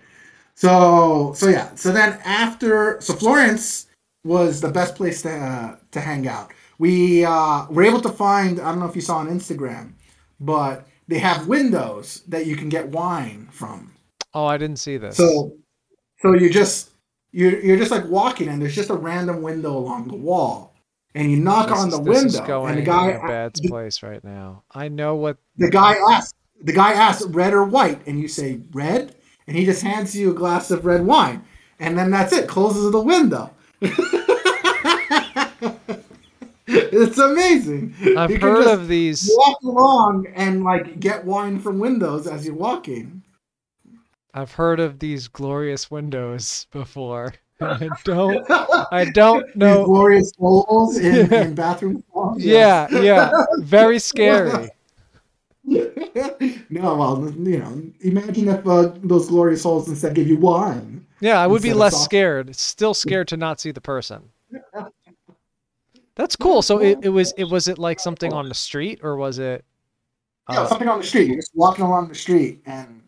So 0.54 1.32
so 1.34 1.48
yeah. 1.48 1.74
So 1.74 1.92
then 1.92 2.18
after 2.24 3.00
so 3.00 3.14
Florence 3.14 3.86
was 4.24 4.60
the 4.60 4.70
best 4.70 4.94
place 4.94 5.22
to 5.22 5.30
uh, 5.30 5.76
to 5.92 6.00
hang 6.00 6.26
out. 6.28 6.52
We 6.78 7.24
uh, 7.24 7.66
were 7.70 7.82
able 7.82 8.00
to 8.02 8.10
find 8.10 8.60
I 8.60 8.70
don't 8.70 8.80
know 8.80 8.86
if 8.86 8.96
you 8.96 9.02
saw 9.02 9.18
on 9.18 9.28
Instagram, 9.28 9.94
but 10.40 10.86
they 11.08 11.18
have 11.18 11.46
windows 11.46 12.22
that 12.28 12.46
you 12.46 12.56
can 12.56 12.68
get 12.68 12.88
wine 12.88 13.48
from. 13.50 13.92
oh, 14.34 14.46
I 14.46 14.58
didn't 14.58 14.78
see 14.78 14.96
this. 14.96 15.16
So 15.16 15.52
so 16.18 16.34
you 16.34 16.50
just 16.50 16.90
you're 17.32 17.60
you're 17.60 17.76
just 17.76 17.90
like 17.90 18.06
walking 18.06 18.48
and 18.48 18.60
there's 18.60 18.74
just 18.74 18.90
a 18.90 18.94
random 18.94 19.42
window 19.42 19.76
along 19.76 20.08
the 20.08 20.16
wall. 20.16 20.74
And 21.14 21.30
you 21.30 21.38
knock 21.38 21.68
this, 21.68 21.78
on 21.78 21.88
the 21.88 22.00
is 22.10 22.22
window 22.24 22.46
going 22.46 22.70
and 22.76 22.78
the 22.78 22.82
guy 22.82 23.10
in 23.10 23.16
a 23.16 23.26
bad 23.26 23.54
the, 23.54 23.68
place 23.68 24.02
right 24.02 24.22
now. 24.22 24.64
I 24.70 24.88
know 24.88 25.16
what. 25.16 25.38
the 25.56 25.70
guy 25.70 25.96
asks 26.10 26.34
the 26.60 26.72
guy 26.72 26.92
asks 26.92 27.24
red 27.26 27.52
or 27.52 27.64
white 27.64 28.00
and 28.06 28.20
you 28.20 28.28
say 28.28 28.60
red 28.72 29.14
and 29.46 29.56
he 29.56 29.64
just 29.64 29.82
hands 29.82 30.16
you 30.16 30.30
a 30.30 30.34
glass 30.34 30.70
of 30.70 30.84
red 30.84 31.04
wine 31.04 31.44
and 31.78 31.98
then 31.98 32.10
that's 32.10 32.32
it 32.32 32.48
closes 32.48 32.90
the 32.90 33.00
window 33.00 33.50
it's 37.02 37.18
amazing 37.18 37.94
I've 38.16 38.30
You 38.30 38.38
can 38.38 38.48
heard 38.48 38.66
of 38.66 38.88
these. 38.88 39.30
walk 39.36 39.58
along 39.62 40.26
and 40.34 40.64
like 40.64 40.98
get 41.00 41.24
wine 41.24 41.58
from 41.60 41.78
windows 41.78 42.26
as 42.26 42.46
you're 42.46 42.54
walking 42.54 43.22
I've 44.34 44.52
heard 44.52 44.80
of 44.80 44.98
these 44.98 45.28
glorious 45.28 45.90
windows 45.90 46.66
before. 46.70 47.32
I 47.62 47.88
don't. 48.04 48.44
I 48.92 49.06
don't 49.14 49.46
These 49.46 49.56
know. 49.56 49.84
glorious 49.86 50.30
holes 50.38 50.98
in, 50.98 51.26
Yeah. 51.30 51.40
in 51.44 51.54
bathroom 51.54 52.04
walls. 52.12 52.42
Yeah, 52.44 52.86
yeah. 53.00 53.30
Very 53.60 53.98
scary. 53.98 54.68
no, 55.64 56.96
well, 56.96 57.32
you 57.38 57.58
know, 57.58 57.82
imagine 58.02 58.48
if 58.48 58.66
uh, 58.66 58.92
those 59.02 59.28
glorious 59.28 59.62
holes 59.62 59.88
instead 59.88 60.14
give 60.14 60.28
you 60.28 60.36
wine. 60.36 61.06
Yeah, 61.20 61.40
I 61.40 61.46
would 61.46 61.62
be 61.62 61.72
less 61.72 61.96
scared. 62.04 62.54
Still 62.56 62.92
scared 62.92 63.28
to 63.28 63.38
not 63.38 63.58
see 63.58 63.70
the 63.70 63.80
person. 63.80 64.28
That's 66.16 66.34
cool. 66.34 66.62
So 66.62 66.78
it, 66.78 66.98
it 67.02 67.10
was 67.10 67.32
it 67.36 67.44
was 67.44 67.68
it 67.68 67.78
like 67.78 68.00
something 68.00 68.32
on 68.32 68.48
the 68.48 68.54
street 68.54 69.00
or 69.02 69.16
was 69.16 69.38
it? 69.38 69.64
Yeah, 70.50 70.60
uh, 70.60 70.66
something 70.66 70.88
on 70.88 71.00
the 71.00 71.06
street. 71.06 71.28
You're 71.28 71.36
just 71.36 71.52
walking 71.54 71.84
along 71.84 72.08
the 72.08 72.14
street 72.14 72.62
and 72.66 73.02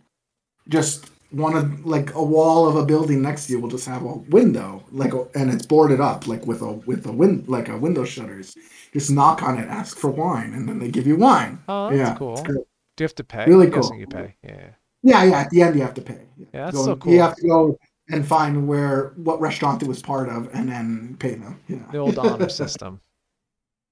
just 0.68 1.10
one 1.30 1.56
of 1.56 1.86
like 1.86 2.14
a 2.14 2.22
wall 2.22 2.68
of 2.68 2.76
a 2.76 2.84
building 2.84 3.22
next 3.22 3.46
to 3.46 3.52
you 3.52 3.60
will 3.60 3.70
just 3.70 3.86
have 3.86 4.02
a 4.02 4.14
window, 4.14 4.82
like, 4.92 5.12
and 5.34 5.50
it's 5.50 5.66
boarded 5.66 6.00
up, 6.00 6.26
like 6.26 6.46
with 6.46 6.62
a 6.62 6.72
with 6.72 7.06
a 7.06 7.12
win 7.12 7.44
like 7.46 7.68
a 7.68 7.76
window 7.76 8.04
shutters. 8.04 8.54
Just 8.92 9.10
knock 9.10 9.42
on 9.42 9.58
it, 9.58 9.68
ask 9.68 9.98
for 9.98 10.10
wine, 10.10 10.52
and 10.54 10.68
then 10.68 10.78
they 10.78 10.90
give 10.90 11.06
you 11.06 11.16
wine. 11.16 11.58
Oh, 11.68 11.90
that's 11.90 11.98
yeah, 11.98 12.14
cool. 12.16 12.36
Do 12.36 12.52
you 12.52 13.04
have 13.04 13.14
to 13.14 13.24
pay? 13.24 13.44
Really 13.46 13.66
I'm 13.66 13.72
cool. 13.72 13.94
you 13.94 14.06
pay. 14.06 14.34
Yeah. 14.42 14.70
Yeah, 15.02 15.24
yeah. 15.24 15.38
At 15.40 15.50
the 15.50 15.62
end, 15.62 15.76
you 15.76 15.82
have 15.82 15.94
to 15.94 16.02
pay. 16.02 16.20
Yeah, 16.36 16.64
that's 16.64 16.76
Go- 16.76 16.84
so 16.84 16.96
cool. 16.96 17.12
You 17.12 17.20
have 17.20 17.36
to 17.36 17.46
go 17.46 17.78
and 18.10 18.26
find 18.26 18.66
where 18.66 19.12
what 19.16 19.40
restaurant 19.40 19.82
it 19.82 19.88
was 19.88 20.00
part 20.02 20.28
of, 20.28 20.48
and 20.54 20.68
then 20.68 21.16
pay 21.18 21.34
them. 21.34 21.60
Yeah. 21.68 21.78
The 21.90 21.98
old 21.98 22.18
honor 22.18 22.48
system. 22.48 23.00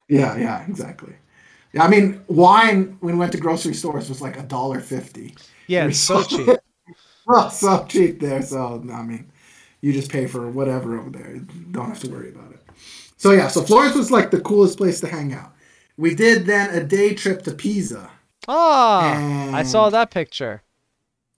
Yeah, 0.08 0.36
yeah, 0.36 0.64
exactly. 0.68 1.14
Yeah, 1.72 1.82
I 1.82 1.88
mean, 1.88 2.22
wine 2.28 2.96
when 3.00 3.14
we 3.14 3.18
went 3.18 3.32
to 3.32 3.38
grocery 3.38 3.74
stores 3.74 4.08
was 4.08 4.22
like 4.22 4.38
a 4.38 4.44
dollar 4.44 4.78
fifty. 4.80 5.34
Yeah, 5.66 5.86
it's 5.86 5.98
so 5.98 6.22
cheap. 6.22 6.48
Well, 7.26 7.50
so 7.50 7.84
cheap 7.88 8.20
there. 8.20 8.40
So 8.42 8.84
I 8.92 9.02
mean, 9.02 9.32
you 9.80 9.92
just 9.92 10.10
pay 10.12 10.26
for 10.26 10.48
whatever 10.48 10.96
over 10.96 11.10
there. 11.10 11.34
You 11.34 11.40
don't 11.72 11.88
have 11.88 11.98
to 12.00 12.08
worry 12.08 12.28
about 12.28 12.52
it. 12.52 12.62
So 13.16 13.32
yeah, 13.32 13.48
so 13.48 13.62
Florence 13.62 13.96
was 13.96 14.12
like 14.12 14.30
the 14.30 14.40
coolest 14.40 14.78
place 14.78 15.00
to 15.00 15.08
hang 15.08 15.32
out. 15.32 15.52
We 15.96 16.14
did 16.14 16.46
then 16.46 16.70
a 16.70 16.84
day 16.84 17.14
trip 17.14 17.42
to 17.42 17.52
Pisa. 17.52 18.10
Ah, 18.46 19.52
I 19.52 19.62
saw 19.64 19.90
that 19.90 20.10
picture. 20.10 20.62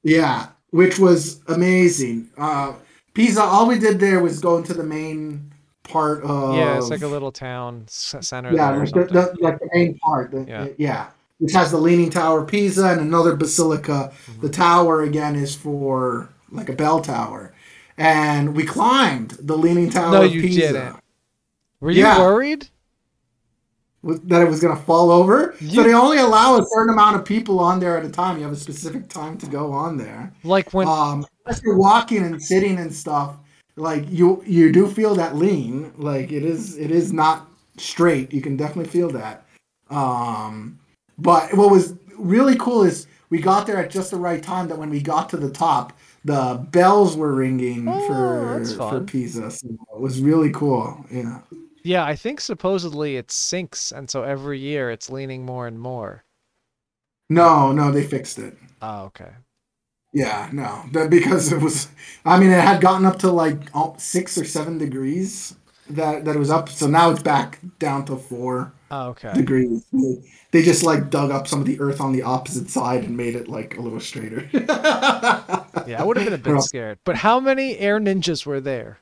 Yeah, 0.02 0.48
which 0.70 0.98
was 0.98 1.40
amazing. 1.48 2.28
Uh, 2.36 2.74
Pisa. 3.14 3.42
All 3.42 3.66
we 3.66 3.78
did 3.78 3.98
there 3.98 4.20
was 4.22 4.38
go 4.40 4.56
into 4.58 4.74
the 4.74 4.84
main 4.84 5.50
part 5.82 6.22
of. 6.22 6.54
Yeah, 6.54 6.76
it's 6.78 6.90
like 6.90 7.02
a 7.02 7.06
little 7.06 7.32
town 7.32 7.84
center 7.88 8.52
yeah, 8.52 8.72
there 8.72 8.80
like 8.86 8.92
the, 8.92 9.04
the, 9.04 9.36
like 9.40 9.58
the 9.58 9.68
main 9.74 9.98
part. 9.98 10.30
the- 10.30 10.44
Yeah. 10.46 10.68
yeah, 10.76 11.06
which 11.38 11.52
has 11.52 11.70
the 11.70 11.78
Leaning 11.78 12.10
Tower 12.10 12.42
of 12.42 12.48
Pisa 12.48 12.86
and 12.88 13.00
another 13.00 13.34
basilica. 13.34 14.12
Mm-hmm. 14.26 14.40
The 14.42 14.48
tower 14.50 15.02
again 15.02 15.34
is 15.36 15.54
for 15.56 16.28
like 16.50 16.68
a 16.68 16.74
bell 16.74 17.00
tower, 17.00 17.52
and 17.96 18.54
we 18.54 18.64
climbed 18.64 19.30
the 19.40 19.56
Leaning 19.56 19.90
Tower. 19.90 20.12
No, 20.12 20.22
of 20.24 20.34
you 20.34 20.42
Pisa. 20.42 20.60
didn't. 20.60 20.96
Were 21.80 21.90
you 21.90 22.02
Yeah. 22.02 22.18
worried? 22.18 22.68
That 24.04 24.42
it 24.42 24.48
was 24.48 24.60
gonna 24.60 24.76
fall 24.76 25.10
over. 25.10 25.54
You- 25.60 25.70
So 25.76 25.82
they 25.82 25.92
only 25.92 26.18
allow 26.18 26.56
a 26.58 26.64
certain 26.72 26.92
amount 26.92 27.16
of 27.16 27.24
people 27.24 27.58
on 27.58 27.80
there 27.80 27.98
at 27.98 28.04
a 28.04 28.08
time. 28.08 28.36
You 28.36 28.44
have 28.44 28.52
a 28.52 28.56
specific 28.56 29.08
time 29.08 29.36
to 29.38 29.46
go 29.46 29.72
on 29.72 29.96
there. 29.96 30.32
Like 30.44 30.72
when 30.72 30.86
um 30.86 31.26
as 31.46 31.60
you're 31.64 31.76
walking 31.76 32.22
and 32.22 32.40
sitting 32.40 32.78
and 32.78 32.94
stuff 32.94 33.36
like 33.76 34.04
you 34.08 34.42
you 34.46 34.70
do 34.72 34.86
feel 34.86 35.14
that 35.16 35.34
lean. 35.36 35.92
Like 35.98 36.30
it 36.30 36.44
is 36.44 36.76
it 36.78 36.90
is 36.92 37.12
not 37.12 37.48
straight. 37.76 38.32
You 38.32 38.40
can 38.40 38.56
definitely 38.56 38.90
feel 38.90 39.10
that. 39.10 39.44
Um 39.90 40.78
but 41.18 41.52
what 41.54 41.70
was 41.70 41.94
really 42.16 42.56
cool 42.56 42.82
is 42.84 43.06
we 43.30 43.40
got 43.40 43.66
there 43.66 43.78
at 43.78 43.90
just 43.90 44.10
the 44.12 44.16
right 44.16 44.42
time 44.42 44.68
that 44.68 44.78
when 44.78 44.90
we 44.90 45.00
got 45.00 45.28
to 45.30 45.36
the 45.36 45.50
top 45.50 45.92
the 46.24 46.64
bells 46.70 47.16
were 47.16 47.32
ringing 47.34 47.88
Oh, 47.88 48.06
for 48.06 48.60
for 48.76 49.00
pisa. 49.00 49.50
So 49.50 49.66
it 49.94 50.00
was 50.00 50.20
really 50.20 50.50
cool. 50.50 51.04
Yeah 51.10 51.40
Yeah, 51.82 52.04
I 52.04 52.14
think 52.16 52.40
supposedly 52.40 53.16
it 53.16 53.30
sinks, 53.30 53.90
and 53.92 54.08
so 54.10 54.22
every 54.22 54.58
year 54.60 54.90
it's 54.90 55.10
leaning 55.10 55.44
more 55.44 55.66
and 55.66 55.78
more. 55.80 56.24
no 57.28 57.72
no 57.72 57.90
they 57.90 58.04
fixed 58.04 58.38
it 58.38 58.56
Oh, 58.80 59.06
okay. 59.06 59.30
Yeah, 60.12 60.48
no, 60.52 60.84
that 60.92 61.10
because 61.10 61.52
it 61.52 61.60
was. 61.60 61.88
I 62.24 62.38
mean, 62.38 62.50
it 62.50 62.60
had 62.60 62.80
gotten 62.80 63.04
up 63.04 63.18
to 63.20 63.30
like 63.30 63.58
oh, 63.74 63.94
six 63.98 64.38
or 64.38 64.44
seven 64.44 64.78
degrees 64.78 65.54
that 65.90 66.24
that 66.24 66.36
it 66.36 66.38
was 66.38 66.50
up. 66.50 66.68
So 66.68 66.86
now 66.86 67.10
it's 67.10 67.22
back 67.22 67.58
down 67.78 68.04
to 68.06 68.16
four 68.16 68.72
Oh, 68.90 69.08
okay. 69.08 69.32
degrees. 69.34 69.84
They, 70.50 70.62
just 70.62 70.82
like 70.82 71.10
dug 71.10 71.30
up 71.30 71.46
some 71.46 71.60
of 71.60 71.66
the 71.66 71.78
earth 71.80 72.00
on 72.00 72.12
the 72.12 72.22
opposite 72.22 72.70
side 72.70 73.04
and 73.04 73.16
made 73.16 73.36
it 73.36 73.48
like 73.48 73.76
a 73.76 73.80
little 73.82 74.00
straighter. 74.00 74.48
Yeah, 75.86 76.00
I 76.00 76.04
would 76.04 76.16
have 76.16 76.24
been 76.24 76.34
a 76.34 76.38
bit 76.54 76.62
scared. 76.62 76.98
But 77.04 77.16
how 77.16 77.40
many 77.40 77.76
air 77.78 78.00
ninjas 78.00 78.46
were 78.46 78.60
there 78.60 79.00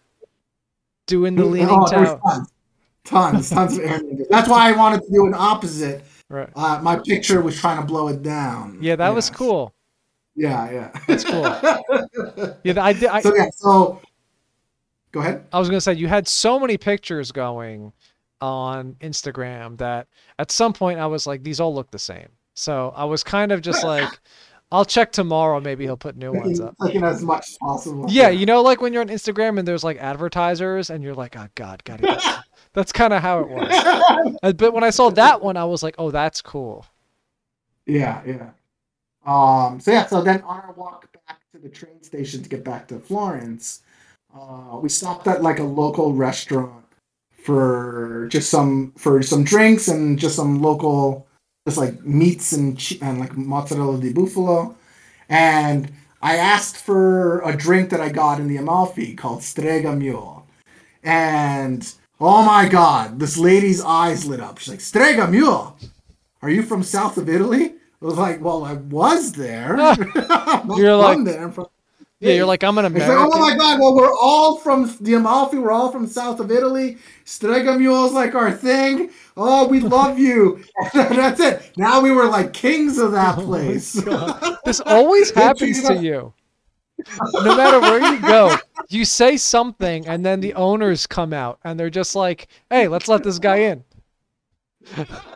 doing 1.07 1.37
the 1.37 1.45
Oh, 1.45 1.47
leaning 1.47 1.85
there's 1.91 2.15
tower? 2.25 2.47
Tons, 3.07 3.51
tons, 3.51 3.79
of 3.79 3.85
air 3.85 4.01
ninjas. 4.01 4.29
That's 4.29 4.49
why 4.49 4.69
I 4.69 4.73
wanted 4.73 5.03
to 5.03 5.13
do 5.13 5.27
an 5.27 5.35
opposite. 5.35 6.05
Right. 6.29 6.49
Uh, 6.57 6.81
my 6.83 6.97
picture 6.99 7.41
was 7.41 7.59
trying 7.59 7.79
to 7.81 7.87
blow 7.87 8.09
it 8.09 8.23
down. 8.23 8.79
Yeah, 8.81 8.97
that 8.97 9.15
was 9.15 9.31
cool. 9.31 9.75
Yeah, 10.35 10.71
yeah. 10.71 11.01
That's 11.07 11.25
cool. 11.25 11.45
Yeah, 12.65 12.83
I 12.83 12.93
did. 12.93 13.05
I, 13.05 13.21
so 13.21 13.35
yeah, 13.35 13.49
so 13.55 14.01
go 15.13 15.21
ahead. 15.21 15.47
I 15.53 15.59
was 15.59 15.69
gonna 15.69 15.81
say 15.81 15.95
you 15.95 16.09
had 16.09 16.29
so 16.29 16.59
many 16.59 16.77
pictures 16.77 17.33
going 17.33 17.93
on 18.41 18.95
Instagram 19.01 19.79
that 19.79 20.09
at 20.39 20.51
some 20.51 20.73
point 20.73 20.99
I 20.99 21.07
was 21.07 21.27
like, 21.27 21.43
these 21.43 21.61
all 21.61 21.75
look 21.75 21.91
the 21.91 21.99
same. 21.99 22.29
So 22.55 22.93
I 22.97 23.05
was 23.05 23.25
kind 23.25 23.53
of 23.53 23.61
just 23.63 23.85
like, 23.93 24.09
I'll 24.73 24.85
check 24.85 25.13
tomorrow. 25.13 25.61
Maybe 25.61 25.85
he'll 25.85 25.97
put 25.97 26.17
new 26.17 26.33
ones 26.33 26.61
up. 26.61 26.75
Taking 26.85 27.05
as 27.05 27.23
much 27.23 27.49
as 27.49 27.57
possible. 27.61 28.07
Yeah, 28.09 28.29
you 28.29 28.47
know, 28.47 28.63
like 28.63 28.81
when 28.81 28.93
you're 28.93 29.03
on 29.03 29.09
Instagram 29.09 29.59
and 29.59 29.67
there's 29.67 29.85
like 29.85 29.99
advertisers, 29.99 30.91
and 30.91 31.03
you're 31.03 31.15
like, 31.15 31.37
oh 31.37 31.49
God, 31.55 31.83
gotta 31.85 32.03
get. 32.03 32.23
this." 32.77 32.83
That's 32.83 32.93
kind 32.93 33.13
of 33.13 33.23
how 33.23 33.41
it 33.41 33.49
was. 33.49 34.37
But 34.57 34.73
when 34.73 34.85
I 34.85 34.91
saw 34.91 35.11
that 35.11 35.43
one, 35.43 35.57
I 35.57 35.65
was 35.65 35.83
like, 35.83 35.95
oh, 35.99 36.11
that's 36.11 36.41
cool. 36.43 36.87
Yeah, 37.87 38.23
yeah. 38.27 38.51
Um, 39.27 39.81
so 39.81 39.91
yeah, 39.91 40.07
so 40.07 40.23
then 40.23 40.43
on 40.43 40.61
our 40.61 40.73
walk 40.73 41.09
back 41.27 41.41
to 41.53 41.59
the 41.59 41.69
train 41.69 42.03
station 42.03 42.43
to 42.43 42.49
get 42.49 42.65
back 42.65 42.87
to 42.89 42.99
Florence, 42.99 43.83
uh, 44.35 44.79
we 44.81 44.89
stopped 44.89 45.27
at 45.27 45.43
like 45.43 45.59
a 45.59 45.65
local 45.65 46.13
restaurant 46.13 46.85
for 47.43 48.29
just 48.31 48.51
some 48.51 48.93
for 48.97 49.23
some 49.23 49.45
drinks 49.45 49.89
and 49.89 50.19
just 50.19 50.37
some 50.37 50.61
local 50.61 51.27
just 51.67 51.79
like 51.79 52.05
meats 52.05 52.53
and 52.53 52.81
and 53.03 53.19
like 53.19 53.37
mozzarella 53.37 53.99
di 54.01 54.13
bufalo, 54.13 54.77
and 55.29 55.93
I 56.23 56.37
asked 56.37 56.77
for 56.77 57.41
a 57.41 57.57
drink 57.57 57.91
that 57.91 58.01
I 58.01 58.09
got 58.11 58.39
in 58.41 58.49
the 58.49 58.59
Amalfi 58.59 59.15
called 59.15 59.43
Strega 59.43 59.95
Mule, 59.95 60.47
and 61.03 61.93
oh 62.21 62.43
my 62.45 62.69
god, 62.69 63.19
this 63.19 63.37
lady's 63.37 63.83
eyes 63.83 64.27
lit 64.27 64.41
up. 64.41 64.59
She's 64.59 64.69
like, 64.71 64.81
Strega 64.81 65.27
Mule, 65.29 65.77
are 66.43 66.51
you 66.51 66.63
from 66.63 66.83
south 66.83 67.17
of 67.19 67.29
Italy? 67.29 67.75
I 68.03 68.05
was 68.05 68.19
like, 68.19 68.43
well, 68.43 68.65
I 68.65 68.75
was 68.75 69.33
there. 69.33 69.77
You're 70.77 70.97
like- 70.97 71.25
there. 71.25 71.45
I'm 71.45 71.53
from 71.53 71.67
Yeah, 72.21 72.33
you're 72.35 72.47
like 72.47 72.63
I'm 72.65 72.79
an 72.79 72.87
it's 72.87 72.95
like, 72.95 73.03
American. 73.05 73.31
oh 73.35 73.39
my 73.41 73.57
god, 73.57 73.79
well, 73.81 73.95
we're 73.95 74.15
all 74.15 74.57
from 74.59 74.95
the 75.03 75.15
Amalfi, 75.15 75.59
we're 75.59 75.71
all 75.73 75.91
from 75.93 76.07
south 76.07 76.41
of 76.41 76.51
Italy. 76.51 76.97
Strega 77.25 77.79
Mule's 77.79 78.13
like 78.13 78.35
our 78.35 78.51
thing. 78.53 79.11
Oh, 79.37 79.67
we 79.69 79.81
love 79.99 80.19
you. 80.19 80.63
That's 80.95 81.41
it. 81.41 81.73
Now 81.77 82.01
we 82.01 82.11
were 82.11 82.27
like 82.27 82.53
kings 82.55 82.99
of 82.99 83.13
that 83.13 83.37
oh 83.39 83.43
place. 83.45 83.93
This 84.65 84.81
always 84.81 85.31
happens 85.31 85.83
to 85.89 85.95
you. 85.97 86.33
No 87.35 87.57
matter 87.57 87.81
where 87.81 88.15
you 88.15 88.21
go, 88.21 88.57
you 88.89 89.05
say 89.05 89.37
something 89.37 90.07
and 90.07 90.25
then 90.25 90.41
the 90.41 90.55
owners 90.55 91.07
come 91.07 91.33
out 91.33 91.59
and 91.65 91.79
they're 91.79 91.91
just 91.91 92.15
like, 92.15 92.49
"Hey, 92.71 92.89
let's 92.89 93.09
let 93.09 93.23
this 93.23 93.39
guy 93.39 93.57
in." 93.57 93.85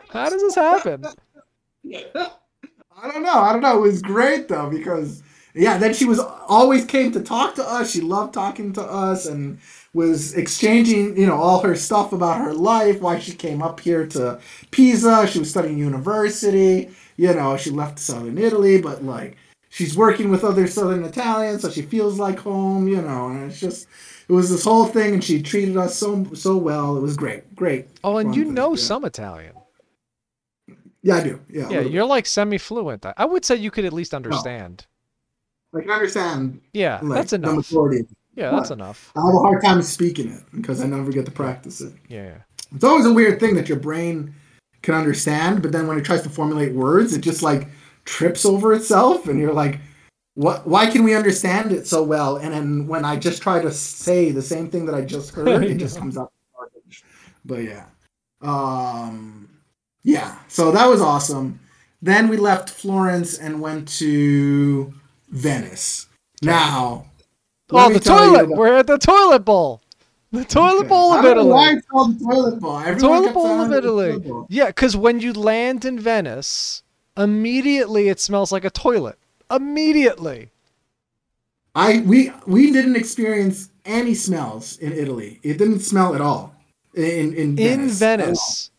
How 0.09 0.29
does 0.29 0.41
this 0.41 0.55
happen? 0.55 1.05
I 1.85 3.11
don't 3.11 3.23
know. 3.23 3.39
I 3.39 3.51
don't 3.51 3.61
know. 3.61 3.77
It 3.77 3.81
was 3.81 4.01
great 4.01 4.47
though 4.47 4.69
because 4.69 5.23
yeah, 5.53 5.77
then 5.77 5.93
she 5.93 6.05
was 6.05 6.19
always 6.19 6.85
came 6.85 7.11
to 7.11 7.21
talk 7.21 7.55
to 7.55 7.63
us. 7.63 7.91
She 7.91 8.01
loved 8.01 8.33
talking 8.33 8.71
to 8.73 8.81
us 8.81 9.25
and 9.25 9.59
was 9.93 10.33
exchanging, 10.35 11.17
you 11.17 11.25
know, 11.25 11.35
all 11.35 11.59
her 11.61 11.75
stuff 11.75 12.13
about 12.13 12.39
her 12.39 12.53
life, 12.53 13.01
why 13.01 13.19
she 13.19 13.33
came 13.33 13.61
up 13.61 13.79
here 13.79 14.07
to 14.07 14.39
Pisa. 14.71 15.27
She 15.27 15.39
was 15.39 15.49
studying 15.49 15.77
university. 15.77 16.89
You 17.17 17.33
know, 17.33 17.57
she 17.57 17.69
left 17.69 17.99
southern 17.99 18.37
Italy, 18.37 18.81
but 18.81 19.03
like 19.03 19.35
she's 19.71 19.97
working 19.97 20.29
with 20.29 20.43
other 20.43 20.67
southern 20.67 21.03
Italians, 21.03 21.63
so 21.63 21.71
she 21.71 21.81
feels 21.81 22.19
like 22.19 22.37
home, 22.39 22.87
you 22.87 23.01
know, 23.01 23.29
and 23.29 23.49
it's 23.49 23.59
just 23.59 23.87
it 24.29 24.33
was 24.33 24.49
this 24.51 24.63
whole 24.63 24.85
thing 24.85 25.15
and 25.15 25.23
she 25.23 25.41
treated 25.41 25.75
us 25.77 25.97
so 25.97 26.25
so 26.35 26.55
well. 26.55 26.95
It 26.95 27.01
was 27.01 27.17
great. 27.17 27.55
Great. 27.55 27.87
Oh, 28.03 28.17
and 28.17 28.35
you 28.35 28.43
thing, 28.45 28.53
know 28.53 28.71
yeah. 28.75 28.81
some 28.81 29.03
Italian. 29.05 29.55
Yeah, 31.01 31.15
I 31.15 31.23
do. 31.23 31.41
Yeah. 31.49 31.69
Yeah, 31.69 31.79
you're 31.79 32.05
like 32.05 32.27
semi-fluent. 32.27 33.05
I- 33.07 33.13
I 33.17 33.25
would 33.25 33.43
say 33.43 33.55
you 33.55 33.71
could 33.71 33.85
at 33.85 33.93
least 33.93 34.13
understand. 34.13 34.85
bit. 35.73 35.79
I 35.79 35.81
can 35.83 35.89
understand 35.91 36.61
Yeah, 36.73 36.99
like, 37.01 37.17
that's 37.17 37.33
enough. 37.33 37.55
majority. 37.55 38.05
Yeah, 38.35 38.51
that's 38.51 38.69
enough. 38.71 39.11
I 39.15 39.21
have 39.25 39.33
a 39.33 39.39
hard 39.39 39.63
time 39.63 39.81
speaking 39.81 40.29
it 40.31 40.43
because 40.53 40.81
I 40.81 40.85
never 40.85 41.11
get 41.11 41.25
to 41.25 41.31
practice 41.31 41.81
it. 41.81 41.93
Yeah. 42.07 42.23
yeah. 42.23 42.37
It's 42.75 42.83
always 42.83 43.05
a 43.05 43.11
weird 43.13 43.39
thing 43.39 43.55
that 43.55 43.67
your 43.67 43.79
brain 43.79 44.33
can 44.83 44.93
understand, 44.95 45.61
but 45.61 45.71
then 45.71 45.87
when 45.87 45.97
it 45.97 46.05
tries 46.05 46.21
to 46.23 46.29
formulate 46.29 46.73
words, 46.73 47.13
it 47.13 47.21
just 47.21 47.41
like 47.41 47.67
trips 48.05 48.45
over 48.45 48.73
itself, 48.73 49.27
and 49.27 49.39
you're 49.39 49.53
like, 49.53 49.79
"What? 50.35 50.67
Why 50.67 50.89
can 50.89 51.03
we 51.03 51.13
understand 51.15 51.71
it 51.71 51.87
so 51.87 52.03
well?" 52.03 52.37
And 52.37 52.53
then 52.53 52.87
when 52.87 53.05
I 53.05 53.15
just 53.17 53.41
try 53.41 53.61
to 53.61 53.71
say 53.71 54.31
the 54.31 54.41
same 54.41 54.69
thing 54.69 54.85
that 54.87 54.95
I 54.95 55.01
just 55.01 55.31
heard, 55.35 55.63
it 55.63 55.77
just 55.77 55.97
comes 55.97 56.17
out 56.17 56.31
garbage. 56.55 57.03
But 57.45 57.63
yeah, 57.63 57.85
um, 58.41 59.49
yeah. 60.03 60.37
So 60.47 60.71
that 60.71 60.87
was 60.87 61.01
awesome. 61.01 61.59
Then 62.01 62.27
we 62.29 62.37
left 62.37 62.69
Florence 62.69 63.37
and 63.37 63.61
went 63.61 63.87
to 63.99 64.91
Venice. 65.29 66.07
Now, 66.41 67.05
Oh, 67.73 67.93
the 67.93 67.99
toilet. 67.99 68.45
about- 68.45 68.57
We're 68.57 68.73
at 68.77 68.87
the 68.87 68.97
toilet 68.97 69.45
bowl. 69.45 69.81
The 70.31 70.43
toilet 70.45 70.79
Okay. 70.79 70.87
bowl 70.87 71.13
of 71.13 71.23
know 71.23 71.45
why 71.45 71.63
Italy. 71.67 71.77
it's 71.77 71.87
called 71.87 72.19
the 72.19 72.25
toilet 72.25 72.59
bowl. 72.59 72.79
Everyone 72.79 72.99
Toilet 73.21 73.33
bowl 73.33 73.61
of 73.61 73.71
Italy. 73.73 74.19
bowl. 74.19 74.47
Yeah, 74.49 74.67
because 74.67 74.95
when 74.97 75.19
you 75.19 75.33
land 75.33 75.83
in 75.85 75.99
Venice, 75.99 76.83
immediately 77.23 78.09
it 78.09 78.19
smells 78.19 78.51
like 78.51 78.65
a 78.65 78.69
toilet. 78.69 79.17
Immediately. 79.49 80.49
I 81.75 81.99
we 82.05 82.31
we 82.45 82.71
didn't 82.71 82.95
experience 82.95 83.69
any 83.85 84.13
smells 84.13 84.77
in 84.77 84.91
Italy. 84.91 85.39
It 85.43 85.57
didn't 85.57 85.79
smell 85.79 86.15
at 86.15 86.21
all. 86.21 86.53
In 86.93 87.33
in 87.33 87.55
Venice. 87.55 87.91
In 87.93 87.97
Venice, 87.97 88.71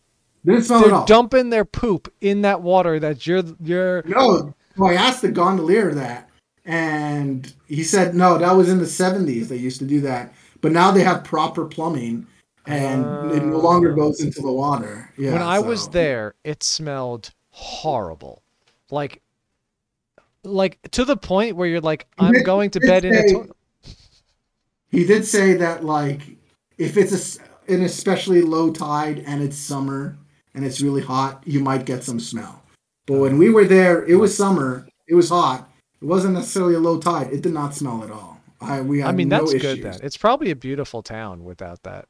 Didn't 0.44 0.62
smell 0.64 0.80
they're 0.80 0.94
all. 0.94 1.06
dumping 1.06 1.50
their 1.50 1.64
poop 1.64 2.12
in 2.20 2.42
that 2.42 2.60
water 2.62 3.00
that 3.00 3.26
you're 3.26 3.44
you're. 3.62 4.02
No. 4.06 4.54
Well, 4.76 4.90
I 4.90 4.94
asked 4.94 5.22
the 5.22 5.30
gondolier 5.30 5.92
that, 5.94 6.30
and 6.64 7.52
he 7.66 7.82
said 7.82 8.14
no. 8.14 8.38
That 8.38 8.56
was 8.56 8.68
in 8.68 8.78
the 8.78 8.86
seventies. 8.86 9.48
They 9.48 9.56
used 9.56 9.78
to 9.78 9.86
do 9.86 10.00
that, 10.02 10.34
but 10.60 10.72
now 10.72 10.90
they 10.90 11.02
have 11.02 11.24
proper 11.24 11.64
plumbing, 11.64 12.26
and 12.66 13.32
it 13.32 13.42
no 13.42 13.58
longer 13.58 13.94
goes 13.94 14.20
oh. 14.20 14.24
into 14.24 14.42
the 14.42 14.52
water. 14.52 15.10
Yeah. 15.16 15.32
when 15.32 15.42
I 15.42 15.58
was 15.60 15.88
there, 15.88 16.34
it 16.44 16.62
smelled 16.62 17.32
horrible, 17.52 18.42
like, 18.90 19.22
like 20.44 20.78
to 20.90 21.04
the 21.04 21.16
point 21.16 21.56
where 21.56 21.68
you're 21.68 21.80
like, 21.80 22.06
I'm 22.18 22.42
going 22.42 22.70
to 22.70 22.80
bed 22.80 23.04
in 23.04 23.14
a 23.14 23.32
toilet. 23.32 23.52
He 24.90 25.04
did 25.06 25.24
say 25.24 25.54
that 25.54 25.84
like 25.84 26.20
if 26.78 26.96
it's 26.96 27.38
a 27.38 27.42
an 27.72 27.82
especially 27.82 28.42
low 28.42 28.72
tide 28.72 29.22
and 29.26 29.42
it's 29.42 29.56
summer 29.56 30.18
and 30.54 30.64
it's 30.64 30.80
really 30.80 31.00
hot, 31.00 31.42
you 31.46 31.60
might 31.60 31.86
get 31.86 32.04
some 32.04 32.20
smell. 32.20 32.62
But 33.06 33.18
when 33.18 33.38
we 33.38 33.50
were 33.50 33.64
there, 33.64 34.04
it 34.04 34.16
was 34.16 34.36
summer. 34.36 34.86
It 35.08 35.14
was 35.14 35.30
hot. 35.30 35.68
It 36.00 36.04
wasn't 36.04 36.34
necessarily 36.34 36.74
a 36.74 36.80
low 36.80 36.98
tide. 36.98 37.32
It 37.32 37.42
did 37.42 37.52
not 37.52 37.74
smell 37.74 38.02
at 38.04 38.10
all. 38.10 38.40
I 38.60 38.80
we 38.80 39.00
had 39.00 39.08
I 39.08 39.12
mean, 39.12 39.28
no 39.28 39.38
that's 39.38 39.54
issues. 39.54 39.62
good 39.62 39.82
then. 39.82 40.00
It's 40.02 40.16
probably 40.16 40.50
a 40.50 40.56
beautiful 40.56 41.02
town 41.02 41.44
without 41.44 41.82
that. 41.84 42.06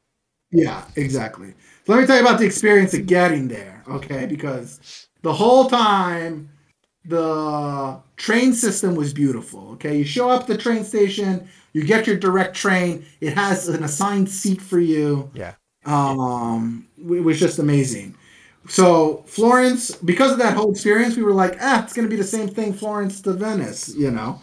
Yeah, 0.51 0.83
exactly. 0.95 1.53
So 1.85 1.93
let 1.93 2.01
me 2.01 2.07
tell 2.07 2.17
you 2.17 2.21
about 2.21 2.39
the 2.39 2.45
experience 2.45 2.93
of 2.93 3.07
getting 3.07 3.47
there, 3.47 3.83
okay? 3.89 4.27
Because 4.27 5.07
the 5.23 5.33
whole 5.33 5.69
time 5.69 6.49
the 7.05 7.99
train 8.17 8.53
system 8.53 8.95
was 8.95 9.13
beautiful, 9.13 9.71
okay? 9.71 9.97
You 9.97 10.05
show 10.05 10.29
up 10.29 10.41
at 10.41 10.47
the 10.47 10.57
train 10.57 10.83
station, 10.83 11.47
you 11.73 11.83
get 11.83 12.05
your 12.05 12.17
direct 12.17 12.55
train, 12.55 13.05
it 13.19 13.33
has 13.33 13.67
an 13.67 13.83
assigned 13.83 14.29
seat 14.29 14.61
for 14.61 14.79
you. 14.79 15.31
Yeah. 15.33 15.55
Um 15.85 16.87
it 16.97 17.23
was 17.23 17.39
just 17.39 17.59
amazing. 17.59 18.15
So 18.67 19.23
Florence, 19.25 19.91
because 19.91 20.31
of 20.31 20.37
that 20.37 20.55
whole 20.55 20.71
experience, 20.71 21.17
we 21.17 21.23
were 21.23 21.33
like, 21.33 21.57
ah, 21.59 21.83
it's 21.83 21.93
gonna 21.93 22.07
be 22.07 22.15
the 22.15 22.23
same 22.23 22.47
thing 22.47 22.71
Florence 22.71 23.21
to 23.21 23.33
Venice, 23.33 23.93
you 23.95 24.11
know. 24.11 24.39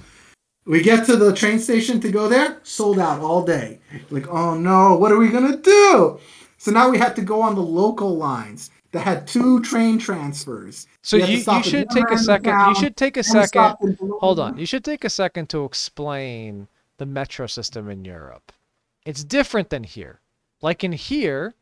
We 0.67 0.83
get 0.83 1.07
to 1.07 1.17
the 1.17 1.35
train 1.35 1.59
station 1.59 2.01
to 2.01 2.11
go 2.11 2.29
there, 2.29 2.59
sold 2.63 2.99
out 2.99 3.21
all 3.21 3.45
day. 3.45 3.81
Like, 4.11 4.29
oh 4.29 4.55
no, 4.55 4.97
what 4.97 5.13
are 5.13 5.19
we 5.19 5.29
gonna 5.29 5.57
do? 5.57 6.21
So 6.59 6.71
now 6.71 6.91
we 6.91 6.99
had 6.99 7.17
to 7.17 7.23
go 7.23 7.41
on 7.41 7.55
the 7.55 7.63
local 7.63 8.17
lines 8.19 8.71
that 8.93 9.01
had 9.01 9.27
two 9.27 9.61
train 9.61 9.99
transfers. 9.99 10.87
So 11.03 11.17
you, 11.17 11.25
you 11.39 11.63
should 11.63 11.91
take 11.91 12.11
a 12.11 12.19
second. 12.19 12.59
You 12.69 12.75
should 12.75 12.97
take 12.97 13.17
a 13.17 13.23
second. 13.23 13.49
stopped 13.49 13.85
in 13.85 13.95
Bologna. 13.95 14.19
Hold 14.21 14.41
on. 14.41 14.59
You 14.59 14.67
should 14.67 14.85
take 14.85 15.05
a 15.05 15.11
second 15.11 15.49
to 15.51 15.65
explain 15.65 16.69
the 16.99 17.07
metro 17.07 17.47
system 17.47 17.89
in 17.89 18.05
Europe. 18.05 18.53
It's 19.07 19.25
different 19.25 19.71
than 19.71 19.85
here. 19.85 20.21
Like 20.61 20.85
in 20.85 20.93
here, 20.93 21.55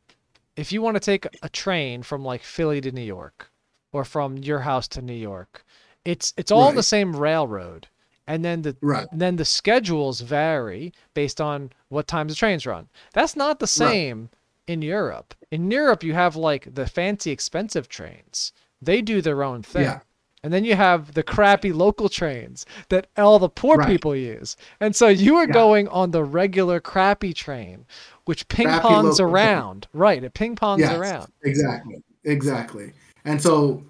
if 0.57 0.72
you 0.72 0.83
want 0.83 0.97
to 0.97 1.01
take 1.01 1.26
a 1.43 1.49
train 1.49 2.03
from 2.03 2.24
like 2.24 2.43
Philly 2.43 2.81
to 2.81 2.91
New 2.91 3.03
York 3.03 3.51
or 3.93 4.05
from 4.05 4.39
your 4.39 4.61
house 4.61 4.89
to 4.89 5.03
New 5.03 5.12
York, 5.14 5.64
it's 6.05 6.33
it's 6.37 6.51
all 6.51 6.68
Right. 6.68 6.76
the 6.76 6.83
same 6.83 7.14
railroad. 7.14 7.87
And 8.26 8.45
then 8.45 8.62
the 8.62 8.76
Right. 8.83 9.07
then 9.12 9.37
the 9.37 9.45
schedules 9.45 10.20
vary 10.20 10.93
based 11.14 11.41
on 11.41 11.70
what 11.89 12.07
times 12.09 12.33
the 12.33 12.37
trains 12.37 12.66
run. 12.66 12.89
That's 13.12 13.37
not 13.37 13.59
the 13.61 13.66
same 13.66 14.20
Right. 14.22 14.29
In 14.69 14.83
Europe. 14.83 15.35
In 15.51 15.71
Europe 15.71 16.03
you 16.03 16.14
have 16.14 16.37
like 16.37 16.75
the 16.75 16.87
fancy 16.87 17.31
expensive 17.31 17.89
trains. 17.89 18.53
They 18.83 19.03
do 19.03 19.21
their 19.23 19.43
own 19.43 19.62
thing. 19.62 19.83
Yeah. 19.83 20.01
And 20.45 20.53
then 20.53 20.64
you 20.64 20.77
have 20.77 21.14
the 21.14 21.25
crappy 21.25 21.73
local 21.73 22.09
trains 22.09 22.64
that 22.91 23.09
all 23.16 23.41
the 23.41 23.49
poor 23.49 23.77
Right. 23.79 23.89
people 23.89 24.14
use. 24.14 24.57
And 24.79 24.95
so 24.95 25.09
you 25.09 25.35
are 25.37 25.47
Yeah. 25.49 25.53
going 25.53 25.89
on 25.89 26.12
the 26.12 26.23
regular 26.23 26.79
crappy 26.81 27.33
train, 27.33 27.87
which 28.25 28.47
ping 28.47 28.69
pongs 28.69 29.03
local 29.05 29.16
train. 29.16 29.31
around. 29.35 29.89
Right. 29.93 30.23
It 30.23 30.35
ping 30.35 30.55
pongs 30.55 30.79
Yes, 30.79 30.93
around. 30.93 31.33
Exactly. 31.43 31.97
Exactly. 32.25 32.93
And 33.25 33.43
so 33.43 33.83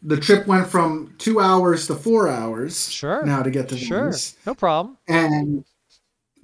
the 0.00 0.16
trip 0.16 0.46
went 0.46 0.68
from 0.68 1.12
two 1.18 1.40
hours 1.40 1.88
to 1.88 1.96
four 1.96 2.28
hours. 2.28 2.88
Sure. 2.88 3.24
Now 3.26 3.42
to 3.42 3.50
get 3.50 3.68
to 3.70 3.74
the 3.74 3.80
Sure. 3.80 4.02
Venice. 4.04 4.36
No 4.46 4.54
problem. 4.54 4.96
and 5.08 5.64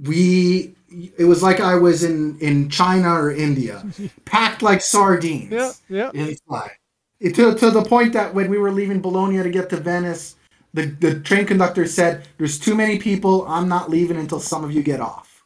we 0.01 0.75
it 1.17 1.25
was 1.25 1.43
like 1.43 1.61
I 1.61 1.75
was 1.75 2.05
in 2.05 2.39
in 2.41 2.69
China 2.69 3.13
or 3.13 3.31
India, 3.31 3.85
packed 4.25 4.63
like 4.63 4.81
sardines. 4.81 5.53
Yeah. 5.53 5.73
Yeah. 5.89 6.11
Inside. 6.15 6.73
It, 7.21 7.37
to, 7.37 7.55
to 7.55 7.71
the 7.71 7.85
point 7.85 8.13
that 8.15 8.35
when 8.35 8.51
we 8.51 8.59
were 8.59 8.73
leaving 8.73 9.01
Bologna 9.01 9.41
to 9.43 9.49
get 9.49 9.71
to 9.71 9.77
Venice, 9.77 10.35
the, 10.75 10.87
the 10.87 11.21
train 11.21 11.47
conductor 11.47 11.87
said, 11.87 12.27
There's 12.37 12.59
too 12.59 12.75
many 12.75 12.99
people, 12.99 13.47
I'm 13.47 13.69
not 13.69 13.89
leaving 13.89 14.17
until 14.17 14.41
some 14.41 14.65
of 14.65 14.73
you 14.73 14.83
get 14.83 15.01
off. 15.01 15.45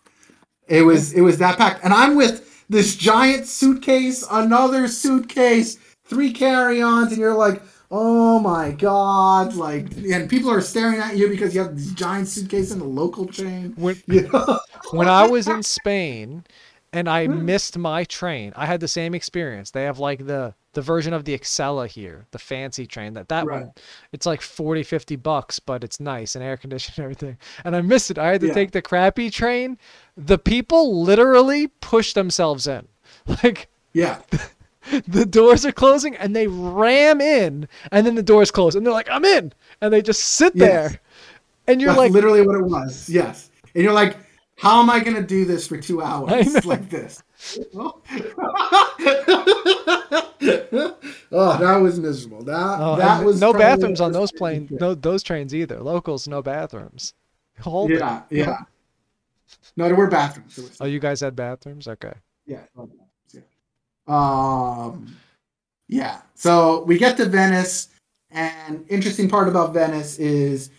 It 0.69 0.83
was 0.83 1.13
it 1.13 1.21
was 1.21 1.39
that 1.39 1.59
packed. 1.59 1.85
And 1.85 1.93
I'm 1.93 2.17
with 2.17 2.65
this 2.69 2.97
giant 2.97 3.47
suitcase, 3.47 4.25
another 4.31 4.89
suitcase, 4.89 5.79
three 6.05 6.33
carry-ons, 6.33 7.13
and 7.13 7.21
you're 7.21 7.35
like, 7.35 7.63
oh 7.91 8.39
my 8.39 8.73
god, 8.73 9.55
like 9.55 9.87
and 9.97 10.29
people 10.29 10.51
are 10.51 10.61
staring 10.61 10.99
at 11.01 11.17
you 11.17 11.29
because 11.29 11.55
you 11.55 11.63
have 11.63 11.77
this 11.77 11.93
giant 11.93 12.29
suitcase 12.29 12.71
in 12.73 12.79
the 12.79 12.85
local 12.85 13.27
train. 13.27 13.75
When, 13.77 14.03
You 14.07 14.29
know? 14.33 14.59
when 14.91 15.09
I 15.09 15.25
was 15.25 15.49
in 15.49 15.63
Spain, 15.63 16.45
and 16.93 17.09
I 17.09 17.27
missed 17.27 17.77
my 17.77 18.05
train. 18.05 18.53
I 18.57 18.65
had 18.67 18.81
the 18.81 18.89
same 18.89 19.15
experience. 19.15 19.71
They 19.71 19.85
have 19.85 19.99
like 19.99 20.27
the 20.27 20.55
the 20.73 20.83
version 20.83 21.13
of 21.15 21.25
the 21.25 21.37
Acela 21.39 21.87
here, 21.89 22.27
the 22.33 22.39
fancy 22.39 22.87
train. 22.87 23.15
That 23.15 23.29
that 23.29 23.47
Right. 23.47 23.61
one, 23.63 23.73
it's 24.13 24.27
like 24.27 24.41
40, 24.43 24.83
50 24.83 25.17
bucks, 25.17 25.59
but 25.59 25.83
it's 25.85 26.01
nice 26.01 26.35
and 26.35 26.45
air 26.45 26.57
conditioned 26.57 26.99
and 26.99 27.05
everything. 27.05 27.39
And 27.65 27.75
I 27.77 27.81
missed 27.81 28.11
it. 28.11 28.19
I 28.19 28.29
had 28.33 28.41
to 28.43 28.49
Yeah. 28.49 28.55
take 28.55 28.73
the 28.73 28.83
crappy 28.83 29.31
train. 29.31 29.79
The 30.17 30.39
people 30.39 31.03
literally 31.03 31.69
push 31.69 32.13
themselves 32.13 32.67
in. 32.67 32.89
Like 33.43 33.69
Yeah. 33.93 34.19
The 35.09 35.27
doors 35.27 35.65
are 35.67 35.73
closing 35.73 36.15
and 36.17 36.35
they 36.35 36.47
ram 36.47 37.21
in 37.21 37.69
and 37.93 38.07
then 38.07 38.15
the 38.15 38.23
doors 38.23 38.51
close 38.51 38.75
and 38.75 38.85
they're 38.87 38.93
like, 38.93 39.09
I'm 39.11 39.25
in. 39.25 39.53
And 39.81 39.93
they 39.93 40.03
just 40.03 40.23
sit 40.23 40.55
Yes. 40.55 40.69
there. 40.69 41.01
And 41.69 41.81
you're 41.81 41.89
That's 41.91 41.99
like, 41.99 42.13
literally 42.13 42.47
what 42.47 42.57
it 42.57 42.65
was. 42.65 43.09
Yes. 43.09 43.51
And 43.75 43.83
you're 43.83 43.93
like, 43.93 44.17
how 44.57 44.81
am 44.81 44.89
I 44.89 45.01
going 45.01 45.17
to 45.17 45.23
do 45.27 45.45
this 45.45 45.67
for 45.67 45.77
two 45.77 46.01
hours 46.03 46.65
like 46.65 46.89
this? 46.89 47.23
oh, 51.33 51.59
that 51.61 51.79
was 51.83 51.99
miserable. 52.01 52.43
That 52.45 52.79
Oh, 52.81 52.97
that 52.97 53.25
was 53.25 53.41
no 53.41 53.53
bathrooms 53.53 54.01
on 54.01 54.13
those 54.13 54.33
planes 54.33 54.71
no 54.71 54.95
those 54.95 55.23
trains 55.23 55.55
either. 55.55 55.81
Locals, 55.81 56.27
no 56.29 56.43
bathrooms. 56.43 57.15
Hold 57.61 57.91
it. 57.91 57.99
Yeah, 58.01 58.23
yeah. 58.31 58.57
No, 59.77 59.87
there 59.87 59.95
were 59.95 60.09
bathrooms. 60.09 60.57
There 60.57 60.67
Oh, 60.81 60.87
you 60.87 60.99
guys 61.01 61.21
had 61.21 61.37
bathrooms? 61.37 61.87
Okay. 61.89 62.13
yeah, 62.47 62.57
there 62.57 62.67
were 62.77 62.87
bathrooms, 62.87 63.11
yeah. 63.33 63.41
Um, 64.07 65.17
yeah. 65.89 66.21
So 66.35 66.83
we 66.85 66.99
get 66.99 67.17
to 67.19 67.27
Venice, 67.27 67.89
and 68.31 68.85
interesting 68.89 69.29
part 69.29 69.49
about 69.49 69.73
Venice 69.75 70.19
is 70.19 70.71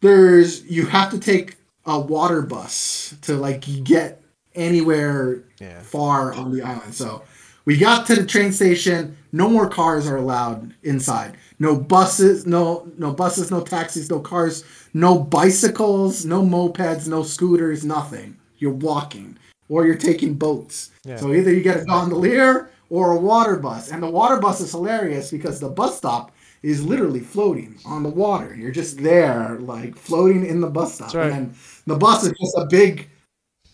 there's 0.00 0.64
you 0.64 0.86
have 0.86 1.10
to 1.10 1.18
take 1.18 1.56
a 1.86 1.98
water 1.98 2.42
bus 2.42 3.14
to 3.22 3.34
like 3.34 3.64
get 3.84 4.22
anywhere 4.54 5.42
Yeah. 5.60 5.80
far 5.82 6.32
on 6.34 6.50
the 6.52 6.62
island. 6.62 6.94
So 6.94 7.22
we 7.64 7.76
got 7.76 8.06
to 8.06 8.14
the 8.16 8.24
train 8.26 8.52
station. 8.52 9.16
No 9.32 9.48
more 9.50 9.68
cars 9.68 10.06
are 10.06 10.16
allowed 10.16 10.72
inside. 10.82 11.36
No 11.58 11.76
buses, 11.76 12.46
no 12.46 12.88
no 12.98 13.12
buses, 13.12 13.50
no 13.50 13.60
taxis, 13.60 14.10
no 14.10 14.20
cars, 14.20 14.64
no 14.94 15.18
bicycles, 15.18 16.24
no 16.24 16.42
mopeds, 16.42 17.06
no 17.08 17.22
scooters, 17.22 17.84
nothing. 17.84 18.36
You're 18.58 18.72
walking 18.72 19.36
or 19.68 19.86
you're 19.86 19.96
taking 19.96 20.34
boats. 20.34 20.90
Yeah. 21.04 21.16
So 21.16 21.32
either 21.32 21.52
you 21.52 21.62
get 21.62 21.78
a 21.78 21.84
gondolier 21.84 22.70
or 22.90 23.12
a 23.12 23.18
water 23.18 23.56
bus. 23.56 23.90
And 23.90 24.02
the 24.02 24.10
water 24.10 24.38
bus 24.38 24.60
is 24.60 24.72
hilarious 24.72 25.30
because 25.30 25.60
the 25.60 25.68
bus 25.68 25.96
stop 25.96 26.32
is 26.62 26.84
literally 26.84 27.20
floating 27.20 27.78
on 27.84 28.02
the 28.02 28.08
water. 28.08 28.54
You're 28.54 28.72
just 28.72 28.98
there, 28.98 29.58
like 29.60 29.96
floating 29.96 30.46
in 30.46 30.60
the 30.60 30.68
bus 30.68 30.94
stop. 30.94 31.14
Right. 31.14 31.30
And 31.30 31.32
then 31.32 31.54
the 31.86 31.96
bus 31.96 32.24
is 32.24 32.32
just 32.32 32.56
a 32.56 32.66
big 32.66 33.08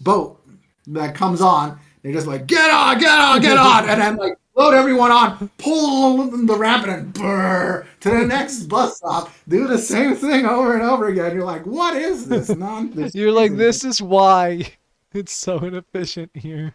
boat 0.01 0.41
that 0.89 1.15
comes 1.15 1.41
on. 1.41 1.79
They're 2.03 2.13
just 2.13 2.27
like, 2.27 2.47
get 2.47 2.71
on, 2.71 2.99
get 2.99 3.19
on, 3.19 3.41
get 3.41 3.59
on. 3.59 3.89
And 3.89 4.01
then 4.01 4.17
like 4.17 4.35
load 4.57 4.75
everyone 4.75 5.11
on, 5.11 5.51
pull 5.59 6.25
the 6.25 6.57
ramp 6.57 6.87
and 6.87 7.13
brr 7.13 7.87
to 8.01 8.11
the 8.11 8.27
next 8.27 8.65
bus 8.65 8.97
stop. 8.97 9.33
Do 9.49 9.67
the 9.67 9.79
same 9.79 10.15
thing 10.15 10.45
over 10.45 10.75
and 10.75 10.83
over 10.83 11.09
again. 11.09 11.35
You're 11.35 11.45
like, 11.45 11.65
what 11.65 11.97
is 11.97 12.27
this? 12.27 12.49
Non 12.63 12.91
this 12.91 13.15
You're 13.15 13.33
like, 13.33 13.57
this 13.57 13.85
is 13.85 14.03
why 14.03 14.67
it's 15.15 15.33
so 15.33 15.59
inefficient 15.59 16.31
here. 16.35 16.75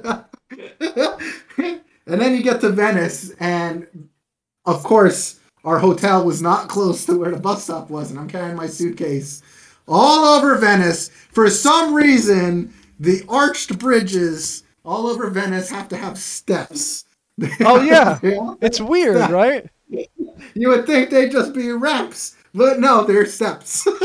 and 0.00 0.24
then 2.06 2.34
you 2.34 2.42
get 2.42 2.60
to 2.60 2.70
Venice, 2.70 3.30
and 3.40 3.86
of 4.66 4.82
course, 4.82 5.40
our 5.64 5.78
hotel 5.78 6.24
was 6.24 6.42
not 6.42 6.68
close 6.68 7.06
to 7.06 7.18
where 7.18 7.30
the 7.30 7.40
bus 7.40 7.64
stop 7.64 7.90
was, 7.90 8.10
and 8.10 8.18
I'm 8.18 8.28
carrying 8.28 8.56
my 8.56 8.66
suitcase 8.66 9.42
all 9.88 10.24
over 10.24 10.56
Venice. 10.56 11.08
For 11.08 11.48
some 11.48 11.94
reason, 11.94 12.72
the 12.98 13.22
arched 13.28 13.78
bridges 13.78 14.64
all 14.84 15.06
over 15.06 15.30
Venice 15.30 15.70
have 15.70 15.88
to 15.88 15.96
have 15.96 16.18
steps. 16.18 17.04
Oh, 17.60 17.80
yeah. 17.82 18.18
It's 18.60 18.80
weird, 18.80 19.16
Yeah. 19.16 19.30
right? 19.32 19.70
You 20.54 20.68
would 20.68 20.86
think 20.86 21.10
they'd 21.10 21.30
just 21.30 21.52
be 21.54 21.70
ramps, 21.72 22.36
but 22.54 22.80
no, 22.80 23.04
they're 23.04 23.26
steps. 23.26 23.86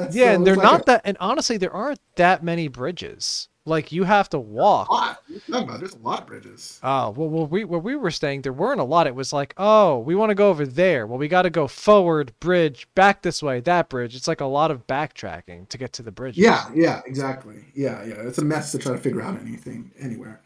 That's- 0.00 0.14
Yeah, 0.14 0.32
and 0.32 0.46
they're 0.46 0.56
like 0.56 0.64
not 0.64 0.80
a- 0.82 0.84
that 0.86 1.00
and 1.04 1.16
honestly 1.20 1.56
there 1.56 1.72
aren't 1.72 2.00
that 2.16 2.42
many 2.42 2.68
bridges. 2.68 3.48
Like 3.66 3.92
you 3.92 4.04
have 4.04 4.30
to 4.30 4.38
walk. 4.38 4.88
lot. 4.90 5.18
What 5.46 5.60
are 5.60 5.62
about? 5.64 5.80
There's 5.80 5.92
a 5.94 5.98
lot 5.98 6.22
of 6.22 6.26
bridges. 6.26 6.80
Oh, 6.82 7.10
well, 7.10 7.28
where 7.28 7.44
we, 7.44 7.64
where 7.64 7.78
we 7.78 7.94
were 7.94 8.10
staying, 8.10 8.40
there 8.42 8.54
weren't 8.54 8.80
a 8.80 8.84
lot. 8.84 9.06
It 9.06 9.14
was 9.14 9.34
like, 9.34 9.52
oh, 9.58 9.98
we 9.98 10.14
want 10.14 10.30
to 10.30 10.34
go 10.34 10.48
over 10.48 10.64
there. 10.66 11.06
Well, 11.06 11.18
we 11.18 11.28
got 11.28 11.42
to 11.42 11.50
go 11.50 11.68
forward, 11.68 12.32
bridge, 12.40 12.88
back 12.94 13.20
this 13.20 13.42
way, 13.42 13.60
that 13.60 13.90
bridge. 13.90 14.16
It's 14.16 14.26
like 14.26 14.40
a 14.40 14.46
lot 14.46 14.70
of 14.70 14.86
backtracking 14.86 15.68
to 15.68 15.78
get 15.78 15.92
to 15.92 16.02
the 16.02 16.10
bridge. 16.10 16.38
Yeah, 16.38 16.68
yeah, 16.74 17.02
exactly. 17.06 17.66
Yeah, 17.74 18.02
yeah. 18.02 18.14
It's 18.22 18.38
a 18.38 18.44
mess 18.44 18.72
to 18.72 18.78
try 18.78 18.92
to 18.92 18.98
figure 18.98 19.20
out 19.20 19.38
anything 19.38 19.92
anywhere. 20.00 20.40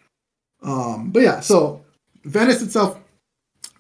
Um, 0.62 1.10
but 1.12 1.22
yeah, 1.22 1.38
so 1.40 1.84
Venice 2.24 2.62
itself, 2.62 2.98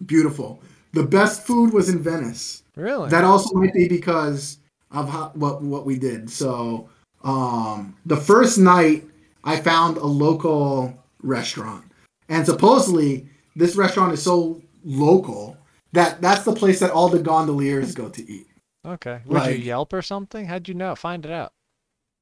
beautiful. 0.06 0.62
The 0.92 1.02
best 1.02 1.44
food 1.44 1.72
was 1.72 1.88
in 1.88 2.00
Venice. 2.02 2.62
Really? 2.76 3.10
That 3.10 3.24
also 3.24 3.58
might 3.58 3.74
be 3.74 3.88
because 3.88 4.58
of 4.94 5.08
how, 5.08 5.30
what 5.34 5.60
what 5.62 5.84
we 5.84 5.98
did. 5.98 6.30
So 6.30 6.88
um, 7.22 7.96
the 8.06 8.16
first 8.16 8.58
night, 8.58 9.04
I 9.44 9.60
found 9.60 9.96
a 9.98 10.06
local 10.06 10.94
restaurant, 11.22 11.84
and 12.28 12.46
supposedly 12.46 13.28
this 13.56 13.76
restaurant 13.76 14.12
is 14.12 14.22
so 14.22 14.62
local 14.84 15.56
that 15.92 16.20
that's 16.20 16.44
the 16.44 16.54
place 16.54 16.80
that 16.80 16.90
all 16.90 17.08
the 17.08 17.18
gondoliers 17.20 17.94
go 17.94 18.08
to 18.08 18.22
eat. 18.30 18.46
okay. 18.86 19.20
Would 19.26 19.46
you 19.46 19.52
Yelp 19.62 19.92
or 19.92 20.02
something? 20.02 20.46
How'd 20.46 20.68
you 20.68 20.74
know? 20.74 20.94
Find 20.94 21.24
it 21.24 21.30
out. 21.30 21.52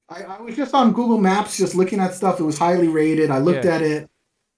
I, 0.08 0.22
I 0.24 0.40
was 0.40 0.56
just 0.56 0.74
on 0.74 0.92
Google 0.92 1.18
Maps, 1.18 1.56
just 1.56 1.74
looking 1.74 1.98
at 2.00 2.12
stuff. 2.14 2.38
It 2.38 2.44
was 2.44 2.58
highly 2.58 2.88
rated. 2.88 3.30
I 3.30 3.38
looked 3.38 3.64
Yeah. 3.64 3.76
at 3.76 3.82
it, 3.82 4.10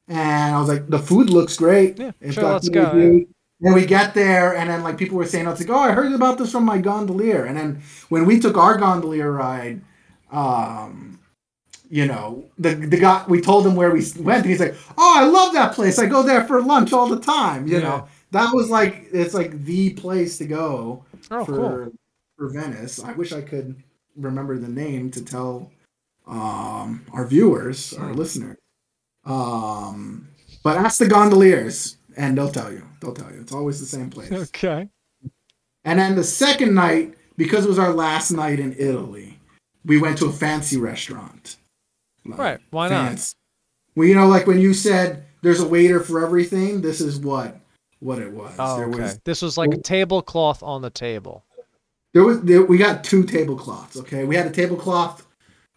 and 0.08 0.54
I 0.54 0.58
was 0.58 0.68
like, 0.68 0.88
the 0.88 0.98
food 0.98 1.30
looks 1.30 1.56
great. 1.56 1.98
Yeah, 1.98 2.10
It's 2.20 2.34
sure, 2.34 2.44
let's 2.44 2.68
go, 2.68 2.92
reviews. 2.92 3.28
Then 3.64 3.74
we 3.74 3.86
get 3.86 4.14
there, 4.14 4.54
and 4.56 4.70
then 4.70 4.84
like 4.84 4.98
people 4.98 5.16
were 5.18 5.26
saying, 5.26 5.46
"I 5.46 5.50
was 5.50 5.60
like, 5.60 5.70
oh, 5.70 5.80
I 5.80 5.92
heard 5.92 6.12
about 6.12 6.38
this 6.38 6.52
from 6.52 6.64
my 6.64 6.78
gondolier." 6.78 7.46
And 7.46 7.56
then 7.56 7.82
when 8.10 8.26
we 8.26 8.38
took 8.40 8.56
our 8.58 8.78
gondolier 8.78 9.32
ride, 9.32 9.80
um, 10.30 11.18
you 11.90 12.06
know, 12.06 12.44
the 12.58 12.74
the 12.74 12.98
guy 12.98 13.24
we 13.28 13.40
told 13.40 13.66
him 13.66 13.76
where 13.76 13.90
we 13.90 14.04
went, 14.20 14.42
and 14.42 14.50
he's 14.50 14.60
like, 14.60 14.74
"Oh, 14.98 15.14
I 15.18 15.24
love 15.24 15.54
that 15.54 15.74
place. 15.74 15.98
I 15.98 16.06
go 16.06 16.22
there 16.22 16.44
for 16.44 16.62
lunch 16.62 16.92
all 16.92 17.08
the 17.08 17.20
time." 17.20 17.66
You 17.68 17.74
Yeah. 17.78 17.84
know, 17.88 18.08
that 18.32 18.54
was 18.54 18.70
like 18.70 19.06
it's 19.12 19.34
like 19.34 19.64
the 19.64 19.90
place 19.94 20.38
to 20.38 20.46
go 20.46 21.04
Oh, 21.30 21.44
for 21.44 21.56
cool. 21.56 21.92
for 22.38 22.48
Venice. 22.52 23.02
I 23.02 23.12
wish 23.12 23.32
I 23.32 23.42
could 23.42 23.76
remember 24.16 24.58
the 24.58 24.68
name 24.68 25.10
to 25.12 25.24
tell 25.24 25.70
um, 26.26 27.04
our 27.12 27.26
viewers, 27.26 27.94
our 27.94 28.08
Hmm. 28.08 28.18
listeners. 28.18 28.56
Um, 29.24 30.28
but 30.62 30.76
ask 30.76 30.98
the 30.98 31.08
gondoliers, 31.08 31.96
and 32.16 32.36
they'll 32.36 32.50
tell 32.50 32.72
you. 32.72 32.86
They'll 33.00 33.14
tell 33.14 33.32
you. 33.32 33.40
It's 33.40 33.52
always 33.52 33.80
the 33.80 33.86
same 33.86 34.10
place. 34.10 34.32
Okay. 34.32 34.88
And 35.84 35.98
then 35.98 36.14
the 36.14 36.24
second 36.24 36.74
night, 36.74 37.14
because 37.36 37.64
it 37.64 37.68
was 37.68 37.78
our 37.78 37.92
last 37.92 38.30
night 38.30 38.58
in 38.60 38.74
Italy, 38.78 39.38
we 39.84 39.98
went 39.98 40.18
to 40.18 40.26
a 40.26 40.32
fancy 40.32 40.76
restaurant. 40.76 41.56
Like, 42.24 42.38
Right, 42.38 42.60
why 42.70 42.88
not? 42.88 43.34
Well, 43.94 44.08
you 44.08 44.14
know, 44.14 44.26
like 44.26 44.46
when 44.46 44.58
you 44.60 44.72
said 44.74 45.24
there's 45.42 45.60
a 45.60 45.68
waiter 45.68 46.00
for 46.00 46.24
everything, 46.24 46.80
this 46.80 47.00
is 47.00 47.18
what 47.18 47.60
what 48.00 48.18
it 48.18 48.32
was. 48.32 48.54
Oh, 48.58 48.76
there 48.76 48.88
okay. 48.88 49.02
was 49.02 49.18
This 49.24 49.42
was 49.42 49.56
like 49.56 49.72
a 49.72 49.78
tablecloth 49.78 50.62
on 50.62 50.82
the 50.82 50.90
table. 50.90 51.44
there 52.12 52.24
was 52.24 52.40
there, 52.42 52.62
we 52.64 52.78
got 52.78 53.04
two 53.04 53.24
tablecloths. 53.24 53.96
Okay, 53.98 54.24
we 54.24 54.36
had 54.36 54.46
a 54.46 54.50
tablecloth 54.50 55.26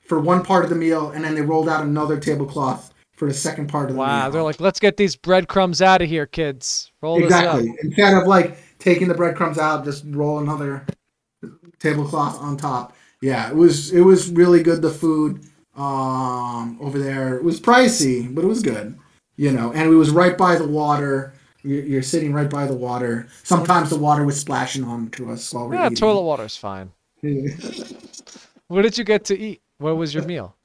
for 0.05 0.19
one 0.19 0.43
part 0.43 0.63
of 0.63 0.69
the 0.69 0.75
meal, 0.75 1.09
and 1.11 1.23
then 1.23 1.35
they 1.35 1.41
rolled 1.41 1.67
out 1.69 1.83
another 1.83 2.17
tablecloth 2.19 2.93
for 3.17 3.27
the 3.27 3.33
second 3.33 3.67
part 3.67 3.89
of 3.89 3.95
the 3.95 4.01
meal. 4.01 4.07
Wow. 4.07 4.29
They're 4.29 4.43
like, 4.43 4.61
let's 4.61 4.79
get 4.79 4.95
these 4.95 5.15
breadcrumbs 5.15 5.81
out 5.81 6.01
of 6.01 6.07
here, 6.07 6.25
kids. 6.25 6.91
Roll 7.01 7.21
exactly. 7.21 7.63
this 7.63 7.71
up. 7.71 7.75
Instead 7.83 8.13
of 8.13 8.27
like 8.27 8.57
taking 8.79 9.07
the 9.07 9.15
breadcrumbs 9.15 9.57
out, 9.57 9.83
just 9.83 10.05
roll 10.07 10.39
another 10.39 10.85
tablecloth 11.79 12.39
on 12.39 12.55
top. 12.55 12.95
Yeah, 13.21 13.49
it 13.49 13.55
was 13.55 13.91
it 13.91 14.01
was 14.01 14.29
really 14.31 14.61
good. 14.61 14.81
The 14.81 14.91
food 14.91 15.43
um, 15.75 16.77
over 16.79 16.99
there 16.99 17.35
it 17.35 17.43
was 17.43 17.59
pricey, 17.59 18.33
but 18.33 18.43
it 18.43 18.47
was 18.47 18.61
good. 18.61 18.97
You 19.35 19.51
know, 19.51 19.71
and 19.73 19.91
it 19.91 19.95
was 19.95 20.11
right 20.11 20.37
by 20.37 20.55
the 20.55 20.67
water. 20.67 21.33
You're, 21.63 21.83
you're 21.83 22.03
sitting 22.03 22.33
right 22.33 22.49
by 22.49 22.65
the 22.67 22.73
water. 22.73 23.27
Sometimes 23.43 23.89
the 23.89 23.97
water 23.97 24.23
was 24.23 24.39
splashing 24.39 24.83
onto 24.83 25.31
us 25.31 25.53
while 25.53 25.67
we're 25.67 25.75
Yeah, 25.75 25.87
eating. 25.87 25.97
toilet 25.97 26.21
water's 26.21 26.55
fine. 26.55 26.91
What 28.69 28.81
did 28.81 28.97
you 28.97 29.05
get 29.05 29.23
to 29.25 29.39
eat? 29.39 29.61
What 29.77 29.95
was 29.95 30.13
your 30.13 30.25
meal? 30.25 30.56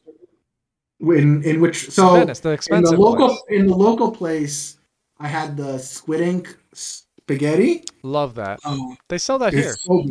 In 1.03 1.43
in 1.45 1.61
which 1.61 1.91
so 1.91 2.15
Venice, 2.15 2.41
the 2.41 2.51
in 2.71 2.83
the 2.83 2.97
local 2.97 3.29
place. 3.29 3.41
in 3.49 3.67
the 3.67 3.75
local 3.77 4.11
place, 4.11 4.79
I 5.19 5.29
had 5.29 5.57
the 5.57 5.79
squid 5.79 6.21
ink 6.21 6.57
spaghetti. 6.73 7.85
Love 8.03 8.35
that. 8.37 8.61
Um, 8.65 8.97
They 9.09 9.19
sell 9.19 9.39
that 9.39 9.53
here. 9.53 9.75
so. 9.75 10.05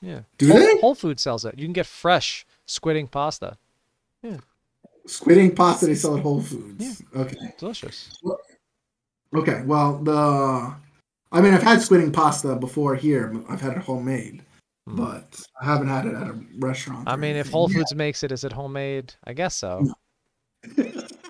Yeah. 0.00 0.20
Do 0.38 0.48
Whole, 0.48 0.58
they? 0.58 0.80
Whole 0.80 0.94
Food 0.94 1.18
sells 1.20 1.44
it. 1.44 1.58
You 1.58 1.66
can 1.66 1.72
get 1.72 1.86
fresh 1.86 2.46
squid 2.66 2.96
ink 2.96 3.10
pasta. 3.10 3.56
Yeah. 4.22 4.38
Squid 5.06 5.38
ink 5.38 5.56
pasta 5.56 5.86
they 5.86 5.94
sell 5.94 6.16
at 6.16 6.22
Whole 6.22 6.40
Foods. 6.42 7.02
Okay. 7.16 7.36
Delicious. 7.58 8.10
Okay. 9.34 9.62
Well, 9.66 9.98
the 9.98 10.74
I 11.32 11.40
mean, 11.42 11.52
I've 11.52 11.62
had 11.62 11.82
squid 11.82 12.00
ink 12.02 12.14
pasta 12.14 12.56
before 12.56 12.94
here. 12.94 13.34
I've 13.50 13.60
had 13.60 13.72
it 13.76 13.78
homemade. 13.78 14.42
Hmm. 14.86 14.96
but 14.96 15.38
I 15.60 15.66
haven't 15.66 15.88
had 15.88 16.06
it 16.06 16.14
at 16.14 16.28
a 16.28 16.38
restaurant. 16.58 17.06
I 17.08 17.16
mean, 17.16 17.36
if. 17.36 17.50
Whole 17.50 17.70
Yeah. 17.70 17.78
Foods 17.78 17.94
makes 17.94 18.22
it, 18.22 18.32
is 18.32 18.44
it 18.44 18.52
homemade? 18.52 19.12
I 19.24 19.34
guess 19.34 19.54
so. 19.54 19.84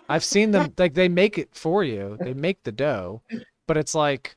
I've 0.09 0.25
seen 0.25 0.51
them 0.53 0.73
like 0.79 0.95
they 0.95 1.09
make 1.09 1.39
it 1.39 1.51
for 1.55 1.85
you. 1.85 2.17
They 2.21 2.33
make 2.35 2.63
the 2.63 2.73
dough, 2.73 3.23
but 3.67 3.77
it's 3.77 3.95
like 3.95 4.37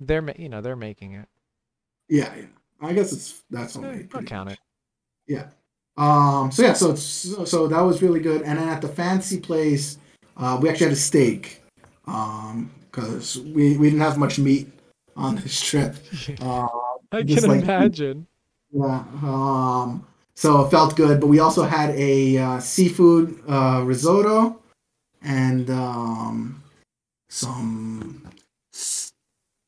they're 0.00 0.24
you 0.38 0.48
know 0.48 0.60
they're 0.60 0.76
making 0.76 1.14
it. 1.14 1.28
yeah, 2.08 2.32
yeah. 2.36 2.44
I 2.80 2.92
guess 2.92 3.12
it's 3.12 3.42
that's 3.50 3.76
Eh, 3.76 3.80
homemade. 3.80 4.08
I'll 4.14 4.22
count 4.22 4.48
much. 4.50 4.58
it. 5.26 5.32
Yeah. 5.34 5.46
Um. 5.96 6.52
So 6.52 6.62
yeah. 6.62 6.72
So 6.74 6.92
it's 6.92 7.02
so, 7.02 7.44
so 7.44 7.66
that 7.68 7.80
was 7.80 8.00
really 8.02 8.20
good. 8.20 8.42
And 8.42 8.58
then 8.58 8.68
at 8.68 8.80
the 8.80 8.88
fancy 8.88 9.40
place, 9.40 9.98
uh, 10.36 10.58
we 10.62 10.68
actually 10.68 10.86
had 10.86 10.92
a 10.92 10.96
steak. 10.96 11.62
Um, 12.06 12.70
because 12.90 13.38
we 13.38 13.76
we 13.76 13.90
didn't 13.90 14.00
have 14.00 14.16
much 14.16 14.38
meat 14.38 14.70
on 15.16 15.34
this 15.36 15.60
trip. 15.60 15.96
Uh, 16.40 16.66
I 17.10 17.22
can 17.24 17.42
like- 17.48 17.62
imagine. 17.62 18.26
Yeah. 18.70 19.02
Um. 19.22 20.06
So 20.38 20.64
it 20.64 20.70
felt 20.70 20.94
good, 20.94 21.20
but 21.20 21.26
we 21.26 21.40
also 21.40 21.64
had 21.64 21.90
a 21.96 22.38
uh, 22.38 22.60
seafood 22.60 23.42
uh, 23.48 23.82
risotto 23.84 24.60
and 25.20 25.68
um, 25.68 26.62
some. 27.28 28.22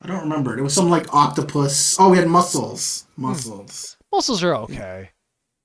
I 0.01 0.07
don't 0.07 0.21
remember. 0.21 0.57
It 0.57 0.63
was 0.63 0.73
some 0.73 0.89
like 0.89 1.13
octopus. 1.13 1.99
Oh, 1.99 2.11
we 2.11 2.19
had 2.19 2.29
mussels. 2.29 3.07
Mussels. 3.17 3.97
Mussels 4.13 4.45
are 4.45 4.55
okay. 4.59 5.11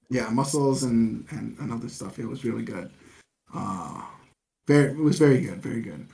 Yeah, 0.10 0.28
mussels 0.32 0.82
and, 0.82 1.24
and 1.30 1.56
and 1.60 1.72
other 1.72 1.88
stuff. 1.88 2.18
It 2.18 2.26
was 2.26 2.44
really 2.44 2.64
good. 2.64 2.90
Uh, 3.54 4.02
very. 4.66 4.90
It 4.90 4.98
was 4.98 5.20
very 5.20 5.40
good. 5.40 5.62
Very 5.62 5.82
good. 5.82 6.08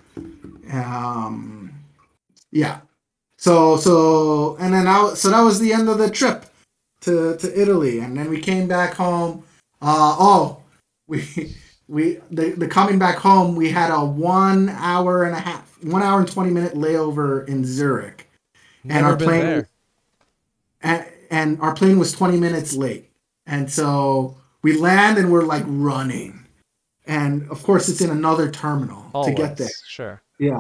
Um. 0.70 1.72
Yeah. 2.52 2.82
So 3.38 3.78
so 3.78 4.58
and 4.58 4.74
then 4.74 4.86
I 4.86 5.14
so 5.14 5.30
that 5.30 5.40
was 5.44 5.62
the 5.62 5.72
end 5.72 5.88
of 5.88 5.98
the 5.98 6.10
trip 6.10 6.51
to 7.02 7.38
to 7.38 7.62
Italy, 7.62 8.00
and 8.00 8.16
then 8.18 8.30
we 8.30 8.40
came 8.40 8.68
back 8.68 8.94
home. 8.94 9.44
Uh 9.82 10.16
oh, 10.20 10.58
we 11.08 11.56
we 11.88 12.20
the 12.32 12.52
the 12.52 12.68
coming 12.68 13.00
back 13.00 13.18
home. 13.18 13.56
We 13.56 13.70
had 13.72 13.92
a 13.92 14.04
one 14.04 14.70
hour 14.70 15.24
and 15.24 15.36
a 15.36 15.40
half, 15.40 15.78
one 15.84 16.04
hour 16.04 16.20
and 16.20 16.32
twenty 16.32 16.52
minute 16.52 16.74
layover 16.74 17.48
in 17.48 17.66
Zurich, 17.66 18.30
Never 18.84 19.08
our 19.08 19.16
been 19.16 19.28
plane- 19.28 19.42
there. 19.46 19.70
and 20.82 21.06
and 21.30 21.62
our 21.62 21.74
plane 21.74 21.98
was 22.00 22.12
twenty 22.12 22.38
minutes 22.40 22.76
late, 22.76 23.10
and 23.46 23.72
so 23.72 24.38
we 24.62 24.78
land 24.78 25.18
and 25.18 25.32
we're 25.32 25.44
like 25.46 25.64
running, 25.66 26.46
and 27.08 27.50
of 27.50 27.64
course 27.64 27.90
it's 27.90 28.02
in 28.02 28.12
another 28.12 28.50
terminal 28.52 29.24
to 29.24 29.32
get 29.34 29.58
there. 29.58 29.70
Sure. 29.88 30.22
Yeah. 30.40 30.60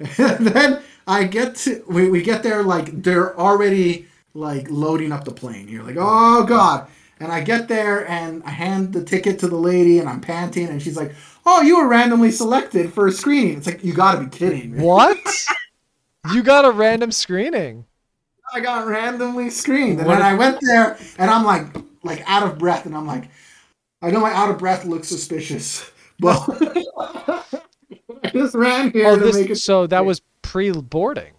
And 0.00 0.08
then 0.46 0.82
I 1.06 1.24
get 1.24 1.54
to 1.56 1.84
we, 1.88 2.08
we 2.08 2.22
get 2.22 2.42
there 2.42 2.62
like 2.62 3.02
they're 3.02 3.38
already 3.38 4.06
like 4.34 4.66
loading 4.70 5.12
up 5.12 5.24
the 5.24 5.32
plane. 5.32 5.68
You're 5.68 5.84
like, 5.84 5.96
oh 5.98 6.44
god. 6.44 6.88
And 7.20 7.30
I 7.30 7.40
get 7.42 7.68
there 7.68 8.06
and 8.08 8.42
I 8.44 8.50
hand 8.50 8.92
the 8.92 9.02
ticket 9.04 9.38
to 9.38 9.48
the 9.48 9.56
lady 9.56 10.00
and 10.00 10.08
I'm 10.08 10.20
panting 10.20 10.68
and 10.68 10.82
she's 10.82 10.96
like, 10.96 11.14
Oh, 11.46 11.62
you 11.62 11.76
were 11.78 11.86
randomly 11.88 12.30
selected 12.30 12.92
for 12.92 13.06
a 13.06 13.12
screening. 13.12 13.58
It's 13.58 13.66
like 13.66 13.84
you 13.84 13.92
gotta 13.94 14.20
be 14.20 14.26
kidding 14.36 14.72
me. 14.72 14.82
What? 14.82 15.18
you 16.32 16.42
got 16.42 16.64
a 16.64 16.70
random 16.70 17.12
screening. 17.12 17.86
I 18.52 18.60
got 18.60 18.86
randomly 18.86 19.50
screened. 19.50 19.98
And 20.00 20.08
What 20.08 20.18
then 20.18 20.22
I 20.22 20.34
went 20.34 20.58
there 20.60 20.98
and 21.18 21.30
I'm 21.30 21.44
like 21.44 21.66
like 22.02 22.22
out 22.26 22.42
of 22.42 22.58
breath 22.58 22.86
and 22.86 22.96
I'm 22.96 23.06
like, 23.06 23.30
I 24.02 24.10
know 24.10 24.20
my 24.20 24.32
out 24.32 24.50
of 24.50 24.58
breath 24.58 24.84
looks 24.84 25.08
suspicious. 25.08 25.90
But 26.20 26.46
I 28.22 28.30
just 28.32 28.54
ran 28.54 28.92
here 28.92 29.08
Oh, 29.08 29.18
to 29.18 29.24
make 29.32 29.46
it 29.46 29.48
this, 29.48 29.64
so 29.64 29.88
that 29.88 30.04
was 30.06 30.22
pre-boarding. 30.42 31.32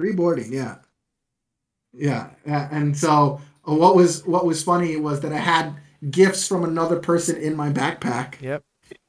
Reboarding, 0.00 0.50
yeah, 0.50 0.76
yeah, 1.92 2.30
yeah. 2.46 2.68
And 2.70 2.96
so 2.96 3.40
uh, 3.68 3.74
what 3.74 3.94
was 3.96 4.26
what 4.26 4.44
was 4.46 4.62
funny 4.62 4.96
was 4.96 5.20
that 5.20 5.32
I 5.32 5.38
had 5.38 5.74
gifts 6.10 6.46
from 6.48 6.64
another 6.64 6.98
person 6.98 7.36
in 7.36 7.54
my 7.56 7.70
backpack, 7.70 8.40
Yep. 8.40 8.62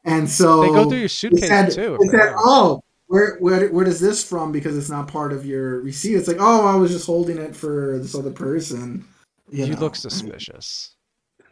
and 0.06 0.30
so 0.30 0.62
They 0.62 0.68
go 0.70 0.90
through 0.90 1.00
your 1.00 1.08
suitcase 1.10 1.48
said, 1.48 1.72
too. 1.72 1.98
they 2.02 2.08
said, 2.08 2.34
"Oh, 2.38 2.82
where 3.08 3.38
where 3.40 3.70
where 3.70 3.86
does 3.86 4.00
this 4.00 4.24
from?" 4.24 4.52
Because 4.52 4.78
it's 4.78 4.90
not 4.90 5.08
part 5.08 5.34
of 5.34 5.46
your 5.46 5.82
receipt. 5.82 6.16
It's 6.16 6.28
like, 6.28 6.38
"Oh, 6.40 6.68
I 6.68 6.76
was 6.76 6.92
just 6.92 7.06
holding 7.06 7.38
it 7.38 7.56
for 7.56 7.98
this 8.00 8.16
other 8.16 8.32
person." 8.32 9.06
You, 9.50 9.66
you 9.66 9.76
look 9.76 9.96
suspicious. 9.96 10.96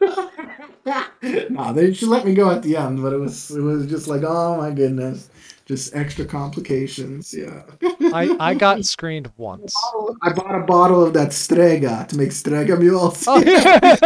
no, 0.02 1.72
they 1.72 1.90
just 1.92 2.02
let 2.02 2.24
me 2.26 2.34
go 2.34 2.50
at 2.50 2.62
the 2.62 2.76
end, 2.76 3.00
but 3.00 3.12
it 3.12 3.18
was 3.18 3.50
it 3.50 3.60
was 3.60 3.86
just 3.86 4.08
like, 4.08 4.22
oh 4.24 4.56
my 4.56 4.70
goodness, 4.70 5.30
just 5.66 5.94
extra 5.94 6.24
complications. 6.24 7.32
Yeah. 7.34 7.62
I 8.12 8.36
I 8.40 8.54
got 8.54 8.84
screened 8.84 9.30
once. 9.36 9.74
I 10.22 10.32
bought 10.32 10.54
a 10.54 10.60
bottle 10.64 11.02
of 11.04 11.12
that 11.14 11.32
Strega 11.32 12.06
to 12.08 12.16
make 12.16 12.32
Strega 12.32 12.76
mules. 12.76 13.24
Oh, 13.26 13.38
yeah. 13.40 13.96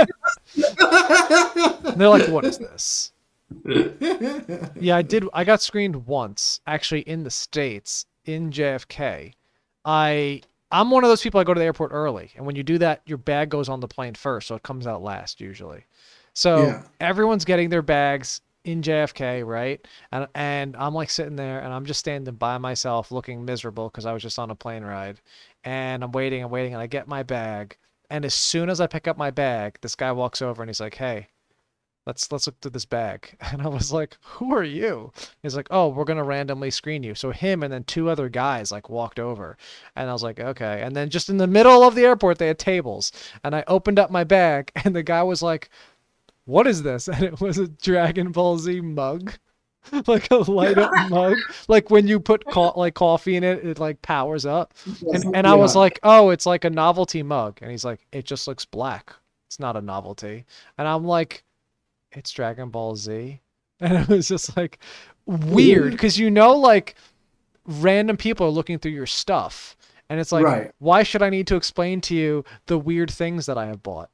They're 1.96 2.08
like, 2.08 2.28
"What 2.28 2.44
is 2.44 2.58
this?" 2.58 3.12
Yeah, 4.80 4.96
I 4.96 5.02
did. 5.02 5.24
I 5.32 5.44
got 5.44 5.62
screened 5.62 6.06
once, 6.06 6.60
actually, 6.66 7.00
in 7.02 7.22
the 7.24 7.30
states 7.30 8.06
in 8.24 8.50
JFK. 8.50 9.32
I 9.84 10.42
I'm 10.70 10.90
one 10.90 11.04
of 11.04 11.08
those 11.10 11.22
people. 11.22 11.40
I 11.40 11.44
go 11.44 11.54
to 11.54 11.58
the 11.60 11.64
airport 11.64 11.92
early, 11.92 12.32
and 12.36 12.44
when 12.44 12.56
you 12.56 12.62
do 12.62 12.78
that, 12.78 13.02
your 13.06 13.18
bag 13.18 13.48
goes 13.50 13.68
on 13.68 13.80
the 13.80 13.88
plane 13.88 14.14
first, 14.14 14.48
so 14.48 14.56
it 14.56 14.62
comes 14.62 14.86
out 14.86 15.02
last 15.02 15.40
usually. 15.40 15.84
So 16.34 16.66
Yeah. 16.66 16.82
everyone's 17.00 17.44
getting 17.44 17.70
their 17.70 17.82
bags 17.82 18.40
in 18.66 18.82
JFK, 18.82 19.46
right? 19.46 19.86
And 20.12 20.26
and 20.34 20.76
I'm 20.76 20.94
like 20.94 21.10
sitting 21.10 21.36
there, 21.36 21.60
and 21.60 21.72
I'm 21.72 21.86
just 21.86 22.00
standing 22.00 22.34
by 22.34 22.58
myself, 22.58 23.12
looking 23.12 23.44
miserable 23.44 23.88
because 23.88 24.06
I 24.06 24.12
was 24.12 24.22
just 24.22 24.38
on 24.38 24.50
a 24.50 24.56
plane 24.56 24.84
ride, 24.84 25.20
and 25.64 26.02
I'm 26.04 26.12
waiting 26.12 26.42
and 26.42 26.50
waiting, 26.50 26.74
and 26.74 26.82
I 26.82 26.86
get 26.88 27.08
my 27.08 27.22
bag, 27.22 27.76
and 28.10 28.24
as 28.24 28.34
soon 28.34 28.68
as 28.68 28.80
I 28.80 28.86
pick 28.88 29.08
up 29.08 29.16
my 29.16 29.30
bag, 29.30 29.78
this 29.80 29.94
guy 29.94 30.12
walks 30.12 30.42
over 30.42 30.62
and 30.62 30.68
he's 30.68 30.80
like, 30.80 30.96
"Hey." 30.96 31.28
let's 32.06 32.30
let's 32.30 32.46
look 32.46 32.60
through 32.60 32.70
this 32.70 32.84
bag. 32.84 33.36
And 33.52 33.62
i 33.62 33.68
was 33.68 33.92
like 33.92 34.16
who 34.22 34.54
are 34.54 34.62
you? 34.64 35.12
He's 35.42 35.56
like 35.56 35.68
oh 35.70 35.88
we're 35.88 36.04
gonna 36.04 36.24
randomly 36.24 36.70
screen 36.70 37.02
you. 37.02 37.14
So 37.14 37.30
him 37.32 37.62
and 37.62 37.72
then 37.72 37.84
two 37.84 38.08
other 38.08 38.28
guys 38.28 38.70
like 38.72 38.88
walked 38.88 39.18
over. 39.18 39.56
And 39.96 40.08
i 40.08 40.12
was 40.12 40.22
like 40.22 40.38
okay. 40.40 40.82
And 40.82 40.94
then 40.94 41.10
just 41.10 41.28
in 41.28 41.36
the 41.38 41.46
middle 41.46 41.82
of 41.82 41.94
the 41.94 42.04
airport 42.04 42.38
they 42.38 42.46
had 42.46 42.58
tables. 42.58 43.12
And 43.44 43.54
i 43.54 43.64
opened 43.66 43.98
up 43.98 44.10
my 44.10 44.24
bag 44.24 44.70
and 44.84 44.94
the 44.94 45.02
guy 45.02 45.22
was 45.24 45.42
like 45.42 45.68
what 46.46 46.66
is 46.66 46.82
this 46.82 47.06
and 47.14 47.22
it 47.22 47.40
was 47.40 47.58
a 47.58 47.68
dragon 47.68 48.32
ball 48.32 48.58
z 48.58 48.80
mug 48.80 49.32
like 50.08 50.28
a 50.32 50.36
light 50.50 50.78
up 50.78 50.90
mug 51.10 51.36
like 51.68 51.90
when 51.90 52.08
you 52.08 52.18
put 52.18 52.44
co- 52.46 52.72
like 52.76 52.94
coffee 52.94 53.36
in 53.36 53.44
it 53.44 53.64
it 53.64 53.78
like 53.78 54.00
powers 54.02 54.44
up 54.44 54.74
and, 55.12 55.36
and 55.36 55.46
i 55.46 55.54
was 55.54 55.76
like 55.76 56.00
oh 56.02 56.30
it's 56.30 56.46
like 56.46 56.64
a 56.64 56.70
novelty 56.70 57.22
mug 57.22 57.58
and 57.62 57.70
he's 57.70 57.84
like 57.84 58.04
it 58.10 58.24
just 58.24 58.48
looks 58.48 58.64
black 58.64 59.14
it's 59.46 59.60
not 59.60 59.76
a 59.76 59.80
novelty 59.80 60.44
and 60.78 60.88
i'm 60.88 61.04
like 61.04 61.44
it's 62.12 62.30
Dragon 62.30 62.70
Ball 62.70 62.96
Z. 62.96 63.40
And 63.78 63.92
it 63.98 64.08
was 64.08 64.26
just 64.28 64.56
like 64.56 64.78
weird 65.26 65.92
because 65.92 66.18
you 66.18 66.30
know, 66.30 66.52
like 66.56 66.94
random 67.66 68.16
people 68.16 68.46
are 68.46 68.50
looking 68.50 68.78
through 68.78 68.92
your 68.92 69.06
stuff. 69.06 69.76
And 70.08 70.18
it's 70.18 70.32
like, 70.32 70.44
Right. 70.46 70.72
why 70.78 71.02
should 71.02 71.22
I 71.22 71.28
need 71.28 71.46
to 71.48 71.56
explain 71.56 72.00
to 72.02 72.14
you 72.14 72.44
the 72.66 72.78
weird 72.78 73.10
things 73.10 73.44
that 73.46 73.58
I 73.58 73.66
have 73.66 73.82
bought? 73.82 74.08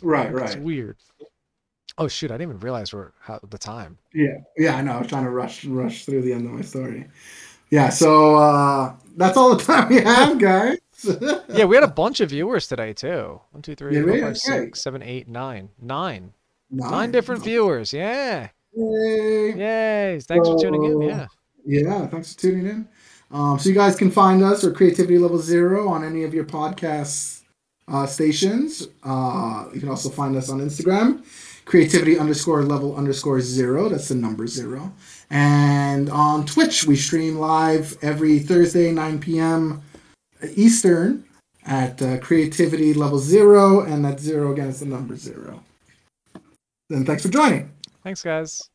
right, 0.00 0.26
It's 0.30 0.34
right. 0.34 0.46
It's 0.46 0.56
weird. 0.56 0.96
Oh 1.98 2.08
shoot, 2.08 2.30
I 2.30 2.34
didn't 2.34 2.50
even 2.50 2.60
realize 2.60 2.92
we're 2.92 3.10
how, 3.20 3.40
the 3.50 3.58
time. 3.58 3.98
Yeah, 4.14 4.38
yeah. 4.56 4.76
I 4.76 4.82
know. 4.82 4.92
I 4.92 4.98
was 4.98 5.08
trying 5.08 5.24
to 5.24 5.30
rush 5.30 5.64
rush 5.64 6.04
through 6.04 6.22
the 6.22 6.32
end 6.32 6.46
of 6.46 6.52
my 6.52 6.62
story. 6.62 7.06
Yeah. 7.70 7.88
So 7.90 8.36
uh, 8.36 8.94
that's 9.16 9.36
all 9.36 9.54
the 9.54 9.62
time 9.72 9.88
we 9.88 10.00
have, 10.00 10.38
guys. 10.38 10.78
Yeah, 11.48 11.64
we 11.64 11.76
had 11.76 11.84
a 11.84 11.88
bunch 11.88 12.20
of 12.20 12.30
viewers 12.30 12.66
today 12.66 12.92
too. 12.92 13.40
One, 13.52 13.62
two, 13.62 13.74
three, 13.76 13.94
Yeah, 13.96 14.02
four, 14.02 14.12
we- 14.12 14.20
five, 14.20 14.28
okay. 14.30 14.34
six, 14.64 14.80
seven, 14.82 15.02
eight, 15.02 15.28
nine. 15.28 15.68
Nine. 15.80 16.32
Nine, 16.70 16.90
Nine 16.90 17.10
different 17.12 17.42
viewers. 17.44 17.92
Yeah. 17.92 18.48
Yay. 18.74 19.54
Yay. 19.56 20.20
Thanks 20.20 20.48
for 20.48 20.58
tuning 20.58 20.84
in. 20.84 21.02
Yeah. 21.02 21.26
Yeah, 21.64 22.06
thanks 22.08 22.34
for 22.34 22.40
tuning 22.40 22.66
in. 22.66 22.88
Um, 23.30 23.58
so 23.58 23.68
you 23.68 23.74
guys 23.74 23.94
can 23.96 24.10
find 24.10 24.42
us 24.42 24.64
or 24.64 24.72
Creativity 24.72 25.18
Level 25.18 25.38
Zero 25.38 25.88
on 25.88 26.02
any 26.04 26.24
of 26.24 26.34
your 26.34 26.44
podcast 26.44 27.42
uh, 27.86 28.06
stations. 28.06 28.88
Uh, 29.04 29.66
you 29.72 29.80
can 29.80 29.88
also 29.88 30.08
find 30.10 30.36
us 30.36 30.50
on 30.50 30.60
Instagram, 30.60 31.24
creativity 31.68 32.18
underscore 32.18 32.62
level 32.62 32.96
underscore 32.96 33.40
zero. 33.42 33.90
That's 33.90 34.08
the 34.08 34.14
number 34.14 34.46
zero. 34.46 34.90
And 35.28 36.08
on 36.08 36.46
Twitch, 36.46 36.86
we 36.86 36.96
stream 36.96 37.36
live 37.36 37.96
every 38.00 38.38
Thursday, 38.38 38.90
9 38.90 39.20
p.m. 39.20 39.82
Eastern 40.56 41.24
at 41.66 42.00
uh, 42.00 42.18
creativity 42.18 42.94
level 42.94 43.18
zero. 43.18 43.82
And 43.82 44.02
that 44.06 44.18
zero 44.18 44.52
again 44.52 44.68
is 44.68 44.80
the 44.80 44.86
number 44.86 45.14
zero. 45.14 45.62
Then 46.88 47.04
thanks 47.04 47.22
for 47.22 47.28
joining. 47.28 47.70
Thanks, 48.02 48.22
guys. 48.22 48.70